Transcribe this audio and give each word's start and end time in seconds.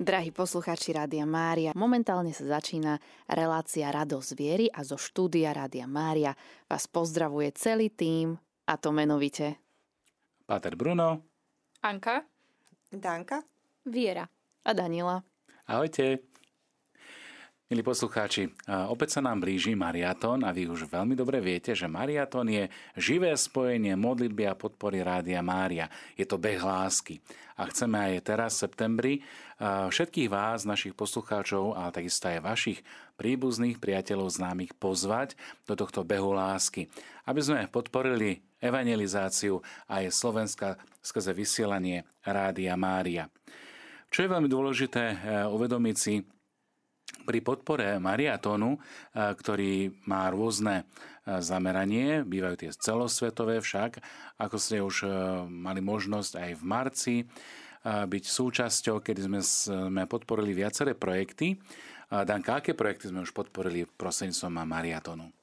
Drahí 0.00 0.32
poslucháči 0.32 0.96
Rádia 0.96 1.28
Mária, 1.28 1.76
momentálne 1.76 2.32
sa 2.32 2.56
začína 2.56 2.96
relácia 3.28 3.84
Radosť 3.92 4.32
viery 4.32 4.66
a 4.72 4.80
zo 4.80 4.96
štúdia 4.96 5.52
Rádia 5.52 5.84
Mária 5.84 6.32
vás 6.72 6.88
pozdravuje 6.88 7.52
celý 7.52 7.92
tým, 7.92 8.32
a 8.64 8.80
to 8.80 8.96
menovite. 8.96 9.60
Páter 10.48 10.72
Bruno. 10.72 11.20
Anka. 11.84 12.24
Danka. 12.88 13.44
Viera. 13.84 14.24
A 14.64 14.72
Danila. 14.72 15.20
Ahojte. 15.68 16.29
Milí 17.70 17.86
poslucháči, 17.86 18.50
opäť 18.66 19.14
sa 19.14 19.20
nám 19.22 19.46
blíži 19.46 19.78
mariatón 19.78 20.42
a 20.42 20.50
vy 20.50 20.66
už 20.66 20.90
veľmi 20.90 21.14
dobre 21.14 21.38
viete, 21.38 21.70
že 21.70 21.86
mariatón 21.86 22.50
je 22.50 22.66
živé 22.98 23.30
spojenie 23.30 23.94
modlitby 23.94 24.42
a 24.50 24.58
podpory 24.58 25.06
Rádia 25.06 25.38
Mária. 25.38 25.86
Je 26.18 26.26
to 26.26 26.34
beh 26.34 26.58
lásky. 26.58 27.22
A 27.54 27.70
chceme 27.70 27.94
aj 27.94 28.26
teraz 28.26 28.58
v 28.58 28.62
septembri 28.66 29.12
všetkých 29.62 30.26
vás, 30.26 30.66
našich 30.66 30.98
poslucháčov, 30.98 31.78
ale 31.78 31.94
takisto 31.94 32.26
aj 32.26 32.42
vašich 32.42 32.82
príbuzných 33.14 33.78
priateľov 33.78 34.34
známych 34.34 34.74
pozvať 34.74 35.38
do 35.70 35.78
tohto 35.78 36.02
behu 36.02 36.34
lásky, 36.34 36.90
aby 37.30 37.38
sme 37.38 37.70
podporili 37.70 38.42
evangelizáciu 38.58 39.62
aj 39.86 40.10
Slovenska 40.10 40.74
skrze 41.06 41.30
vysielanie 41.30 42.02
Rádia 42.26 42.74
Mária. 42.74 43.30
Čo 44.10 44.26
je 44.26 44.32
veľmi 44.34 44.50
dôležité 44.50 45.04
e, 45.06 45.16
uvedomiť 45.46 45.94
si, 45.94 46.18
pri 47.24 47.38
podpore 47.44 48.00
mariatónu, 48.00 48.76
e, 48.76 48.78
ktorý 49.14 49.92
má 50.08 50.28
rôzne 50.32 50.82
e, 50.82 51.38
zameranie, 51.40 52.24
bývajú 52.24 52.56
tie 52.66 52.70
celosvetové 52.74 53.60
však, 53.62 54.00
ako 54.40 54.56
ste 54.56 54.82
už 54.82 54.96
e, 55.04 55.08
mali 55.48 55.80
možnosť 55.84 56.32
aj 56.36 56.50
v 56.56 56.64
marci 56.64 57.16
byť 57.80 58.24
súčasťou, 58.28 59.00
kedy 59.00 59.20
sme, 59.24 59.40
sme 59.40 60.02
podporili 60.04 60.52
viaceré 60.52 60.92
projekty. 60.92 61.56
Danka, 62.12 62.60
aké 62.60 62.76
projekty 62.76 63.08
sme 63.08 63.24
už 63.24 63.32
podporili 63.32 63.88
prostredníctvom 63.88 64.68
mariatónu? 64.68 65.39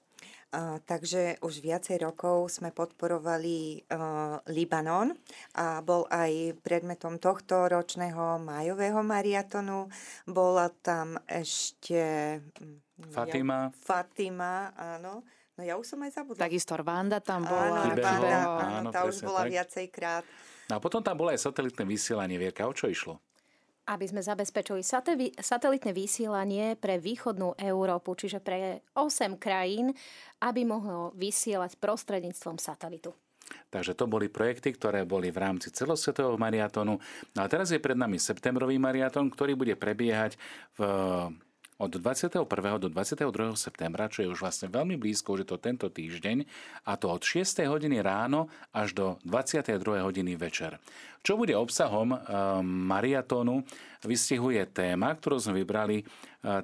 A, 0.47 0.79
takže 0.79 1.43
už 1.43 1.59
viacej 1.59 2.07
rokov 2.07 2.55
sme 2.55 2.71
podporovali 2.71 3.83
uh, 3.91 4.39
Libanon 4.47 5.11
a 5.59 5.83
bol 5.83 6.07
aj 6.07 6.55
predmetom 6.63 7.19
tohto 7.19 7.67
ročného 7.67 8.39
májového 8.39 9.03
mariatonu. 9.03 9.91
Bola 10.23 10.71
tam 10.71 11.19
ešte... 11.27 12.39
Mm, 12.63 13.11
Fatima. 13.11 13.57
Ja, 13.67 13.75
Fatima, 13.75 14.71
áno. 14.79 15.27
No 15.59 15.61
ja 15.67 15.75
už 15.75 15.83
som 15.83 15.99
aj 16.07 16.15
zabudla. 16.15 16.47
Takisto 16.47 16.79
Rwanda 16.79 17.19
tam 17.19 17.43
bola. 17.43 17.83
Áno, 17.83 17.97
Rwanda, 17.97 18.37
áno, 18.77 18.89
tá 18.93 19.03
už 19.03 19.25
bola 19.27 19.43
tak. 19.43 19.51
viacej 19.51 19.85
krát. 19.91 20.23
No 20.71 20.77
a 20.77 20.79
potom 20.79 21.03
tam 21.03 21.19
bolo 21.19 21.35
aj 21.35 21.43
satelitné 21.43 21.83
vysielanie. 21.83 22.39
Vierka, 22.39 22.63
o 22.63 22.71
čo 22.71 22.87
išlo? 22.87 23.19
Aby 23.87 24.05
sme 24.05 24.19
zabezpečili 24.19 24.83
satelitné 25.39 25.91
vysielanie 25.95 26.75
pre 26.75 26.99
východnú 26.99 27.55
Európu, 27.55 28.19
čiže 28.19 28.43
pre 28.43 28.83
8 28.91 29.39
krajín, 29.39 29.95
aby 30.43 30.67
mohlo 30.67 31.15
vysielať 31.15 31.79
prostredníctvom 31.79 32.59
satelitu. 32.59 33.15
Takže 33.71 33.95
to 33.95 34.11
boli 34.11 34.27
projekty, 34.27 34.75
ktoré 34.75 35.07
boli 35.07 35.31
v 35.31 35.39
rámci 35.39 35.71
celosvetového 35.71 36.35
mariatónu. 36.35 36.99
No 37.31 37.39
a 37.39 37.47
teraz 37.47 37.71
je 37.71 37.79
pred 37.79 37.95
nami 37.95 38.19
septembrový 38.19 38.75
mariatón, 38.75 39.31
ktorý 39.31 39.55
bude 39.55 39.79
prebiehať 39.79 40.35
v 40.75 40.79
od 41.77 41.93
21. 41.93 42.41
do 42.81 42.89
22. 42.89 43.53
septembra, 43.53 44.09
čo 44.09 44.25
je 44.25 44.31
už 44.33 44.41
vlastne 44.41 44.67
veľmi 44.73 44.97
blízko, 44.97 45.37
že 45.37 45.45
to 45.45 45.61
tento 45.61 45.85
týždeň, 45.93 46.43
a 46.89 46.97
to 46.97 47.13
od 47.13 47.21
6. 47.21 47.61
hodiny 47.69 48.01
ráno 48.01 48.49
až 48.73 48.97
do 48.97 49.05
22. 49.25 49.77
hodiny 50.01 50.33
večer. 50.33 50.81
Čo 51.21 51.37
bude 51.37 51.53
obsahom 51.53 52.13
e, 52.13 52.17
mariatónu, 52.65 53.61
vystihuje 54.05 54.63
téma, 54.73 55.13
ktorú 55.13 55.37
sme 55.37 55.61
vybrali 55.61 56.01
e, 56.01 56.03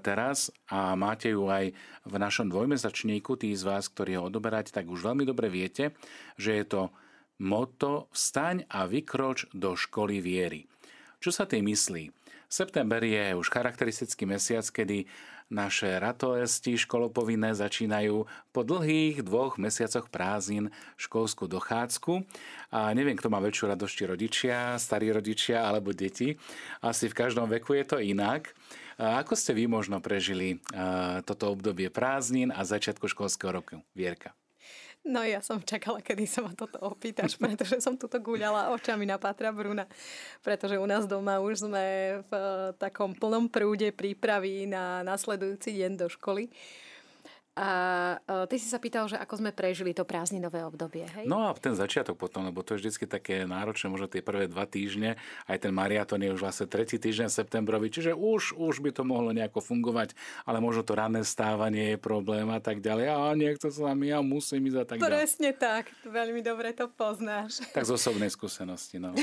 teraz 0.02 0.50
a 0.72 0.98
máte 0.98 1.30
ju 1.30 1.46
aj 1.46 1.74
v 2.10 2.16
našom 2.16 2.50
dvojmesačníku. 2.50 3.38
Tí 3.38 3.54
z 3.54 3.64
vás, 3.66 3.92
ktorí 3.92 4.18
ho 4.18 4.30
odoberáte, 4.32 4.74
tak 4.74 4.90
už 4.90 5.04
veľmi 5.04 5.28
dobre 5.28 5.52
viete, 5.52 5.94
že 6.40 6.58
je 6.58 6.66
to 6.66 6.82
moto 7.44 8.08
Vstaň 8.14 8.66
a 8.72 8.88
vykroč 8.88 9.52
do 9.52 9.76
školy 9.76 10.24
viery. 10.24 10.66
Čo 11.20 11.36
sa 11.36 11.44
tým 11.44 11.68
myslí? 11.68 12.23
September 12.52 13.04
je 13.04 13.36
už 13.36 13.50
charakteristický 13.50 14.30
mesiac, 14.30 14.64
kedy 14.70 15.06
naše 15.54 16.00
ratoesti 16.02 16.80
školopovinné 16.80 17.54
začínajú 17.54 18.26
po 18.50 18.62
dlhých 18.66 19.22
dvoch 19.22 19.62
mesiacoch 19.62 20.10
prázdnin 20.10 20.74
školskú 20.98 21.46
dochádzku. 21.46 22.26
A 22.74 22.90
neviem, 22.98 23.14
kto 23.14 23.30
má 23.30 23.38
väčšiu 23.38 23.70
radosť, 23.70 23.94
či 23.94 24.04
rodičia, 24.10 24.58
starí 24.82 25.14
rodičia 25.14 25.62
alebo 25.62 25.94
deti. 25.94 26.34
Asi 26.82 27.06
v 27.06 27.18
každom 27.18 27.46
veku 27.52 27.78
je 27.78 27.86
to 27.86 27.98
inak. 28.02 28.56
A 28.98 29.22
ako 29.22 29.38
ste 29.38 29.54
vy 29.54 29.70
možno 29.70 30.02
prežili 30.02 30.58
toto 31.26 31.54
obdobie 31.54 31.94
prázdnin 31.94 32.50
a 32.50 32.66
začiatku 32.66 33.06
školského 33.06 33.54
roku? 33.54 33.82
Vierka. 33.94 34.34
No 35.04 35.20
ja 35.20 35.44
som 35.44 35.60
čakala, 35.60 36.00
kedy 36.00 36.24
sa 36.24 36.48
ma 36.48 36.56
toto 36.56 36.80
opýtaš, 36.80 37.36
pretože 37.36 37.84
som 37.84 38.00
tuto 38.00 38.24
guľala 38.24 38.72
očami 38.72 39.04
na 39.04 39.20
Patra 39.20 39.52
Bruna. 39.52 39.84
Pretože 40.40 40.80
u 40.80 40.88
nás 40.88 41.04
doma 41.04 41.44
už 41.44 41.68
sme 41.68 41.86
v 42.24 42.34
takom 42.80 43.12
plnom 43.12 43.52
prúde 43.52 43.92
prípravy 43.92 44.64
na 44.64 45.04
nasledujúci 45.04 45.76
deň 45.76 45.92
do 46.00 46.08
školy. 46.08 46.48
A 47.54 47.70
uh, 48.18 48.50
ty 48.50 48.58
si 48.58 48.66
sa 48.66 48.82
pýtal, 48.82 49.06
že 49.06 49.14
ako 49.14 49.38
sme 49.38 49.54
prežili 49.54 49.94
to 49.94 50.02
prázdninové 50.02 50.66
obdobie, 50.66 51.06
hej? 51.06 51.30
No 51.30 51.46
a 51.46 51.54
ten 51.54 51.78
začiatok 51.78 52.18
potom, 52.18 52.50
lebo 52.50 52.66
to 52.66 52.74
je 52.74 52.82
vždy 52.82 53.06
také 53.06 53.46
náročné, 53.46 53.94
možno 53.94 54.10
tie 54.10 54.26
prvé 54.26 54.50
dva 54.50 54.66
týždne, 54.66 55.22
aj 55.46 55.62
ten 55.62 55.70
mariaton 55.70 56.18
je 56.18 56.34
už 56.34 56.42
vlastne 56.42 56.66
tretí 56.66 56.98
týždeň 56.98 57.30
septembrový, 57.30 57.94
čiže 57.94 58.18
už, 58.18 58.58
už 58.58 58.82
by 58.82 58.90
to 58.90 59.06
mohlo 59.06 59.30
nejako 59.30 59.62
fungovať, 59.62 60.18
ale 60.50 60.58
možno 60.66 60.82
to 60.82 60.98
ranné 60.98 61.22
stávanie 61.22 61.94
je 61.94 61.98
problém 62.02 62.50
a 62.50 62.58
tak 62.58 62.82
ďalej. 62.82 63.06
A 63.14 63.38
nechce 63.38 63.70
sa 63.70 63.94
mi, 63.94 64.10
ja 64.10 64.26
musím 64.26 64.74
ísť 64.74 64.78
a 64.82 64.86
tak 64.90 64.98
ďalej. 64.98 65.14
Presne 65.14 65.50
tak, 65.54 65.94
veľmi 66.10 66.42
dobre 66.42 66.74
to 66.74 66.90
poznáš. 66.90 67.62
Tak 67.70 67.86
z 67.86 67.94
osobnej 67.94 68.34
skúsenosti, 68.34 68.98
no. 68.98 69.14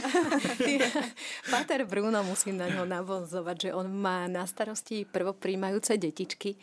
Pater 1.50 1.82
Bruno 1.82 2.22
musím 2.22 2.62
na 2.62 2.70
ňo 2.70 2.86
navozovať, 2.86 3.56
že 3.58 3.70
on 3.74 3.90
má 3.90 4.30
na 4.30 4.46
starosti 4.46 5.02
prvopríjmajúce 5.02 5.98
detičky, 5.98 6.54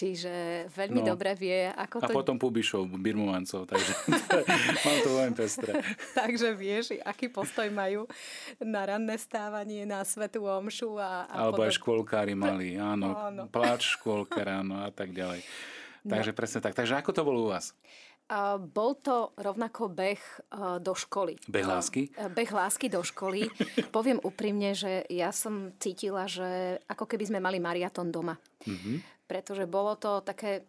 Čiže 0.00 0.64
veľmi 0.72 1.04
no. 1.04 1.12
dobre 1.12 1.36
vie, 1.36 1.68
ako 1.68 2.00
to... 2.00 2.08
A 2.08 2.16
potom 2.16 2.40
Pubišov, 2.40 2.88
Birmovancov, 2.88 3.68
takže 3.68 3.92
mám 4.88 4.98
to 5.04 5.10
veľmi 5.12 5.36
pestré. 5.36 5.76
takže 6.24 6.56
vieš, 6.56 6.96
aký 7.04 7.28
postoj 7.28 7.68
majú 7.68 8.08
na 8.64 8.88
ranné 8.88 9.20
stávanie, 9.20 9.84
na 9.84 10.00
svetú 10.08 10.48
omšu 10.48 10.96
a, 10.96 11.28
a 11.28 11.44
Alebo 11.44 11.60
podob... 11.60 11.68
aj 11.68 11.72
škôlkári 11.76 12.32
mali, 12.32 12.80
áno, 12.80 13.12
áno. 13.12 13.42
pláč 13.52 14.00
škôlka 14.00 14.40
ráno 14.40 14.80
a 14.80 14.88
tak 14.88 15.12
ďalej. 15.12 15.44
No. 16.08 16.16
Takže 16.16 16.32
no. 16.32 16.36
presne 16.40 16.58
tak. 16.64 16.72
Takže 16.72 16.96
ako 16.96 17.10
to 17.12 17.20
bolo 17.20 17.38
u 17.44 17.48
vás? 17.52 17.76
Uh, 18.30 18.56
bol 18.56 18.96
to 18.96 19.36
rovnako 19.36 19.92
beh 19.92 20.22
uh, 20.56 20.80
do 20.80 20.96
školy. 20.96 21.36
Beh 21.44 21.66
lásky? 21.66 22.08
Uh, 22.16 22.32
beh 22.32 22.48
lásky 22.48 22.88
do 22.88 23.04
školy. 23.04 23.52
Poviem 23.92 24.16
úprimne, 24.24 24.72
že 24.72 25.04
ja 25.12 25.28
som 25.28 25.76
cítila, 25.76 26.24
že 26.24 26.80
ako 26.88 27.04
keby 27.04 27.28
sme 27.28 27.44
mali 27.44 27.60
mariaton 27.60 28.08
doma. 28.08 28.40
Mm-hmm 28.64 29.19
pretože 29.30 29.70
bolo 29.70 29.94
to 29.94 30.18
také... 30.26 30.66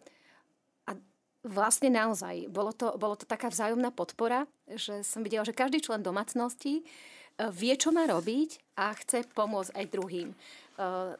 A 0.86 0.94
vlastne 1.42 1.90
naozaj, 1.90 2.46
bolo 2.46 2.70
to, 2.70 2.94
bolo 2.94 3.18
to 3.18 3.26
taká 3.26 3.50
vzájomná 3.50 3.90
podpora, 3.90 4.46
že 4.70 5.02
som 5.02 5.26
videla, 5.26 5.42
že 5.42 5.50
každý 5.50 5.82
člen 5.82 6.06
domácnosti 6.06 6.78
e, 6.78 6.82
vie, 7.50 7.74
čo 7.74 7.90
má 7.90 8.06
robiť 8.06 8.78
a 8.78 8.94
chce 8.94 9.26
pomôcť 9.34 9.74
aj 9.74 9.86
druhým. 9.90 10.30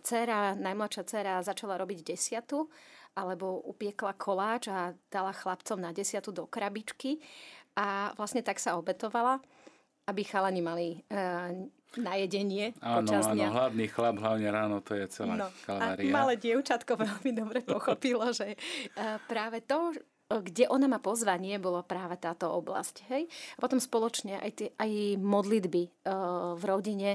Cera, 0.06 0.54
e, 0.54 0.62
najmladšia 0.62 1.02
dcera 1.02 1.42
začala 1.42 1.74
robiť 1.82 2.14
desiatu, 2.14 2.70
alebo 3.12 3.60
upiekla 3.68 4.16
koláč 4.16 4.72
a 4.72 4.96
dala 5.12 5.36
chlapcom 5.36 5.76
na 5.76 5.92
desiatu 5.92 6.32
do 6.32 6.48
krabičky 6.48 7.20
a 7.76 8.12
vlastne 8.16 8.40
tak 8.40 8.56
sa 8.56 8.80
obetovala, 8.80 9.40
aby 10.08 10.22
chalani 10.24 10.62
mali 10.64 10.88
e, 10.96 11.20
na 12.00 12.16
jedenie 12.16 12.72
áno, 12.80 13.04
počas 13.04 13.28
dňa. 13.28 13.46
Áno, 13.48 13.54
hladný 13.58 13.86
chlap, 13.90 14.16
hlavne 14.20 14.48
ráno, 14.48 14.76
to 14.80 14.96
je 14.96 15.06
celá 15.12 15.34
no, 15.36 15.48
kalvária. 15.66 16.08
A 16.08 16.16
malé 16.16 16.34
dievčatko 16.40 16.96
veľmi 17.04 17.30
dobre 17.36 17.60
pochopilo, 17.60 18.32
že 18.32 18.54
e, 18.54 18.56
práve 19.28 19.60
to, 19.64 19.92
kde 20.40 20.70
ona 20.70 20.88
má 20.88 21.02
pozvanie, 21.02 21.60
bolo 21.60 21.84
práve 21.84 22.16
táto 22.16 22.48
oblasť. 22.48 23.04
Hej? 23.12 23.28
A 23.56 23.58
potom 23.60 23.82
spoločne 23.82 24.40
aj, 24.40 24.50
tie, 24.56 24.68
aj 24.80 25.20
modlitby 25.20 25.82
uh, 26.08 26.54
v 26.56 26.62
rodine 26.64 27.10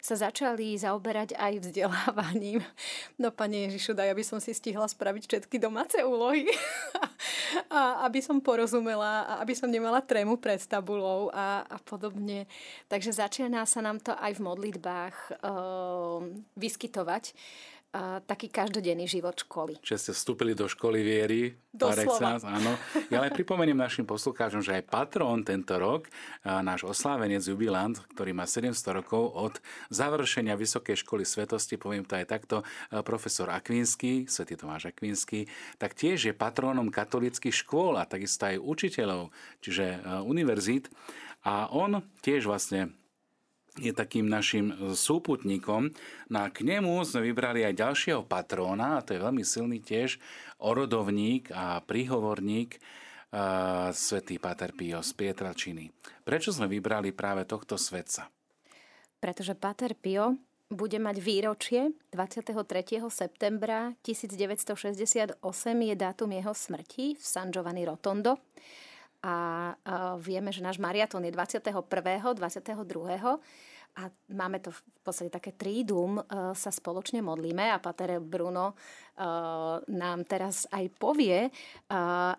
sa 0.00 0.16
začali 0.16 0.78
zaoberať 0.78 1.36
aj 1.36 1.68
vzdelávaním. 1.68 2.64
No, 3.20 3.34
Pane 3.34 3.68
Ježišu, 3.68 3.92
daj, 3.92 4.14
aby 4.14 4.24
som 4.24 4.38
si 4.40 4.54
stihla 4.56 4.86
spraviť 4.86 5.22
všetky 5.28 5.60
domáce 5.60 6.00
úlohy. 6.00 6.48
a 7.68 8.06
aby 8.08 8.22
som 8.22 8.40
porozumela 8.42 9.26
a 9.26 9.32
aby 9.42 9.54
som 9.54 9.70
nemala 9.70 10.02
trému 10.02 10.38
pred 10.38 10.58
tabulou 10.64 11.28
a, 11.34 11.66
a 11.66 11.76
podobne. 11.82 12.46
Takže 12.88 13.12
začína 13.12 13.66
sa 13.68 13.84
nám 13.84 14.00
to 14.00 14.14
aj 14.16 14.38
v 14.38 14.44
modlitbách 14.44 15.16
uh, 15.42 16.22
vyskytovať 16.56 17.34
uh, 17.92 18.18
taký 18.24 18.48
každodenný 18.48 19.04
život 19.04 19.36
školy. 19.36 19.76
Čiže 19.84 19.98
ste 20.00 20.12
vstúpili 20.16 20.56
do 20.56 20.64
školy 20.64 21.04
viery. 21.04 21.52
Doslova. 21.72 22.36
áno. 22.40 22.76
Ja 23.08 23.24
ale 23.24 23.32
pripomeniem 23.32 23.76
našim 23.76 24.04
poslucháčom, 24.04 24.60
že 24.60 24.76
aj 24.80 24.92
patrón 24.92 25.40
tento 25.40 25.72
rok, 25.80 26.08
náš 26.44 26.84
oslávenec 26.84 27.40
jubilant, 27.40 27.96
ktorý 28.12 28.36
má 28.36 28.44
700 28.44 28.76
rokov 29.00 29.32
od 29.32 29.54
završenia 29.88 30.52
Vysokej 30.52 31.00
školy 31.00 31.24
svetosti, 31.24 31.80
poviem 31.80 32.04
to 32.04 32.20
aj 32.20 32.28
takto, 32.28 32.56
profesor 33.08 33.48
Akvínsky, 33.48 34.28
svätý 34.28 34.60
Tomáš 34.60 34.92
Akvínsky, 34.92 35.48
tak 35.80 35.96
tiež 35.96 36.28
je 36.28 36.34
patrónom 36.36 36.92
katolických 36.92 37.56
škôl 37.56 37.96
a 37.96 38.04
takisto 38.04 38.44
aj 38.44 38.60
učiteľov, 38.60 39.32
čiže 39.64 40.04
univerzít. 40.28 40.92
A 41.42 41.72
on 41.72 42.04
tiež 42.20 42.46
vlastne 42.46 42.92
je 43.80 43.92
takým 43.92 44.28
našim 44.28 44.92
súputníkom. 44.92 45.88
No 46.28 46.38
a 46.44 46.52
k 46.52 46.64
nemu 46.66 47.00
sme 47.08 47.32
vybrali 47.32 47.64
aj 47.64 47.80
ďalšieho 47.80 48.22
patróna, 48.28 49.00
a 49.00 49.04
to 49.04 49.16
je 49.16 49.24
veľmi 49.24 49.40
silný 49.40 49.80
tiež 49.80 50.20
orodovník 50.60 51.48
a 51.56 51.80
príhovorník 51.80 52.76
uh, 52.76 53.88
svätý 53.96 54.36
Pater 54.36 54.76
Pio 54.76 55.00
z 55.00 55.10
Pietračiny. 55.16 55.88
Prečo 56.20 56.52
sme 56.52 56.68
vybrali 56.68 57.16
práve 57.16 57.48
tohto 57.48 57.80
svetca? 57.80 58.28
Pretože 59.16 59.56
Pater 59.56 59.96
Pio 59.96 60.36
bude 60.72 60.96
mať 60.96 61.16
výročie 61.20 61.92
23. 62.12 62.56
septembra 63.12 63.92
1968 64.00 65.36
je 65.88 65.94
dátum 65.96 66.30
jeho 66.32 66.52
smrti 66.56 67.16
v 67.16 67.24
San 67.24 67.52
Giovanni 67.52 67.84
Rotondo 67.84 68.40
a 69.22 69.34
vieme, 70.18 70.50
že 70.50 70.66
náš 70.66 70.82
mariatón 70.82 71.22
je 71.22 71.30
21., 71.30 71.86
22. 72.34 73.38
a 73.92 74.08
máme 74.32 74.56
to 74.64 74.72
v 74.72 74.80
podstate 75.04 75.28
také 75.28 75.52
trídum, 75.52 76.16
e, 76.16 76.22
sa 76.56 76.72
spoločne 76.72 77.20
modlíme 77.20 77.68
a 77.68 77.76
Pater 77.76 78.16
Bruno 78.24 78.72
e, 78.72 78.74
nám 79.84 80.24
teraz 80.24 80.64
aj 80.72 80.88
povie, 80.96 81.46
e, 81.46 81.50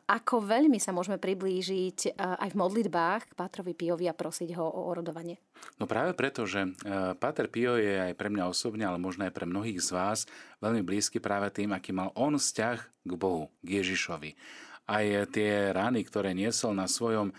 ako 0.09 0.41
veľmi 0.41 0.81
sa 0.81 0.89
môžeme 0.89 1.21
priblížiť 1.21 2.18
aj 2.18 2.50
v 2.50 2.59
modlitbách 2.59 3.21
k 3.30 3.38
Pátrovi 3.38 3.77
Piovi 3.77 4.09
a 4.09 4.18
prosiť 4.18 4.50
ho 4.57 4.65
o 4.65 4.89
orodovanie. 4.89 5.38
No 5.77 5.85
práve 5.85 6.18
preto, 6.18 6.44
že 6.50 6.74
Páter 7.21 7.47
Pio 7.47 7.77
je 7.77 8.12
aj 8.12 8.18
pre 8.18 8.27
mňa 8.33 8.50
osobne, 8.50 8.83
ale 8.83 8.97
možno 8.97 9.24
aj 9.30 9.31
pre 9.38 9.45
mnohých 9.45 9.80
z 9.80 9.89
vás 9.94 10.19
veľmi 10.59 10.81
blízky 10.81 11.21
práve 11.21 11.53
tým, 11.53 11.71
aký 11.71 11.94
mal 11.94 12.09
on 12.18 12.35
vzťah 12.35 12.77
k 13.06 13.12
Bohu, 13.13 13.53
k 13.62 13.80
Ježišovi 13.80 14.33
aj 14.88 15.31
tie 15.31 15.71
rány, 15.71 16.03
ktoré 16.03 16.35
niesol 16.35 16.75
na 16.75 16.91
svojom 16.91 17.31
e, 17.31 17.33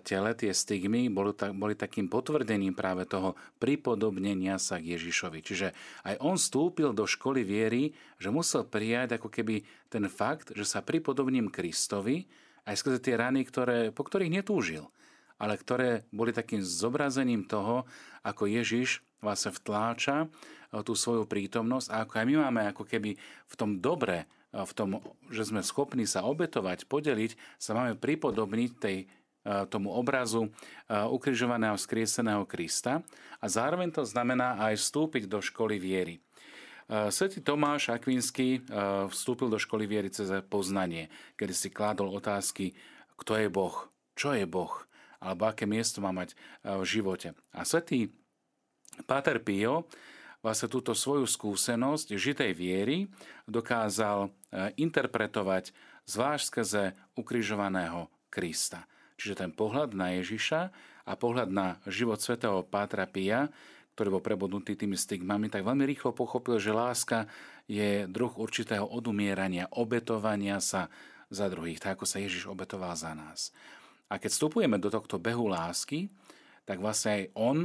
tele, 0.00 0.32
tie 0.32 0.56
stigmy, 0.56 1.12
boli, 1.12 1.36
boli 1.52 1.76
takým 1.76 2.08
potvrdením 2.08 2.72
práve 2.72 3.04
toho 3.04 3.36
pripodobnenia 3.60 4.56
sa 4.56 4.80
k 4.80 4.96
Ježišovi. 4.96 5.38
Čiže 5.44 5.68
aj 6.08 6.14
on 6.24 6.40
vstúpil 6.40 6.96
do 6.96 7.04
školy 7.04 7.44
viery, 7.44 7.92
že 8.16 8.32
musel 8.32 8.64
prijať 8.64 9.20
ako 9.20 9.28
keby 9.28 9.60
ten 9.92 10.08
fakt, 10.08 10.56
že 10.56 10.64
sa 10.64 10.80
pripodobním 10.80 11.52
Kristovi 11.52 12.24
aj 12.64 12.80
skrze 12.80 13.04
tie 13.04 13.20
rany, 13.20 13.44
ktoré, 13.44 13.92
po 13.92 14.04
ktorých 14.04 14.40
netúžil, 14.40 14.88
ale 15.36 15.60
ktoré 15.60 16.08
boli 16.08 16.32
takým 16.32 16.64
zobrazením 16.64 17.44
toho, 17.44 17.84
ako 18.24 18.48
Ježiš 18.48 19.04
vlastne 19.20 19.52
vtláča 19.52 20.24
e, 20.24 20.26
tú 20.80 20.96
svoju 20.96 21.28
prítomnosť 21.28 21.92
a 21.92 22.08
ako 22.08 22.12
aj 22.16 22.24
my 22.24 22.34
máme 22.48 22.60
ako 22.72 22.88
keby 22.88 23.12
v 23.44 23.54
tom 23.60 23.76
dobre 23.76 24.24
v 24.52 24.72
tom, 24.72 25.00
že 25.28 25.44
sme 25.44 25.60
schopní 25.60 26.08
sa 26.08 26.24
obetovať, 26.24 26.88
podeliť, 26.88 27.36
sa 27.60 27.76
máme 27.76 28.00
pripodobniť 28.00 28.70
tej, 28.80 28.98
tomu 29.72 29.94
obrazu 29.94 30.52
ukrižovaného 30.90 31.78
skrieseného 31.78 32.44
Krista 32.44 33.00
a 33.40 33.46
zároveň 33.48 33.88
to 33.94 34.04
znamená 34.04 34.60
aj 34.60 34.76
vstúpiť 34.76 35.24
do 35.24 35.40
školy 35.40 35.80
viery. 35.80 36.20
Svetý 36.88 37.44
Tomáš 37.44 37.92
Akvinský 37.92 38.64
vstúpil 39.08 39.48
do 39.52 39.60
školy 39.60 39.84
viery 39.84 40.08
cez 40.08 40.28
poznanie, 40.48 41.12
kedy 41.36 41.52
si 41.52 41.68
kládol 41.68 42.16
otázky, 42.16 42.72
kto 43.20 43.36
je 43.36 43.48
Boh, 43.52 43.76
čo 44.16 44.32
je 44.32 44.44
Boh, 44.48 44.72
alebo 45.20 45.48
aké 45.48 45.68
miesto 45.68 46.00
má 46.00 46.12
mať 46.12 46.32
v 46.64 46.84
živote. 46.84 47.36
A 47.52 47.64
svetý 47.68 48.12
Páter 49.04 49.38
Pio 49.38 49.86
vlastne 50.42 50.70
túto 50.70 50.94
svoju 50.94 51.26
skúsenosť 51.26 52.14
žitej 52.14 52.52
viery 52.54 53.10
dokázal 53.46 54.26
e, 54.26 54.30
interpretovať 54.52 55.70
zvlášť 56.08 56.44
skrze 56.48 56.84
ukrižovaného 57.20 58.08
Krista. 58.32 58.88
Čiže 59.18 59.44
ten 59.44 59.50
pohľad 59.50 59.92
na 59.92 60.14
Ježiša 60.16 60.60
a 61.04 61.12
pohľad 61.18 61.50
na 61.50 61.82
život 61.90 62.22
svätého 62.22 62.62
Pátra 62.62 63.04
Pia, 63.04 63.50
ktorý 63.98 64.14
bol 64.14 64.22
prebodnutý 64.22 64.78
tými 64.78 64.94
stigmami, 64.94 65.50
tak 65.50 65.66
veľmi 65.66 65.82
rýchlo 65.82 66.14
pochopil, 66.14 66.62
že 66.62 66.70
láska 66.70 67.26
je 67.66 68.06
druh 68.06 68.30
určitého 68.30 68.86
odumierania, 68.86 69.66
obetovania 69.74 70.62
sa 70.62 70.86
za 71.28 71.50
druhých, 71.50 71.82
tak 71.82 71.98
ako 71.98 72.06
sa 72.06 72.22
Ježiš 72.22 72.48
obetoval 72.48 72.94
za 72.94 73.12
nás. 73.12 73.50
A 74.08 74.16
keď 74.16 74.32
vstupujeme 74.32 74.80
do 74.80 74.88
tohto 74.88 75.20
behu 75.20 75.50
lásky, 75.50 76.08
tak 76.64 76.80
vlastne 76.80 77.10
aj 77.10 77.22
on, 77.36 77.56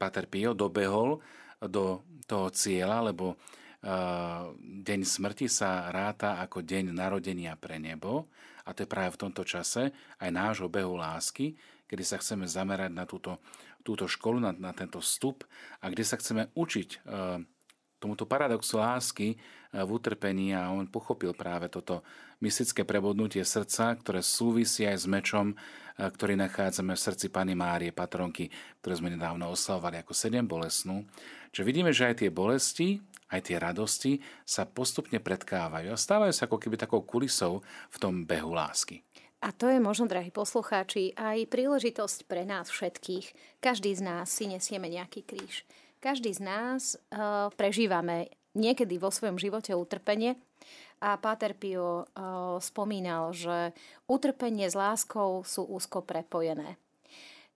Pater 0.00 0.26
Pio, 0.26 0.56
dobehol 0.56 1.20
do 1.60 2.02
toho 2.24 2.48
cieľa, 2.50 3.12
lebo 3.12 3.36
deň 3.80 5.00
smrti 5.04 5.48
sa 5.48 5.88
ráta 5.88 6.36
ako 6.44 6.60
deň 6.60 6.92
narodenia 6.92 7.56
pre 7.56 7.80
nebo 7.80 8.28
a 8.68 8.76
to 8.76 8.84
je 8.84 8.92
práve 8.92 9.16
v 9.16 9.20
tomto 9.24 9.40
čase 9.40 9.88
aj 10.20 10.28
nášho 10.28 10.68
behu 10.68 11.00
lásky, 11.00 11.56
kedy 11.88 12.02
sa 12.04 12.20
chceme 12.20 12.44
zamerať 12.44 12.92
na 12.92 13.08
túto, 13.08 13.40
túto 13.80 14.04
školu, 14.04 14.36
na, 14.36 14.52
na 14.52 14.76
tento 14.76 15.00
vstup 15.00 15.48
a 15.80 15.88
kde 15.88 16.04
sa 16.04 16.20
chceme 16.20 16.52
učiť 16.52 17.08
tomuto 18.00 18.24
paradoxu 18.24 18.80
lásky 18.80 19.36
v 19.70 19.90
utrpení 19.92 20.56
a 20.56 20.72
on 20.72 20.88
pochopil 20.88 21.36
práve 21.36 21.68
toto 21.68 22.02
mystické 22.40 22.82
prebodnutie 22.88 23.44
srdca, 23.44 23.92
ktoré 24.00 24.24
súvisí 24.24 24.88
aj 24.88 24.96
s 24.96 25.06
mečom, 25.06 25.46
ktorý 26.00 26.34
nachádzame 26.40 26.96
v 26.96 27.04
srdci 27.04 27.28
Pany 27.28 27.52
Márie, 27.52 27.92
patronky, 27.92 28.48
ktoré 28.80 28.96
sme 28.96 29.12
nedávno 29.12 29.52
oslavovali 29.52 30.00
ako 30.00 30.16
sedem 30.16 30.48
bolesnú. 30.48 31.04
Čiže 31.52 31.68
vidíme, 31.68 31.92
že 31.92 32.08
aj 32.08 32.24
tie 32.24 32.30
bolesti, 32.32 33.04
aj 33.30 33.40
tie 33.50 33.56
radosti 33.56 34.12
sa 34.42 34.66
postupne 34.66 35.22
predkávajú 35.22 35.90
a 35.90 35.98
stávajú 35.98 36.34
sa 36.34 36.50
ako 36.50 36.58
keby 36.58 36.76
takou 36.76 37.06
kulisou 37.06 37.62
v 37.90 37.96
tom 37.96 38.26
behu 38.26 38.52
lásky. 38.52 39.02
A 39.40 39.56
to 39.56 39.72
je 39.72 39.80
možno, 39.80 40.04
drahí 40.04 40.28
poslucháči, 40.28 41.16
aj 41.16 41.48
príležitosť 41.48 42.28
pre 42.28 42.44
nás 42.44 42.68
všetkých. 42.68 43.58
Každý 43.64 43.96
z 43.96 44.02
nás 44.04 44.28
si 44.28 44.44
nesieme 44.44 44.92
nejaký 44.92 45.24
kríž. 45.24 45.64
Každý 46.04 46.36
z 46.36 46.44
nás 46.44 47.00
uh, 47.08 47.48
prežívame 47.56 48.28
niekedy 48.52 49.00
vo 49.00 49.08
svojom 49.08 49.40
živote 49.40 49.72
utrpenie 49.72 50.36
a 51.00 51.16
Páter 51.16 51.56
Pio 51.56 52.04
uh, 52.04 52.60
spomínal, 52.60 53.32
že 53.32 53.72
utrpenie 54.04 54.68
s 54.68 54.76
láskou 54.76 55.40
sú 55.48 55.64
úzko 55.64 56.04
prepojené. 56.04 56.76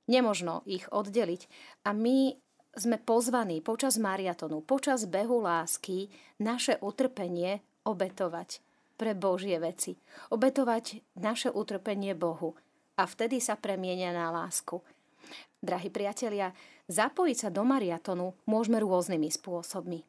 Nemožno 0.09 0.65
ich 0.65 0.89
oddeliť. 0.89 1.49
A 1.85 1.97
my 1.97 2.37
sme 2.75 2.99
pozvaní 2.99 3.63
počas 3.63 3.99
mariatonu, 3.99 4.63
počas 4.63 5.07
behu 5.07 5.43
lásky 5.43 6.11
naše 6.43 6.79
utrpenie 6.83 7.63
obetovať 7.87 8.63
pre 8.95 9.15
Božie 9.15 9.59
veci. 9.59 9.99
Obetovať 10.31 11.03
naše 11.19 11.51
utrpenie 11.51 12.15
Bohu. 12.15 12.55
A 12.95 13.11
vtedy 13.11 13.43
sa 13.43 13.59
premienia 13.59 14.15
na 14.15 14.31
lásku. 14.31 14.79
Drahí 15.59 15.91
priatelia, 15.91 16.55
zapojiť 16.87 17.37
sa 17.37 17.49
do 17.51 17.67
mariatonu 17.67 18.37
môžeme 18.47 18.79
rôznymi 18.79 19.33
spôsobmi. 19.33 20.05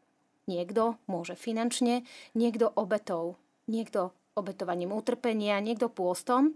Niekto 0.46 1.02
môže 1.10 1.34
finančne, 1.34 2.06
niekto 2.38 2.70
obetou, 2.78 3.42
niekto 3.66 4.14
obetovaním 4.38 4.94
utrpenia, 4.94 5.58
niekto 5.64 5.90
pôstom. 5.90 6.54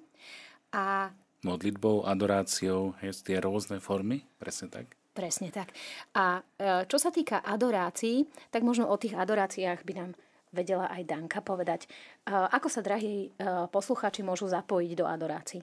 A 0.70 1.10
modlitbou, 1.42 2.06
adoráciou, 2.06 2.94
je 3.02 3.10
tie 3.24 3.42
rôzne 3.42 3.82
formy, 3.82 4.28
presne 4.38 4.70
tak? 4.70 4.99
Presne 5.20 5.52
tak. 5.52 5.76
A 6.16 6.40
e, 6.40 6.88
čo 6.88 6.96
sa 6.96 7.12
týka 7.12 7.44
adorácií, 7.44 8.24
tak 8.48 8.64
možno 8.64 8.88
o 8.88 8.96
tých 8.96 9.20
adoráciách 9.20 9.84
by 9.84 9.94
nám 10.00 10.12
vedela 10.56 10.88
aj 10.88 11.04
Danka 11.04 11.44
povedať. 11.44 11.92
E, 12.24 12.32
ako 12.32 12.72
sa, 12.72 12.80
drahí 12.80 13.28
e, 13.28 13.44
poslucháči, 13.68 14.24
môžu 14.24 14.48
zapojiť 14.48 14.96
do 14.96 15.04
adorácií? 15.04 15.60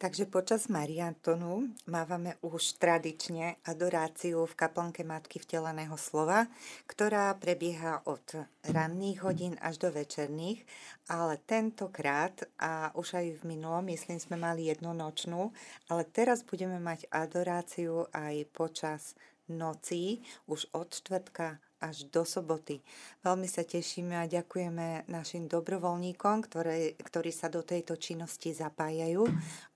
Takže 0.00 0.32
počas 0.32 0.72
Mariantonu 0.72 1.76
mávame 1.84 2.40
už 2.40 2.80
tradične 2.80 3.60
adoráciu 3.68 4.48
v 4.48 4.56
kaplnke 4.56 5.04
Matky 5.04 5.44
vteleného 5.44 5.92
slova, 6.00 6.48
ktorá 6.88 7.36
prebieha 7.36 8.00
od 8.08 8.24
ranných 8.64 9.20
hodín 9.20 9.60
až 9.60 9.76
do 9.76 9.92
večerných, 9.92 10.64
ale 11.04 11.36
tentokrát 11.44 12.32
a 12.56 12.96
už 12.96 13.20
aj 13.20 13.44
v 13.44 13.52
minulom, 13.52 13.84
myslím, 13.92 14.16
sme 14.16 14.40
mali 14.40 14.72
jednu 14.72 14.96
nočnú, 14.96 15.52
ale 15.92 16.08
teraz 16.08 16.48
budeme 16.48 16.80
mať 16.80 17.04
adoráciu 17.12 18.08
aj 18.16 18.48
počas 18.56 19.12
nocí, 19.52 20.24
už 20.48 20.64
od 20.72 20.96
čtvrtka 20.96 21.60
až 21.80 22.06
do 22.12 22.22
soboty. 22.22 22.84
Veľmi 23.24 23.48
sa 23.48 23.64
tešíme 23.64 24.14
a 24.14 24.30
ďakujeme 24.30 25.08
našim 25.08 25.48
dobrovoľníkom, 25.48 26.36
ktoré, 26.46 26.94
ktorí 27.00 27.32
sa 27.32 27.48
do 27.48 27.64
tejto 27.64 27.96
činnosti 27.96 28.52
zapájajú 28.52 29.24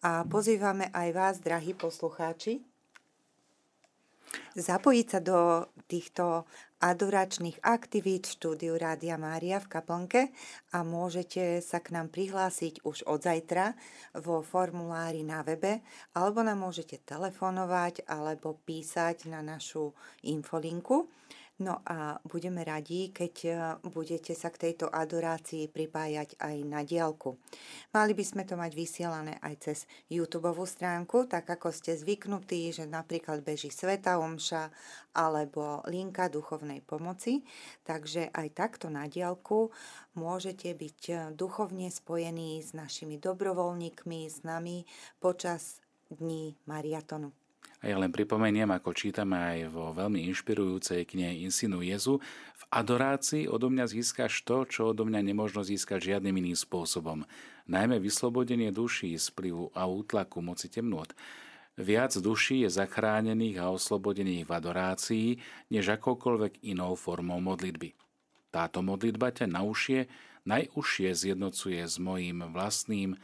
a 0.05 0.23
pozývame 0.29 0.93
aj 0.93 1.09
vás, 1.17 1.35
drahí 1.41 1.73
poslucháči, 1.73 2.61
zapojiť 4.55 5.07
sa 5.11 5.21
do 5.21 5.67
týchto 5.91 6.47
adoračných 6.85 7.65
aktivít 7.65 8.29
v 8.29 8.35
štúdiu 8.37 8.73
Rádia 8.77 9.17
Mária 9.17 9.57
v 9.57 9.71
Kaplnke 9.73 10.23
a 10.77 10.85
môžete 10.85 11.65
sa 11.65 11.81
k 11.81 11.97
nám 11.97 12.13
prihlásiť 12.13 12.85
už 12.85 13.09
od 13.09 13.25
zajtra 13.25 13.73
vo 14.21 14.45
formulári 14.45 15.25
na 15.25 15.41
webe 15.41 15.81
alebo 16.13 16.45
nám 16.45 16.61
môžete 16.61 17.01
telefonovať 17.09 18.05
alebo 18.05 18.61
písať 18.69 19.33
na 19.33 19.41
našu 19.41 19.97
infolinku 20.29 21.09
No 21.63 21.79
a 21.87 22.19
budeme 22.27 22.67
radi, 22.67 23.15
keď 23.15 23.35
e, 23.47 23.51
budete 23.87 24.35
sa 24.35 24.51
k 24.51 24.59
tejto 24.59 24.91
adorácii 24.91 25.71
pripájať 25.71 26.35
aj 26.43 26.57
na 26.67 26.83
diálku. 26.83 27.39
Mali 27.95 28.11
by 28.11 28.25
sme 28.27 28.43
to 28.43 28.59
mať 28.59 28.75
vysielané 28.75 29.39
aj 29.39 29.55
cez 29.63 29.79
YouTube 30.11 30.51
stránku, 30.67 31.31
tak 31.31 31.47
ako 31.47 31.71
ste 31.71 31.95
zvyknutí, 31.95 32.75
že 32.75 32.91
napríklad 32.91 33.47
beží 33.47 33.71
Sveta 33.71 34.19
Omša 34.19 34.75
alebo 35.15 35.79
linka 35.87 36.27
duchovnej 36.27 36.83
pomoci. 36.83 37.47
Takže 37.87 38.35
aj 38.35 38.49
takto 38.51 38.91
na 38.91 39.07
diálku 39.07 39.71
môžete 40.19 40.75
byť 40.75 41.01
e, 41.07 41.15
duchovne 41.39 41.87
spojení 41.87 42.67
s 42.67 42.75
našimi 42.75 43.15
dobrovoľníkmi, 43.23 44.27
s 44.27 44.43
nami 44.43 44.91
počas 45.23 45.79
dní 46.11 46.59
mariatonu. 46.67 47.44
A 47.85 47.93
ja 47.93 48.01
len 48.01 48.09
pripomeniem, 48.09 48.73
ako 48.73 48.97
čítame 48.97 49.37
aj 49.37 49.69
vo 49.69 49.93
veľmi 49.93 50.25
inšpirujúcej 50.33 51.05
knihe 51.05 51.45
Insinu 51.45 51.85
Jezu, 51.85 52.17
v 52.57 52.65
adorácii 52.73 53.45
odo 53.45 53.69
mňa 53.69 53.85
získaš 53.93 54.41
to, 54.41 54.65
čo 54.65 54.97
odo 54.97 55.05
mňa 55.05 55.21
nemožno 55.21 55.61
získať 55.61 56.17
žiadnym 56.17 56.33
iným 56.33 56.57
spôsobom. 56.57 57.29
Najmä 57.69 58.01
vyslobodenie 58.01 58.73
duší 58.73 59.13
z 59.21 59.29
vplyvu 59.37 59.77
a 59.77 59.85
útlaku 59.85 60.41
moci 60.41 60.73
temnôt. 60.73 61.13
Viac 61.77 62.17
duší 62.17 62.65
je 62.65 62.73
zachránených 62.73 63.61
a 63.61 63.69
oslobodených 63.69 64.49
v 64.49 64.55
adorácii, 64.57 65.29
než 65.69 65.93
akoukoľvek 66.01 66.65
inou 66.65 66.97
formou 66.97 67.45
modlitby. 67.45 67.93
Táto 68.49 68.81
modlitba 68.81 69.29
ťa 69.29 69.45
na 69.45 69.61
ušie, 69.61 70.09
najúžšie 70.49 71.13
zjednocuje 71.13 71.85
s 71.85 72.01
mojím 72.01 72.49
vlastným 72.49 73.21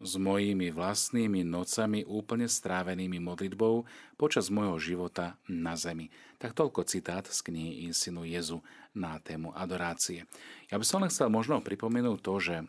s 0.00 0.16
mojimi 0.16 0.72
vlastnými 0.72 1.44
nocami 1.44 2.08
úplne 2.08 2.48
strávenými 2.48 3.20
modlitbou 3.20 3.84
počas 4.16 4.48
môjho 4.48 4.80
života 4.80 5.36
na 5.44 5.76
zemi. 5.76 6.08
Tak 6.40 6.56
toľko 6.56 6.88
citát 6.88 7.28
z 7.28 7.38
knihy 7.44 7.84
Insinu 7.84 8.24
Jezu 8.24 8.64
na 8.94 9.22
tému 9.22 9.54
adorácie. 9.54 10.26
Ja 10.70 10.78
by 10.78 10.86
som 10.86 11.02
len 11.02 11.10
chcel 11.10 11.30
možno 11.30 11.62
pripomenúť 11.62 12.18
to, 12.22 12.34
že 12.42 12.56
e, 12.62 12.64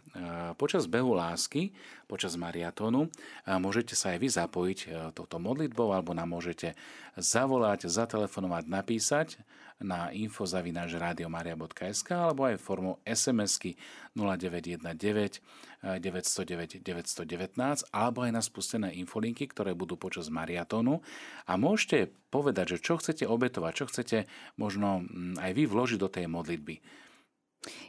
počas 0.58 0.86
behu 0.86 1.18
lásky, 1.18 1.74
počas 2.06 2.38
mariatónu, 2.38 3.10
e, 3.10 3.10
môžete 3.58 3.98
sa 3.98 4.14
aj 4.14 4.20
vy 4.22 4.30
zapojiť 4.30 4.80
e, 4.86 4.88
touto 5.18 5.42
modlitbou 5.42 5.90
alebo 5.90 6.14
nám 6.14 6.30
môžete 6.34 6.78
zavolať, 7.18 7.90
zatelefonovať, 7.90 8.64
napísať 8.70 9.42
na 9.82 10.14
info.radiomaria.sk 10.14 12.10
alebo 12.14 12.46
aj 12.46 12.62
formou 12.62 13.02
SMS-ky 13.02 13.74
0919 14.14 15.42
909 15.82 16.86
919 16.86 17.90
alebo 17.90 18.22
aj 18.22 18.32
na 18.32 18.42
spustené 18.46 18.94
infolinky, 19.02 19.50
ktoré 19.50 19.74
budú 19.74 19.98
počas 19.98 20.30
mariatónu 20.30 21.02
a 21.50 21.58
môžete 21.58 22.14
povedať, 22.30 22.78
že 22.78 22.84
čo 22.86 23.02
chcete 23.02 23.26
obetovať, 23.26 23.74
čo 23.74 23.86
chcete 23.90 24.18
možno 24.62 25.02
mm, 25.02 25.42
aj 25.42 25.52
vy 25.58 25.64
vložiť 25.66 25.98
do 25.98 26.10
tej 26.12 26.28
modlitby. 26.28 26.84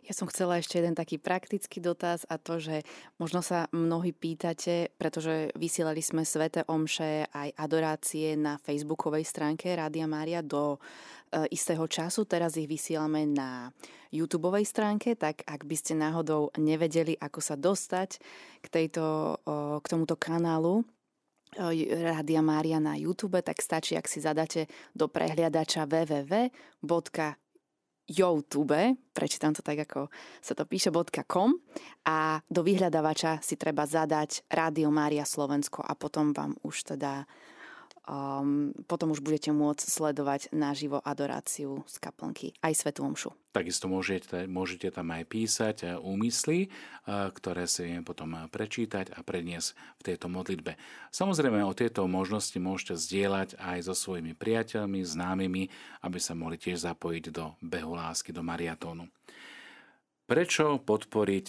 Ja 0.04 0.12
som 0.12 0.28
chcela 0.28 0.60
ešte 0.60 0.76
jeden 0.76 0.92
taký 0.92 1.16
praktický 1.16 1.80
dotaz 1.80 2.28
a 2.28 2.36
to, 2.36 2.60
že 2.60 2.84
možno 3.16 3.40
sa 3.40 3.72
mnohí 3.72 4.12
pýtate, 4.12 4.92
pretože 5.00 5.48
vysielali 5.56 6.04
sme 6.04 6.28
Svete 6.28 6.68
Omše 6.68 7.32
aj 7.32 7.56
adorácie 7.56 8.36
na 8.36 8.60
facebookovej 8.60 9.24
stránke 9.24 9.72
Rádia 9.72 10.04
Mária 10.04 10.44
do 10.44 10.76
e, 10.76 11.48
istého 11.56 11.88
času. 11.88 12.28
Teraz 12.28 12.60
ich 12.60 12.68
vysielame 12.68 13.24
na 13.24 13.72
YouTube 14.12 14.52
stránke, 14.60 15.16
tak 15.16 15.40
ak 15.48 15.64
by 15.64 15.76
ste 15.80 15.96
náhodou 15.96 16.52
nevedeli, 16.60 17.16
ako 17.16 17.40
sa 17.40 17.56
dostať 17.56 18.20
k, 18.60 18.66
tejto, 18.68 19.40
k 19.80 19.86
tomuto 19.88 20.20
kanálu, 20.20 20.84
Rádia 21.56 22.40
Mária 22.44 22.76
na 22.76 22.96
YouTube, 22.96 23.40
tak 23.40 23.60
stačí, 23.60 23.96
ak 23.96 24.08
si 24.08 24.20
zadáte 24.20 24.68
do 24.92 25.08
prehliadača 25.08 25.84
www 25.84 26.32
YouTube, 28.12 28.76
prečítam 29.16 29.56
to 29.56 29.64
tak, 29.64 29.88
ako 29.88 30.12
sa 30.44 30.52
to 30.52 30.68
píše, 30.68 30.92
.com 31.24 31.56
a 32.04 32.44
do 32.44 32.60
vyhľadávača 32.60 33.40
si 33.40 33.56
treba 33.56 33.88
zadať 33.88 34.44
Rádio 34.52 34.92
Mária 34.92 35.24
Slovensko 35.24 35.80
a 35.80 35.96
potom 35.96 36.36
vám 36.36 36.52
už 36.60 36.92
teda 36.92 37.24
um, 38.06 38.74
potom 38.86 39.14
už 39.14 39.22
budete 39.22 39.54
môcť 39.54 39.84
sledovať 39.86 40.50
naživo 40.50 40.98
adoráciu 41.02 41.86
z 41.86 41.96
kaplnky, 42.02 42.54
aj 42.62 42.72
Svetú 42.74 43.06
Omšu. 43.06 43.30
Takisto 43.52 43.84
môžete, 43.84 44.48
môžete 44.48 44.88
tam 44.88 45.12
aj 45.12 45.28
písať 45.28 45.76
e, 45.84 45.86
úmysly, 46.00 46.66
e, 46.66 46.68
ktoré 47.06 47.68
si 47.68 47.84
potom 48.00 48.48
prečítať 48.48 49.12
a 49.12 49.20
predniesť 49.20 49.76
v 50.00 50.02
tejto 50.08 50.32
modlitbe. 50.32 50.72
Samozrejme 51.12 51.60
o 51.60 51.76
tieto 51.76 52.08
možnosti 52.08 52.56
môžete 52.56 52.96
zdieľať 52.96 53.60
aj 53.60 53.78
so 53.84 53.92
svojimi 53.92 54.32
priateľmi, 54.32 55.04
známymi, 55.04 55.68
aby 56.00 56.18
sa 56.18 56.32
mohli 56.32 56.56
tiež 56.56 56.88
zapojiť 56.88 57.24
do 57.28 57.52
behu 57.60 57.92
lásky, 57.92 58.32
do 58.32 58.40
mariatónu. 58.40 59.04
Prečo 60.24 60.80
podporiť 60.80 61.46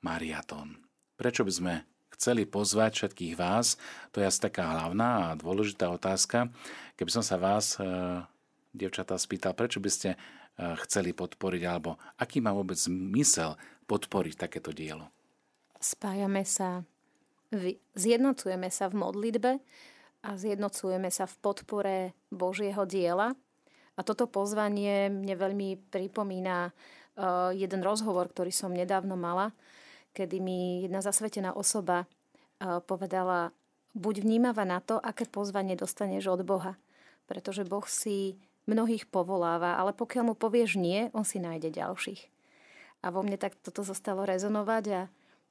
mariatón? 0.00 0.80
Prečo 1.20 1.44
by 1.44 1.52
sme 1.52 1.74
chceli 2.22 2.46
pozvať 2.46 3.02
všetkých 3.02 3.34
vás. 3.34 3.74
To 4.14 4.22
je 4.22 4.30
asi 4.30 4.38
taká 4.38 4.70
hlavná 4.70 5.34
a 5.34 5.34
dôležitá 5.34 5.90
otázka. 5.90 6.54
Keby 6.94 7.10
som 7.10 7.26
sa 7.26 7.34
vás, 7.34 7.74
e, 7.82 8.22
devčatá, 8.70 9.18
spýtal, 9.18 9.58
prečo 9.58 9.82
by 9.82 9.90
ste 9.90 10.14
e, 10.14 10.16
chceli 10.86 11.10
podporiť, 11.10 11.62
alebo 11.66 11.98
aký 12.22 12.38
má 12.38 12.54
vôbec 12.54 12.78
zmysel 12.78 13.58
podporiť 13.90 14.38
takéto 14.38 14.70
dielo? 14.70 15.10
Spájame 15.82 16.46
sa, 16.46 16.86
zjednocujeme 17.98 18.70
sa 18.70 18.86
v 18.86 19.02
modlitbe 19.02 19.52
a 20.22 20.30
zjednocujeme 20.38 21.10
sa 21.10 21.26
v 21.26 21.34
podpore 21.42 21.96
Božieho 22.30 22.86
diela. 22.86 23.34
A 23.98 24.00
toto 24.06 24.30
pozvanie 24.30 25.10
mne 25.10 25.34
veľmi 25.34 25.90
pripomína 25.90 26.70
e, 26.70 26.72
jeden 27.58 27.82
rozhovor, 27.82 28.30
ktorý 28.30 28.54
som 28.54 28.70
nedávno 28.70 29.18
mala 29.18 29.50
kedy 30.12 30.40
mi 30.40 30.86
jedna 30.86 31.00
zasvetená 31.00 31.56
osoba 31.56 32.06
povedala, 32.86 33.50
buď 33.92 34.22
vnímava 34.22 34.62
na 34.62 34.78
to, 34.78 34.96
aké 34.96 35.26
pozvanie 35.26 35.74
dostaneš 35.74 36.30
od 36.30 36.46
Boha. 36.46 36.78
Pretože 37.26 37.66
Boh 37.66 37.84
si 37.88 38.38
mnohých 38.70 39.10
povoláva, 39.10 39.74
ale 39.78 39.90
pokiaľ 39.90 40.32
mu 40.32 40.34
povieš 40.38 40.78
nie, 40.78 41.10
on 41.10 41.26
si 41.26 41.42
nájde 41.42 41.74
ďalších. 41.74 42.30
A 43.02 43.10
vo 43.10 43.26
mne 43.26 43.34
tak 43.34 43.58
toto 43.58 43.82
zostalo 43.82 44.22
rezonovať 44.22 44.84
a 44.94 45.00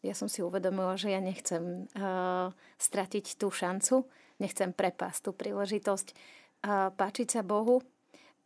ja 0.01 0.13
som 0.15 0.31
si 0.31 0.41
uvedomila, 0.41 0.95
že 0.95 1.13
ja 1.13 1.21
nechcem 1.21 1.85
uh, 1.93 2.49
stratiť 2.79 3.37
tú 3.37 3.51
šancu, 3.51 4.07
nechcem 4.39 4.71
prepásť 4.73 5.29
tú 5.29 5.31
príležitosť 5.35 6.07
uh, 6.15 6.89
páčiť 6.95 7.27
sa 7.37 7.41
Bohu 7.43 7.83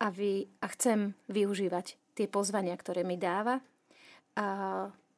a, 0.01 0.09
vy, 0.09 0.49
a 0.59 0.67
chcem 0.73 1.13
využívať 1.29 1.95
tie 2.17 2.27
pozvania, 2.27 2.75
ktoré 2.75 3.07
mi 3.07 3.15
dáva 3.15 3.61
a 4.35 4.47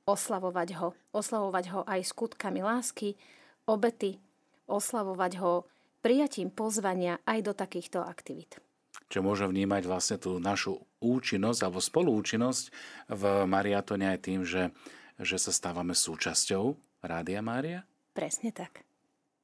oslavovať 0.08 0.70
ho. 0.80 0.96
Oslavovať 1.12 1.66
ho 1.76 1.82
aj 1.84 2.02
skutkami 2.08 2.64
lásky, 2.64 3.20
obety, 3.68 4.18
oslavovať 4.66 5.32
ho 5.44 5.68
prijatím 6.00 6.48
pozvania 6.48 7.20
aj 7.28 7.40
do 7.44 7.54
takýchto 7.54 8.00
aktivít. 8.00 8.64
Čo 9.12 9.24
môže 9.24 9.48
vnímať 9.48 9.84
vlastne 9.88 10.18
tú 10.20 10.40
našu 10.40 10.80
účinnosť 11.04 11.60
alebo 11.64 11.80
spoluúčinnosť 11.84 12.64
v 13.12 13.24
Mariatone 13.48 14.08
aj 14.16 14.20
tým, 14.24 14.42
že, 14.44 14.72
že 15.20 15.38
sa 15.38 15.52
stávame 15.52 15.96
súčasťou 15.96 16.76
Rádia 17.04 17.40
Mária? 17.44 17.88
Presne 18.12 18.52
tak. 18.52 18.84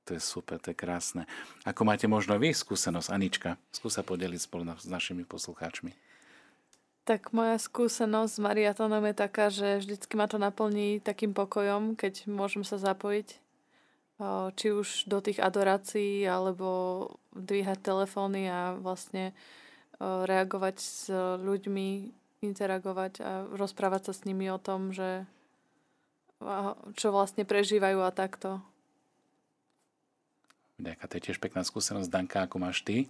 To 0.04 0.20
je 0.20 0.20
super, 0.20 0.60
to 0.60 0.76
je 0.76 0.78
krásne. 0.80 1.24
Ako 1.64 1.88
máte 1.88 2.12
možno 2.12 2.36
vy 2.36 2.52
skúsenosť, 2.52 3.08
Anička? 3.08 3.56
Skúsa 3.72 4.04
podeliť 4.04 4.52
spolu 4.52 4.68
s 4.76 4.84
našimi 4.84 5.24
poslucháčmi. 5.24 5.96
Tak 7.04 7.36
moja 7.36 7.60
skúsenosť 7.60 8.32
s 8.32 8.40
mariatónom 8.40 9.04
je 9.12 9.16
taká, 9.16 9.52
že 9.52 9.84
vždycky 9.84 10.16
ma 10.16 10.32
to 10.32 10.40
naplní 10.40 11.04
takým 11.04 11.36
pokojom, 11.36 12.00
keď 12.00 12.32
môžem 12.32 12.64
sa 12.64 12.80
zapojiť 12.80 13.44
či 14.56 14.68
už 14.72 15.12
do 15.12 15.20
tých 15.20 15.44
adorácií, 15.44 16.24
alebo 16.24 17.12
dvíhať 17.36 17.84
telefóny 17.84 18.48
a 18.48 18.80
vlastne 18.80 19.36
reagovať 20.00 20.76
s 20.80 21.12
ľuďmi, 21.44 21.90
interagovať 22.40 23.14
a 23.20 23.32
rozprávať 23.52 24.08
sa 24.08 24.14
s 24.16 24.24
nimi 24.24 24.48
o 24.48 24.62
tom, 24.62 24.96
že 24.96 25.28
čo 26.96 27.12
vlastne 27.12 27.44
prežívajú 27.44 28.00
a 28.00 28.16
takto. 28.16 28.64
Ďaká, 30.84 31.08
to 31.08 31.16
je 31.16 31.26
tiež 31.32 31.40
pekná 31.40 31.64
skúsenosť. 31.64 32.12
Danka, 32.12 32.44
ako 32.44 32.60
máš 32.60 32.84
ty? 32.84 33.08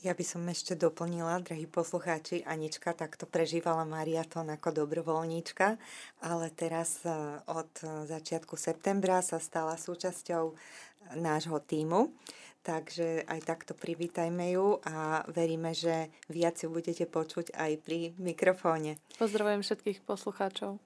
Ja 0.00 0.16
by 0.16 0.24
som 0.24 0.40
ešte 0.48 0.72
doplnila, 0.72 1.44
drahí 1.44 1.68
poslucháči, 1.68 2.40
Anička 2.48 2.96
takto 2.96 3.28
prežívala 3.28 3.84
mariatón 3.84 4.48
ako 4.48 4.72
dobrovoľníčka, 4.72 5.76
ale 6.24 6.48
teraz 6.56 7.04
e, 7.04 7.12
od 7.44 7.68
začiatku 8.08 8.56
septembra 8.56 9.20
sa 9.20 9.36
stala 9.36 9.76
súčasťou 9.76 10.56
nášho 11.20 11.60
týmu. 11.60 12.16
takže 12.60 13.24
aj 13.24 13.40
takto 13.44 13.72
privítajme 13.72 14.52
ju 14.52 14.80
a 14.84 15.24
veríme, 15.32 15.72
že 15.72 16.12
viac 16.28 16.60
ju 16.60 16.68
budete 16.68 17.08
počuť 17.08 17.56
aj 17.56 17.72
pri 17.80 18.12
mikrofóne. 18.20 19.00
Pozdravujem 19.16 19.64
všetkých 19.64 20.04
poslucháčov. 20.04 20.76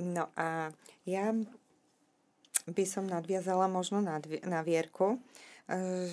No 0.00 0.24
a 0.36 0.72
ja 1.04 1.36
by 2.68 2.84
som 2.84 3.08
nadviazala 3.08 3.68
možno 3.68 4.00
na, 4.00 4.20
na 4.44 4.60
Vierku, 4.64 5.20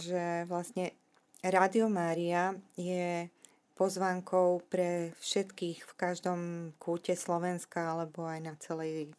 že 0.04 0.44
vlastne 0.52 0.92
Rádio 1.40 1.88
Mária 1.88 2.56
je 2.76 3.32
pozvánkou 3.76 4.64
pre 4.72 5.12
všetkých 5.20 5.84
v 5.84 5.94
každom 6.00 6.40
kúte 6.80 7.16
Slovenska 7.16 7.96
alebo 7.96 8.24
aj 8.28 8.40
na 8.44 8.56
celej 8.60 9.12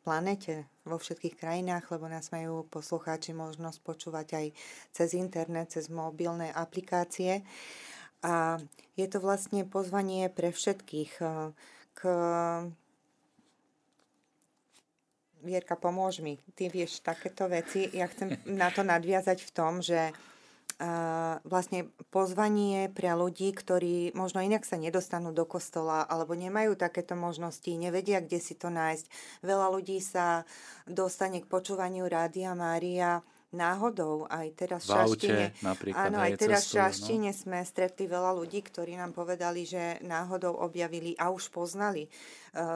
planete, 0.00 0.64
vo 0.88 0.96
všetkých 0.96 1.36
krajinách, 1.36 1.92
lebo 1.92 2.08
nás 2.08 2.32
majú 2.32 2.64
poslucháči 2.66 3.36
možnosť 3.36 3.78
počúvať 3.84 4.26
aj 4.32 4.46
cez 4.90 5.08
internet, 5.14 5.76
cez 5.76 5.92
mobilné 5.92 6.50
aplikácie. 6.50 7.44
A 8.24 8.58
je 8.96 9.06
to 9.06 9.20
vlastne 9.20 9.68
pozvanie 9.68 10.32
pre 10.32 10.50
všetkých 10.50 11.12
eh, 11.20 11.52
k 11.94 12.00
Vierka, 15.40 15.76
pomôž 15.76 16.20
mi. 16.20 16.36
Ty 16.52 16.68
vieš 16.68 17.00
takéto 17.00 17.48
veci. 17.48 17.88
Ja 17.96 18.08
chcem 18.08 18.36
na 18.44 18.68
to 18.68 18.84
nadviazať 18.84 19.40
v 19.40 19.50
tom, 19.56 19.80
že 19.80 20.12
vlastne 21.44 21.92
pozvanie 22.08 22.88
pre 22.88 23.12
ľudí, 23.12 23.52
ktorí 23.52 24.16
možno 24.16 24.40
inak 24.40 24.64
sa 24.64 24.80
nedostanú 24.80 25.28
do 25.28 25.44
kostola 25.44 26.08
alebo 26.08 26.32
nemajú 26.32 26.72
takéto 26.72 27.12
možnosti, 27.12 27.68
nevedia, 27.68 28.24
kde 28.24 28.40
si 28.40 28.56
to 28.56 28.72
nájsť. 28.72 29.04
Veľa 29.44 29.76
ľudí 29.76 30.00
sa 30.00 30.48
dostane 30.88 31.44
k 31.44 31.50
počúvaniu 31.52 32.08
Rádia 32.08 32.56
Mária 32.56 33.20
náhodou 33.50 34.30
aj 34.30 34.46
teraz 34.54 34.86
v 34.86 34.94
Šaštine. 34.94 35.44
Áno, 35.98 36.22
aj 36.22 36.38
teraz 36.38 36.70
v 36.70 36.70
no. 36.70 36.74
Šaštine 36.78 37.30
no? 37.34 37.36
sme 37.36 37.58
stretli 37.66 38.06
veľa 38.06 38.30
ľudí, 38.38 38.62
ktorí 38.62 38.94
nám 38.94 39.10
povedali, 39.10 39.66
že 39.66 39.98
náhodou 40.06 40.54
objavili 40.54 41.18
a 41.18 41.34
už 41.34 41.50
poznali. 41.50 42.06
E, 42.06 42.08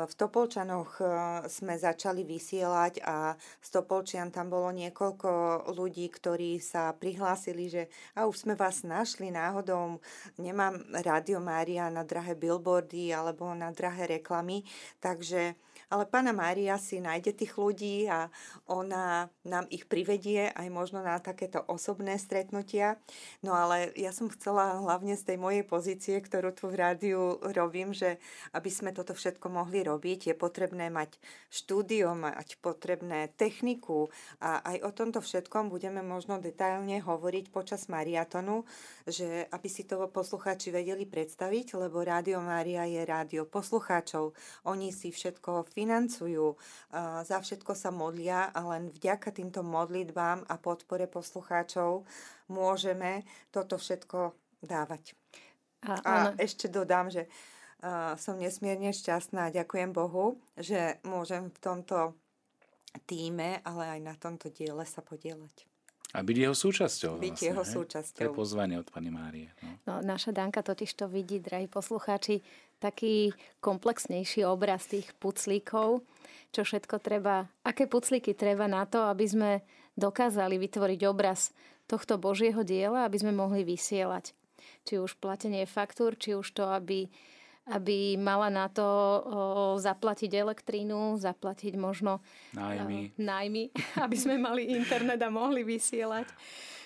v 0.02 0.12
Topolčanoch 0.19 0.99
e, 0.99 1.04
sme 1.47 1.78
začali 1.78 2.26
vysielať 2.26 3.07
a 3.07 3.38
z 3.38 3.69
Topolčian 3.71 4.35
tam 4.35 4.50
bolo 4.50 4.75
niekoľko 4.75 5.31
ľudí, 5.71 6.11
ktorí 6.11 6.59
sa 6.59 6.90
prihlásili, 6.90 7.71
že 7.71 7.83
a 8.19 8.26
už 8.26 8.47
sme 8.47 8.54
vás 8.59 8.83
našli 8.83 9.31
náhodou, 9.31 10.02
nemám 10.43 10.75
Rádio 10.90 11.38
Mária 11.38 11.87
na 11.87 12.02
drahé 12.02 12.35
billboardy 12.35 13.14
alebo 13.14 13.47
na 13.54 13.71
drahé 13.71 14.19
reklamy, 14.19 14.66
takže 14.99 15.54
ale 15.91 16.09
Pána 16.09 16.33
Mária 16.33 16.76
si 16.81 17.00
nájde 17.00 17.35
tých 17.35 17.57
ľudí 17.59 18.09
a 18.09 18.29
ona 18.71 19.29
nám 19.45 19.69
ich 19.69 19.85
privedie 19.88 20.49
aj 20.53 20.69
možno 20.73 21.05
na 21.05 21.21
takéto 21.21 21.61
osobné 21.67 22.17
stretnutia. 22.17 22.97
No 23.45 23.57
ale 23.57 23.93
ja 23.99 24.12
som 24.12 24.31
chcela 24.33 24.81
hlavne 24.81 25.19
z 25.19 25.35
tej 25.35 25.38
mojej 25.41 25.64
pozície, 25.67 26.17
ktorú 26.21 26.55
tu 26.57 26.71
v 26.71 26.81
rádiu 26.81 27.41
robím, 27.41 27.93
že 27.93 28.17
aby 28.57 28.71
sme 28.71 28.91
toto 28.95 29.12
všetko 29.12 29.50
mohli 29.53 29.85
robiť, 29.85 30.33
je 30.33 30.35
potrebné 30.37 30.88
mať 30.88 31.17
štúdio, 31.53 32.17
mať 32.17 32.61
potrebné 32.61 33.33
techniku 33.35 34.09
a 34.41 34.62
aj 34.64 34.76
o 34.87 34.91
tomto 34.91 35.21
všetkom 35.21 35.69
budeme 35.69 36.00
možno 36.00 36.38
detailne 36.38 37.00
hovoriť 37.03 37.50
počas 37.50 37.87
mariatonu, 37.91 38.64
že 39.05 39.47
aby 39.50 39.69
si 39.69 39.85
to 39.85 40.07
poslucháči 40.09 40.71
vedeli 40.71 41.05
predstaviť, 41.09 41.76
lebo 41.76 42.05
Rádio 42.05 42.41
Mária 42.41 42.85
je 42.88 43.03
rádio 43.05 43.45
poslucháčov. 43.49 44.37
Oni 44.69 44.91
si 44.91 45.11
všetko 45.12 45.67
financujú, 45.75 46.54
za 47.26 47.38
všetko 47.43 47.75
sa 47.75 47.90
modlia 47.90 48.49
a 48.54 48.62
len 48.75 48.95
vďaka 48.95 49.35
týmto 49.35 49.66
modlitbám 49.66 50.47
a 50.47 50.54
podpore 50.57 51.11
poslucháčov 51.11 52.07
môžeme 52.47 53.26
toto 53.50 53.76
všetko 53.76 54.33
dávať. 54.62 55.19
A, 55.85 55.93
a 56.00 56.14
ešte 56.40 56.71
dodám, 56.71 57.12
že 57.12 57.28
som 58.16 58.40
nesmierne 58.40 58.95
šťastná 58.95 59.50
a 59.50 59.54
ďakujem 59.54 59.93
Bohu, 59.93 60.40
že 60.57 60.97
môžem 61.04 61.52
v 61.52 61.59
tomto 61.61 62.16
týme, 63.04 63.61
ale 63.66 63.99
aj 63.99 64.00
na 64.00 64.14
tomto 64.16 64.49
diele 64.49 64.87
sa 64.88 65.04
podielať. 65.04 65.74
A 66.14 66.23
byť 66.23 66.37
jeho 66.47 66.54
súčasťou. 66.54 67.18
Byť 67.18 67.35
vlastne, 67.35 67.49
jeho 67.50 67.64
hej? 67.66 67.75
súčasťou. 67.75 68.18
To 68.23 68.25
je 68.25 68.30
pozvanie 68.30 68.76
od 68.78 68.87
Pani 68.87 69.11
Márie. 69.11 69.50
No. 69.59 69.71
No, 69.85 69.94
naša 69.99 70.30
Danka 70.30 70.62
totiž 70.62 70.94
to 70.94 71.11
vidí, 71.11 71.42
drahí 71.42 71.66
poslucháči, 71.66 72.38
taký 72.78 73.35
komplexnejší 73.59 74.47
obraz 74.47 74.87
tých 74.87 75.11
puclíkov, 75.18 76.06
čo 76.54 76.61
všetko 76.62 77.02
treba, 77.02 77.50
aké 77.67 77.91
puclíky 77.91 78.30
treba 78.39 78.71
na 78.71 78.86
to, 78.86 79.02
aby 79.10 79.26
sme 79.26 79.50
dokázali 79.99 80.54
vytvoriť 80.54 81.00
obraz 81.10 81.50
tohto 81.91 82.15
Božieho 82.15 82.62
diela, 82.62 83.02
aby 83.04 83.19
sme 83.19 83.34
mohli 83.34 83.67
vysielať. 83.67 84.32
Či 84.86 85.02
už 85.02 85.19
platenie 85.19 85.67
faktúr, 85.67 86.15
či 86.15 86.39
už 86.39 86.47
to, 86.54 86.65
aby 86.71 87.10
aby 87.65 88.21
mala 88.21 88.53
na 88.53 88.69
to 88.69 88.85
zaplatiť 89.81 90.31
elektrínu, 90.37 91.17
zaplatiť 91.17 91.75
možno 91.81 92.21
nájmy. 92.53 93.17
Nájmy, 93.17 93.63
aby 94.05 94.17
sme 94.17 94.37
mali 94.37 94.69
internet 94.77 95.21
a 95.25 95.33
mohli 95.33 95.65
vysielať 95.65 96.29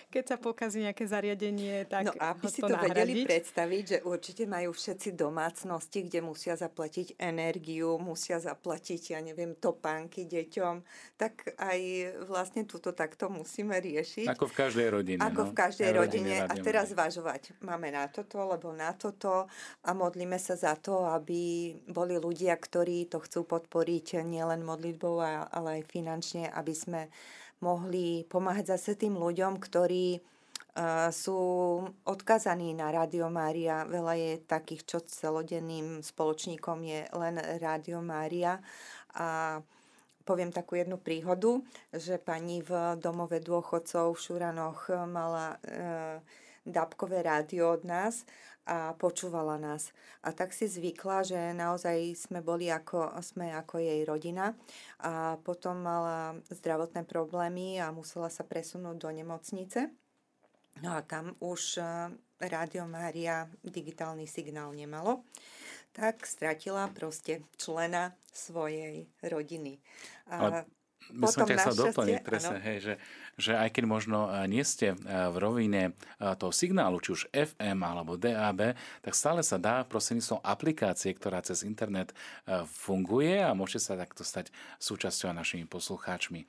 keď 0.08 0.24
sa 0.24 0.36
pokazí 0.40 0.80
nejaké 0.80 1.04
zariadenie, 1.04 1.84
tak 1.84 2.08
No 2.08 2.12
aby 2.16 2.48
si 2.48 2.64
to, 2.64 2.72
to 2.72 2.80
vedeli 2.80 3.28
predstaviť, 3.28 3.82
že 3.84 3.98
určite 4.08 4.48
majú 4.48 4.72
všetci 4.72 5.12
domácnosti, 5.12 6.08
kde 6.08 6.24
musia 6.24 6.56
zaplatiť 6.56 7.20
energiu, 7.20 8.00
musia 8.00 8.40
zaplatiť, 8.40 9.12
ja 9.12 9.20
neviem, 9.20 9.52
topánky 9.52 10.24
deťom, 10.24 10.80
tak 11.20 11.52
aj 11.60 11.80
vlastne 12.24 12.64
túto 12.64 12.96
takto 12.96 13.28
musíme 13.28 13.76
riešiť. 13.76 14.32
Ako 14.32 14.48
v 14.48 14.54
každej 14.56 14.88
rodine. 14.88 15.20
Ako 15.20 15.44
no? 15.44 15.48
v 15.52 15.54
každej 15.54 15.90
rodine. 15.92 16.40
rodine. 16.40 16.48
A 16.48 16.54
teraz 16.56 16.96
zvažovať, 16.96 17.60
máme 17.60 17.92
na 17.92 18.08
toto, 18.08 18.40
lebo 18.48 18.72
na 18.72 18.96
toto 18.96 19.44
a 19.84 19.90
modlíme 19.92 20.40
sa 20.40 20.56
za 20.56 20.72
to, 20.80 21.04
aby 21.04 21.76
boli 21.84 22.16
ľudia, 22.16 22.56
ktorí 22.56 23.12
to 23.12 23.20
chcú 23.20 23.44
podporiť 23.44 24.24
nielen 24.24 24.64
modlitbou, 24.64 25.20
ale 25.52 25.84
aj 25.84 25.92
finančne, 25.92 26.48
aby 26.48 26.72
sme 26.72 27.00
mohli 27.60 28.24
pomáhať 28.26 28.78
zase 28.78 28.94
tým 28.98 29.18
ľuďom, 29.18 29.58
ktorí 29.58 30.18
uh, 30.18 31.08
sú 31.10 31.38
odkazaní 32.06 32.74
na 32.74 32.90
Rádio 32.94 33.26
Mária. 33.28 33.86
Veľa 33.86 34.14
je 34.18 34.32
takých, 34.44 34.82
čo 34.86 34.98
celodenným 35.02 36.00
spoločníkom 36.04 36.78
je 36.86 37.00
len 37.14 37.36
Rádio 37.58 37.98
Mária. 38.04 38.62
A 39.18 39.58
poviem 40.22 40.52
takú 40.52 40.76
jednu 40.76 41.00
príhodu, 41.00 41.58
že 41.90 42.20
pani 42.20 42.60
v 42.60 43.00
domove 43.00 43.40
dôchodcov 43.40 44.14
v 44.14 44.22
Šuranoch 44.22 44.92
mala 45.08 45.56
uh, 45.56 46.20
dábkové 46.68 47.24
rádio 47.24 47.72
od 47.72 47.82
nás 47.88 48.28
a 48.68 48.92
počúvala 48.92 49.56
nás. 49.56 49.96
A 50.20 50.36
tak 50.36 50.52
si 50.52 50.68
zvykla, 50.68 51.24
že 51.24 51.40
naozaj 51.56 52.28
sme 52.28 52.44
boli 52.44 52.68
ako, 52.68 53.16
sme 53.24 53.48
ako 53.56 53.80
jej 53.80 54.04
rodina 54.04 54.52
a 55.00 55.40
potom 55.40 55.80
mala 55.80 56.36
zdravotné 56.52 57.08
problémy 57.08 57.80
a 57.80 57.88
musela 57.88 58.28
sa 58.28 58.44
presunúť 58.44 58.96
do 59.00 59.08
nemocnice. 59.08 59.88
No 60.84 60.94
a 60.94 61.00
tam 61.00 61.32
už 61.40 61.80
eh, 61.80 62.12
Rádio 62.38 62.86
Mária 62.86 63.50
digitálny 63.66 64.30
signál 64.30 64.70
nemalo, 64.76 65.26
tak 65.90 66.22
stratila 66.22 66.86
proste 66.92 67.42
člena 67.58 68.14
svojej 68.30 69.10
rodiny. 69.26 69.82
A, 70.30 70.62
by 71.08 71.26
som 71.28 71.48
ťa 71.48 71.56
chcel 71.62 71.76
doplniť 71.88 72.18
presne, 72.20 72.58
hej, 72.60 72.78
že, 72.84 72.94
že 73.40 73.52
aj 73.56 73.72
keď 73.72 73.84
možno 73.88 74.28
e, 74.28 74.44
nie 74.50 74.60
ste 74.60 74.92
e, 74.92 74.96
v 75.04 75.36
rovine 75.40 75.82
e, 75.88 75.92
toho 76.36 76.52
signálu, 76.52 77.00
či 77.00 77.16
už 77.16 77.22
FM 77.32 77.80
alebo 77.80 78.20
DAB, 78.20 78.76
tak 79.00 79.12
stále 79.16 79.40
sa 79.40 79.56
dá 79.56 79.86
prostredníctvom 79.88 80.44
aplikácie, 80.44 81.14
ktorá 81.16 81.40
cez 81.40 81.64
internet 81.64 82.12
funguje 82.68 83.40
a 83.40 83.56
môžete 83.56 83.80
sa 83.80 83.94
takto 83.96 84.26
stať 84.26 84.52
súčasťou 84.82 85.32
našimi 85.32 85.64
poslucháčmi. 85.64 86.44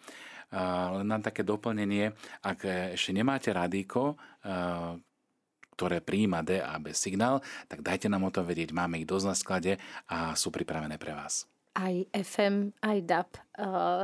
Len 0.49 1.05
na 1.05 1.21
také 1.21 1.45
doplnenie, 1.45 2.17
ak 2.41 2.65
ešte 2.97 3.13
nemáte 3.13 3.53
radíko, 3.53 4.17
ktoré 5.77 6.01
príjima 6.01 6.41
DAB 6.41 6.89
signál, 6.97 7.45
tak 7.69 7.85
dajte 7.85 8.09
nám 8.09 8.25
o 8.25 8.33
tom 8.33 8.49
vedieť. 8.49 8.73
Máme 8.73 8.97
ich 8.97 9.05
dosť 9.05 9.25
na 9.29 9.35
sklade 9.37 9.73
a 10.09 10.33
sú 10.33 10.49
pripravené 10.49 10.97
pre 10.97 11.13
vás 11.13 11.45
aj 11.75 12.09
FM, 12.11 12.71
aj 12.81 12.97
DAP 13.05 13.29
eh, 13.35 13.41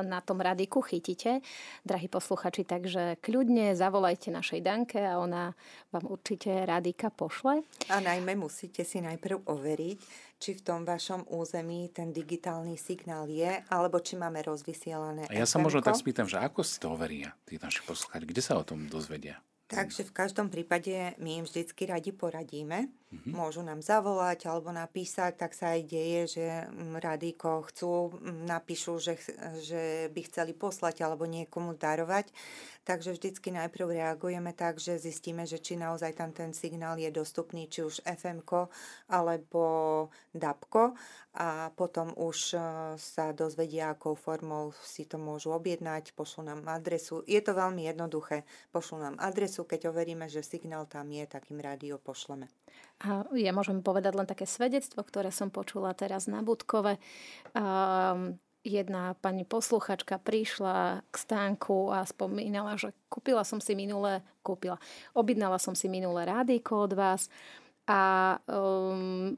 na 0.06 0.20
tom 0.22 0.40
radiku 0.42 0.82
chytíte, 0.86 1.42
drahí 1.82 2.08
posluchači, 2.08 2.68
takže 2.68 3.18
kľudne 3.20 3.74
zavolajte 3.74 4.30
našej 4.30 4.62
Danke 4.62 5.00
a 5.02 5.18
ona 5.18 5.54
vám 5.90 6.06
určite 6.06 6.66
radika 6.66 7.10
pošle. 7.10 7.66
A 7.90 7.98
najmä 8.00 8.38
musíte 8.38 8.86
si 8.86 9.02
najprv 9.02 9.48
overiť, 9.50 10.00
či 10.36 10.50
v 10.54 10.62
tom 10.62 10.84
vašom 10.84 11.32
území 11.32 11.90
ten 11.90 12.12
digitálny 12.12 12.76
signál 12.76 13.26
je, 13.32 13.64
alebo 13.72 13.98
či 14.04 14.20
máme 14.20 14.44
rozvysielané 14.44 15.32
A 15.32 15.34
ja 15.34 15.48
sa 15.48 15.58
možno 15.58 15.82
tak 15.82 15.96
spýtam, 15.96 16.28
že 16.28 16.38
ako 16.38 16.62
si 16.62 16.78
to 16.78 16.92
overia 16.92 17.34
tí 17.48 17.58
naši 17.58 17.82
posluchači? 17.88 18.28
Kde 18.28 18.42
sa 18.44 18.60
o 18.60 18.68
tom 18.68 18.86
dozvedia? 18.86 19.40
Takže 19.66 20.06
v 20.06 20.14
každom 20.14 20.54
prípade 20.54 21.18
my 21.18 21.42
im 21.42 21.46
vždycky 21.50 21.90
radi 21.90 22.14
poradíme 22.14 22.86
Mm-hmm. 23.06 23.38
Môžu 23.38 23.62
nám 23.62 23.86
zavolať 23.86 24.50
alebo 24.50 24.74
napísať, 24.74 25.38
tak 25.38 25.54
sa 25.54 25.78
aj 25.78 25.82
deje, 25.86 26.22
že 26.26 26.46
mm, 26.66 26.98
radíko 26.98 27.62
chcú, 27.70 28.18
mm, 28.18 28.50
napíšu, 28.50 28.98
že, 28.98 29.22
že 29.62 30.10
by 30.10 30.22
chceli 30.26 30.58
poslať 30.58 31.06
alebo 31.06 31.30
niekomu 31.30 31.78
darovať. 31.78 32.34
Takže 32.86 33.18
vždycky 33.18 33.50
najprv 33.50 33.98
reagujeme 33.98 34.54
tak, 34.54 34.78
že 34.78 35.02
zistíme, 35.02 35.46
že 35.50 35.58
či 35.58 35.74
naozaj 35.74 36.18
tam 36.22 36.30
ten 36.34 36.54
signál 36.54 37.02
je 37.02 37.10
dostupný, 37.10 37.66
či 37.66 37.82
už 37.82 38.06
fm 38.06 38.46
alebo 39.10 39.64
DABko 40.34 40.94
a 41.34 41.74
potom 41.74 42.14
už 42.14 42.54
e, 42.54 42.60
sa 42.96 43.34
dozvedia, 43.34 43.92
akou 43.92 44.14
formou 44.14 44.72
si 44.86 45.04
to 45.10 45.18
môžu 45.18 45.52
objednať, 45.58 46.14
pošlú 46.14 46.46
nám 46.46 46.62
adresu. 46.70 47.26
Je 47.26 47.42
to 47.42 47.58
veľmi 47.58 47.90
jednoduché. 47.90 48.46
Pošlú 48.70 49.02
nám 49.02 49.16
adresu, 49.18 49.66
keď 49.66 49.90
overíme, 49.90 50.30
že 50.30 50.46
signál 50.46 50.86
tam 50.86 51.10
je, 51.10 51.26
tak 51.26 51.50
im 51.50 51.60
rádio 51.60 51.98
pošleme. 51.98 52.48
A 53.04 53.28
ja 53.36 53.52
môžem 53.52 53.84
povedať 53.84 54.16
len 54.16 54.24
také 54.24 54.48
svedectvo, 54.48 55.04
ktoré 55.04 55.28
som 55.28 55.52
počula 55.52 55.92
teraz 55.92 56.32
na 56.32 56.40
Budkove. 56.40 56.96
Um, 57.52 58.40
jedna 58.66 59.14
pani 59.20 59.46
posluchačka 59.46 60.18
prišla 60.18 61.06
k 61.12 61.16
stánku 61.16 61.92
a 61.94 62.08
spomínala, 62.08 62.80
že 62.80 62.96
kúpila 63.12 63.46
som 63.46 63.62
si 63.62 63.78
minulé, 63.78 64.26
kúpila, 64.42 64.82
objednala 65.14 65.62
som 65.62 65.78
si 65.78 65.86
minulé 65.92 66.26
rádiko 66.26 66.90
od 66.90 66.98
vás 66.98 67.30
a 67.86 68.36
um, 68.50 69.38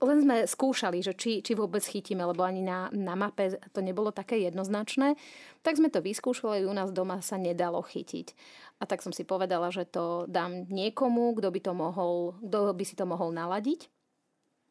len 0.00 0.18
sme 0.24 0.36
skúšali, 0.48 1.04
že 1.04 1.12
či, 1.12 1.44
či 1.44 1.52
vôbec 1.52 1.84
chytíme, 1.84 2.24
lebo 2.24 2.40
ani 2.40 2.64
na, 2.64 2.88
na 2.90 3.12
mape 3.12 3.60
to 3.76 3.84
nebolo 3.84 4.08
také 4.08 4.40
jednoznačné. 4.40 5.12
Tak 5.60 5.76
sme 5.76 5.92
to 5.92 6.00
vyskúšali, 6.00 6.64
u 6.64 6.72
nás 6.72 6.88
doma 6.88 7.20
sa 7.20 7.36
nedalo 7.36 7.84
chytiť. 7.84 8.32
A 8.80 8.88
tak 8.88 9.04
som 9.04 9.12
si 9.12 9.28
povedala, 9.28 9.68
že 9.68 9.84
to 9.84 10.24
dám 10.24 10.64
niekomu, 10.72 11.36
kto 11.36 11.52
by, 11.52 11.60
to 11.60 11.72
mohol, 11.76 12.32
kto 12.40 12.72
by 12.72 12.84
si 12.88 12.96
to 12.96 13.04
mohol 13.04 13.28
naladiť. 13.28 13.92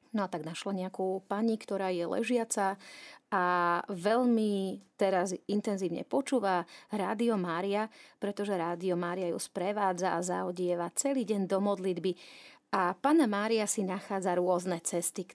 No 0.09 0.25
a 0.25 0.31
tak 0.31 0.41
našla 0.41 0.73
nejakú 0.73 1.21
pani, 1.29 1.53
ktorá 1.53 1.93
je 1.93 2.09
ležiaca 2.09 2.81
a 3.29 3.43
veľmi 3.93 4.81
teraz 4.97 5.37
intenzívne 5.45 6.01
počúva 6.01 6.65
Rádio 6.89 7.37
Mária, 7.37 7.85
pretože 8.17 8.57
Rádio 8.57 8.97
Mária 8.97 9.29
ju 9.29 9.37
sprevádza 9.37 10.17
a 10.17 10.25
zaodieva 10.25 10.89
celý 10.97 11.29
deň 11.29 11.45
do 11.45 11.61
modlitby. 11.61 12.17
A 12.69 12.93
Pana 12.93 13.25
Mária 13.25 13.65
si 13.65 13.81
nachádza 13.81 14.37
rôzne 14.37 14.77
cesty 14.85 15.25
k 15.25 15.33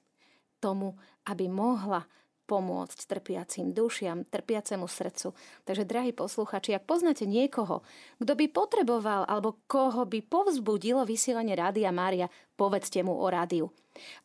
tomu, 0.63 0.95
aby 1.27 1.51
mohla 1.51 2.07
pomôcť 2.45 3.09
trpiacim 3.09 3.73
dušiam, 3.73 4.29
trpiacemu 4.29 4.85
srdcu. 4.85 5.33
Takže, 5.65 5.89
drahí 5.89 6.13
posluchači, 6.13 6.77
ak 6.77 6.85
poznáte 6.85 7.25
niekoho, 7.25 7.81
kto 8.21 8.33
by 8.37 8.47
potreboval 8.53 9.25
alebo 9.25 9.57
koho 9.65 10.05
by 10.05 10.21
povzbudilo 10.21 11.09
vysielanie 11.09 11.57
Rádia 11.57 11.89
Mária, 11.89 12.29
povedzte 12.55 13.01
mu 13.01 13.17
o 13.17 13.27
rádiu. 13.33 13.73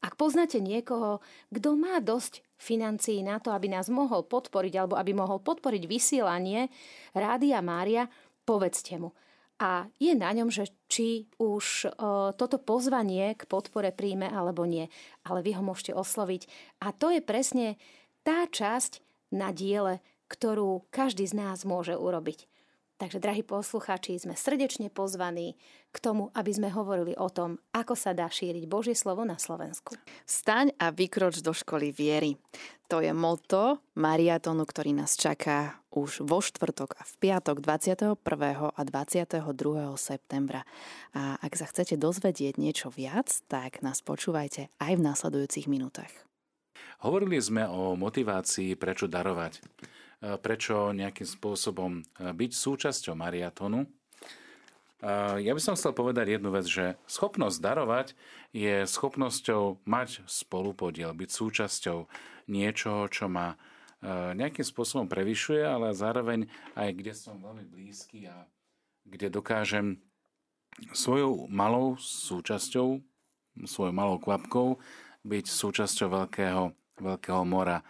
Ak 0.04 0.19
poznáte 0.19 0.60
niekoho, 0.60 1.24
kto 1.54 1.80
má 1.80 2.04
dosť 2.04 2.43
financií 2.60 3.24
na 3.24 3.39
to, 3.39 3.56
aby 3.56 3.72
nás 3.72 3.88
mohol 3.88 4.28
podporiť 4.28 4.74
alebo 4.76 5.00
aby 5.00 5.15
mohol 5.15 5.39
podporiť 5.39 5.84
vysielanie 5.88 6.67
Rádia 7.15 7.63
Mária, 7.63 8.12
povedzte 8.43 9.00
mu. 9.00 9.15
A 9.60 9.91
je 10.00 10.15
na 10.15 10.32
ňom, 10.32 10.48
že 10.48 10.72
či 10.88 11.28
už 11.36 11.91
o, 11.91 12.32
toto 12.32 12.56
pozvanie 12.56 13.36
k 13.36 13.43
podpore 13.43 13.91
príjme 13.91 14.32
alebo 14.32 14.63
nie. 14.63 14.88
Ale 15.28 15.43
vy 15.43 15.60
ho 15.60 15.63
môžete 15.63 15.91
osloviť. 15.91 16.48
A 16.80 16.95
to 16.95 17.12
je 17.12 17.19
presne 17.19 17.76
tá 18.24 18.48
časť 18.48 19.04
na 19.36 19.52
diele, 19.52 20.00
ktorú 20.32 20.88
každý 20.88 21.28
z 21.28 21.36
nás 21.36 21.67
môže 21.67 21.91
urobiť. 22.00 22.48
Takže, 23.00 23.24
drahí 23.24 23.48
poslucháči, 23.48 24.20
sme 24.20 24.36
srdečne 24.36 24.92
pozvaní 24.92 25.56
k 25.96 25.98
tomu, 26.04 26.36
aby 26.36 26.52
sme 26.52 26.68
hovorili 26.68 27.16
o 27.16 27.32
tom, 27.32 27.56
ako 27.72 27.96
sa 27.96 28.12
dá 28.12 28.28
šíriť 28.28 28.68
Božie 28.68 28.92
slovo 28.92 29.24
na 29.24 29.40
Slovensku. 29.40 29.96
Staň 30.28 30.76
a 30.76 30.92
vykroč 30.92 31.40
do 31.40 31.56
školy 31.56 31.96
viery. 31.96 32.36
To 32.92 33.00
je 33.00 33.16
moto 33.16 33.80
mariatonu, 33.96 34.68
ktorý 34.68 35.00
nás 35.00 35.16
čaká 35.16 35.80
už 35.96 36.28
vo 36.28 36.44
štvrtok 36.44 37.00
a 37.00 37.08
v 37.08 37.14
piatok 37.24 37.64
21. 37.64 38.20
a 38.68 38.82
22. 38.84 39.48
septembra. 39.96 40.68
A 41.16 41.40
ak 41.40 41.56
sa 41.56 41.72
chcete 41.72 41.96
dozvedieť 41.96 42.60
niečo 42.60 42.92
viac, 42.92 43.32
tak 43.48 43.80
nás 43.80 44.04
počúvajte 44.04 44.76
aj 44.76 44.94
v 45.00 45.02
nasledujúcich 45.08 45.72
minútach. 45.72 46.12
Hovorili 47.00 47.40
sme 47.40 47.64
o 47.64 47.96
motivácii, 47.96 48.76
prečo 48.76 49.08
darovať, 49.08 49.64
prečo 50.19 50.91
nejakým 50.91 51.27
spôsobom 51.27 51.91
e, 51.99 52.32
byť 52.36 52.51
súčasťou 52.51 53.15
mariatonu. 53.15 53.86
E, 53.86 53.88
ja 55.39 55.51
by 55.55 55.62
som 55.63 55.79
chcel 55.79 55.95
povedať 55.95 56.36
jednu 56.36 56.51
vec, 56.51 56.67
že 56.67 56.99
schopnosť 57.08 57.58
darovať 57.63 58.08
je 58.51 58.84
schopnosťou 58.84 59.84
mať 59.88 60.27
spolupodiel, 60.27 61.15
byť 61.15 61.29
súčasťou 61.29 62.10
niečoho, 62.49 63.05
čo 63.08 63.29
ma 63.29 63.55
nejakým 64.32 64.63
spôsobom 64.63 65.12
prevyšuje, 65.12 65.60
ale 65.60 65.91
zároveň 65.91 66.47
aj 66.71 66.95
kde 66.95 67.12
som 67.12 67.36
veľmi 67.36 67.67
blízky 67.67 68.32
a 68.32 68.47
kde 69.03 69.27
dokážem 69.27 69.99
svojou 70.95 71.51
malou 71.51 71.99
súčasťou, 71.99 73.03
svojou 73.67 73.91
malou 73.91 74.15
kvapkou 74.15 74.79
byť 75.27 75.45
súčasťou 75.51 76.15
veľkého 76.15 76.71
veľkého 77.01 77.43
mora 77.47 77.84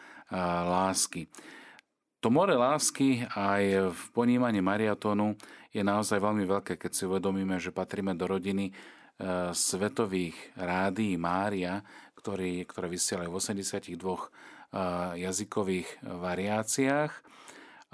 lásky. 0.65 1.29
To 2.19 2.27
more 2.27 2.51
lásky 2.51 3.23
aj 3.31 3.95
v 3.95 4.03
ponímaní 4.11 4.59
mariatónu 4.59 5.39
je 5.71 5.79
naozaj 5.79 6.19
veľmi 6.19 6.43
veľké, 6.43 6.75
keď 6.75 6.91
si 6.91 7.07
uvedomíme, 7.07 7.55
že 7.63 7.71
patríme 7.71 8.11
do 8.11 8.27
rodiny 8.27 8.67
e, 8.67 8.73
svetových 9.55 10.35
rádií 10.59 11.15
Mária, 11.15 11.79
ktorý, 12.19 12.67
ktoré 12.67 12.91
vysielajú 12.91 13.31
v 13.31 13.39
82 13.39 13.95
e, 13.95 14.27
jazykových 15.23 15.89
variáciách. 16.03 17.11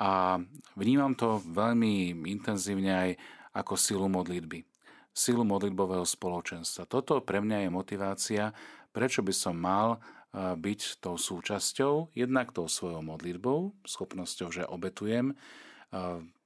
A 0.01 0.41
vnímam 0.73 1.13
to 1.13 1.37
veľmi 1.45 2.25
intenzívne 2.25 2.91
aj 2.97 3.09
ako 3.53 3.77
silu 3.77 4.09
modlitby. 4.09 4.65
Silu 5.13 5.45
modlitbového 5.45 6.03
spoločenstva. 6.03 6.89
Toto 6.89 7.21
pre 7.21 7.45
mňa 7.45 7.61
je 7.61 7.69
motivácia, 7.69 8.43
prečo 8.89 9.21
by 9.21 9.33
som 9.37 9.53
mal 9.53 10.01
byť 10.35 10.99
tou 10.99 11.15
súčasťou, 11.15 12.11
jednak 12.11 12.51
tou 12.51 12.67
svojou 12.67 12.99
modlitbou, 12.99 13.71
schopnosťou, 13.87 14.51
že 14.51 14.67
obetujem 14.67 15.31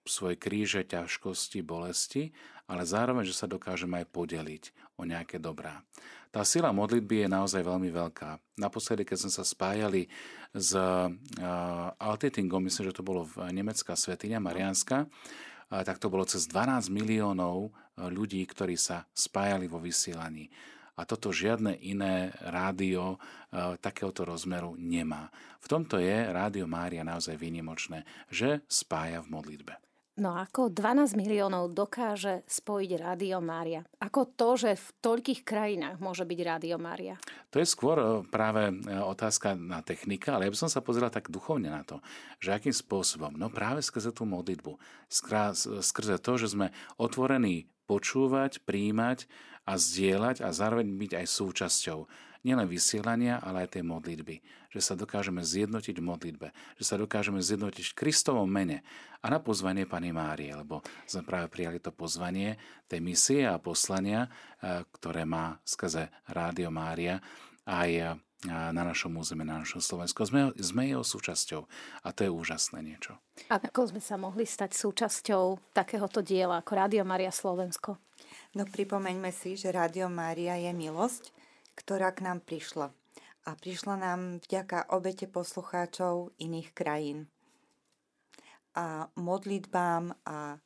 svoje 0.06 0.38
kríže, 0.38 0.86
ťažkosti, 0.86 1.66
bolesti, 1.66 2.30
ale 2.70 2.86
zároveň, 2.86 3.26
že 3.26 3.34
sa 3.34 3.50
dokážem 3.50 3.90
aj 3.98 4.06
podeliť 4.14 4.64
o 5.02 5.10
nejaké 5.10 5.42
dobrá. 5.42 5.82
Tá 6.30 6.46
sila 6.46 6.70
modlitby 6.70 7.26
je 7.26 7.34
naozaj 7.34 7.66
veľmi 7.66 7.90
veľká. 7.90 8.38
Naposledy, 8.62 9.02
keď 9.02 9.26
sme 9.26 9.32
sa 9.34 9.42
spájali 9.42 10.06
s 10.54 10.78
Altitingom, 11.98 12.70
myslím, 12.70 12.94
že 12.94 12.98
to 13.02 13.06
bolo 13.06 13.26
v 13.26 13.50
nemecká 13.50 13.98
svetiňa 13.98 14.38
Marianska, 14.38 15.10
tak 15.70 15.98
to 15.98 16.14
bolo 16.14 16.30
cez 16.30 16.46
12 16.46 16.94
miliónov 16.94 17.74
ľudí, 17.98 18.46
ktorí 18.46 18.78
sa 18.78 19.10
spájali 19.18 19.66
vo 19.66 19.82
vysielaní. 19.82 20.54
A 21.00 21.08
toto 21.08 21.32
žiadne 21.32 21.80
iné 21.80 22.36
rádio 22.44 23.16
e, 23.16 23.18
takéhoto 23.80 24.28
rozmeru 24.28 24.76
nemá. 24.76 25.32
V 25.64 25.72
tomto 25.72 25.96
je 25.96 26.28
Rádio 26.28 26.68
Mária 26.68 27.08
naozaj 27.08 27.40
výnimočné, 27.40 28.04
že 28.28 28.68
spája 28.68 29.24
v 29.24 29.32
modlitbe. 29.32 29.74
No 30.20 30.36
ako 30.36 30.68
12 30.68 31.16
miliónov 31.16 31.72
dokáže 31.72 32.44
spojiť 32.44 32.92
Rádio 33.00 33.40
Mária? 33.40 33.88
Ako 34.04 34.36
to, 34.36 34.60
že 34.60 34.76
v 34.76 34.88
toľkých 35.00 35.48
krajinách 35.48 36.04
môže 36.04 36.28
byť 36.28 36.40
Rádio 36.44 36.76
Mária? 36.76 37.16
To 37.56 37.64
je 37.64 37.68
skôr 37.72 37.96
e, 37.96 38.08
práve 38.28 38.68
e, 38.68 38.74
otázka 39.00 39.56
na 39.56 39.80
technika, 39.80 40.36
ale 40.36 40.52
ja 40.52 40.54
by 40.54 40.60
som 40.60 40.68
sa 40.68 40.84
pozrel 40.84 41.08
tak 41.08 41.32
duchovne 41.32 41.72
na 41.72 41.88
to, 41.88 42.04
že 42.44 42.52
akým 42.52 42.76
spôsobom? 42.76 43.40
No 43.40 43.48
práve 43.48 43.80
skrze 43.80 44.12
tú 44.12 44.28
modlitbu, 44.28 44.76
skrze 45.80 46.20
to, 46.20 46.32
že 46.36 46.52
sme 46.52 46.76
otvorení 47.00 47.72
počúvať, 47.88 48.62
príjmať 48.68 49.26
a 49.70 49.78
zdieľať 49.78 50.42
a 50.42 50.50
zároveň 50.50 50.90
byť 50.98 51.12
aj 51.22 51.26
súčasťou 51.30 52.00
nielen 52.42 52.66
vysielania, 52.66 53.38
ale 53.38 53.68
aj 53.68 53.78
tej 53.78 53.84
modlitby. 53.86 54.42
Že 54.74 54.82
sa 54.82 54.94
dokážeme 54.98 55.42
zjednotiť 55.46 55.96
v 55.98 56.08
modlitbe, 56.10 56.48
že 56.78 56.84
sa 56.86 56.96
dokážeme 56.98 57.42
zjednotiť 57.42 57.94
v 57.94 57.98
Kristovom 57.98 58.50
mene 58.50 58.82
a 59.22 59.28
na 59.30 59.42
pozvanie 59.42 59.90
Pani 59.90 60.14
Márie, 60.14 60.54
lebo 60.54 60.82
sme 61.06 61.26
práve 61.26 61.50
prijali 61.52 61.82
to 61.82 61.94
pozvanie 61.94 62.58
tej 62.86 63.02
misie 63.02 63.44
a 63.46 63.62
poslania, 63.62 64.26
e, 64.26 64.86
ktoré 64.98 65.26
má 65.26 65.58
skrze 65.66 66.10
Rádio 66.32 66.70
Mária 66.70 67.20
aj 67.66 67.90
e, 67.92 68.04
na 68.48 68.84
našom 68.88 69.20
území, 69.20 69.44
na 69.44 69.60
našom 69.60 69.84
Slovensku. 69.84 70.24
Sme, 70.24 70.56
sme 70.56 70.88
jeho 70.88 71.04
súčasťou 71.04 71.62
a 72.06 72.08
to 72.16 72.24
je 72.24 72.32
úžasné 72.32 72.80
niečo. 72.80 73.20
A 73.52 73.60
ako 73.60 73.92
sme 73.92 74.02
sa 74.02 74.16
mohli 74.16 74.48
stať 74.48 74.80
súčasťou 74.80 75.76
takéhoto 75.76 76.24
diela 76.24 76.64
ako 76.64 76.72
Rádio 76.72 77.04
Maria 77.04 77.36
Slovensko? 77.36 78.09
No 78.58 78.66
pripomeňme 78.66 79.30
si, 79.30 79.54
že 79.54 79.70
Rádio 79.70 80.10
Mária 80.10 80.58
je 80.58 80.74
milosť, 80.74 81.30
ktorá 81.78 82.10
k 82.10 82.26
nám 82.26 82.42
prišla. 82.42 82.90
A 83.46 83.50
prišla 83.54 83.96
nám 83.98 84.42
vďaka 84.46 84.90
obete 84.90 85.30
poslucháčov 85.30 86.34
iných 86.42 86.74
krajín. 86.74 87.30
A 88.74 89.10
modlitbám 89.14 90.18
a 90.26 90.58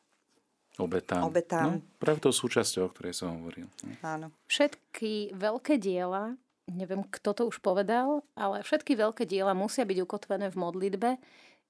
obetám. 0.80 1.22
obetám. 1.28 1.80
No, 1.80 1.84
práve 2.00 2.24
súčasťou, 2.24 2.88
o 2.88 2.91
ktorej 2.91 3.13
som 3.19 3.36
hovoril. 3.39 3.67
Áno. 4.00 4.32
Všetky 4.48 5.36
veľké 5.36 5.76
diela, 5.76 6.39
neviem, 6.72 7.04
kto 7.04 7.36
to 7.36 7.43
už 7.52 7.60
povedal, 7.60 8.24
ale 8.34 8.63
všetky 8.63 8.96
veľké 8.96 9.28
diela 9.28 9.52
musia 9.52 9.84
byť 9.84 10.00
ukotvené 10.00 10.48
v 10.50 10.60
modlitbe, 10.60 11.10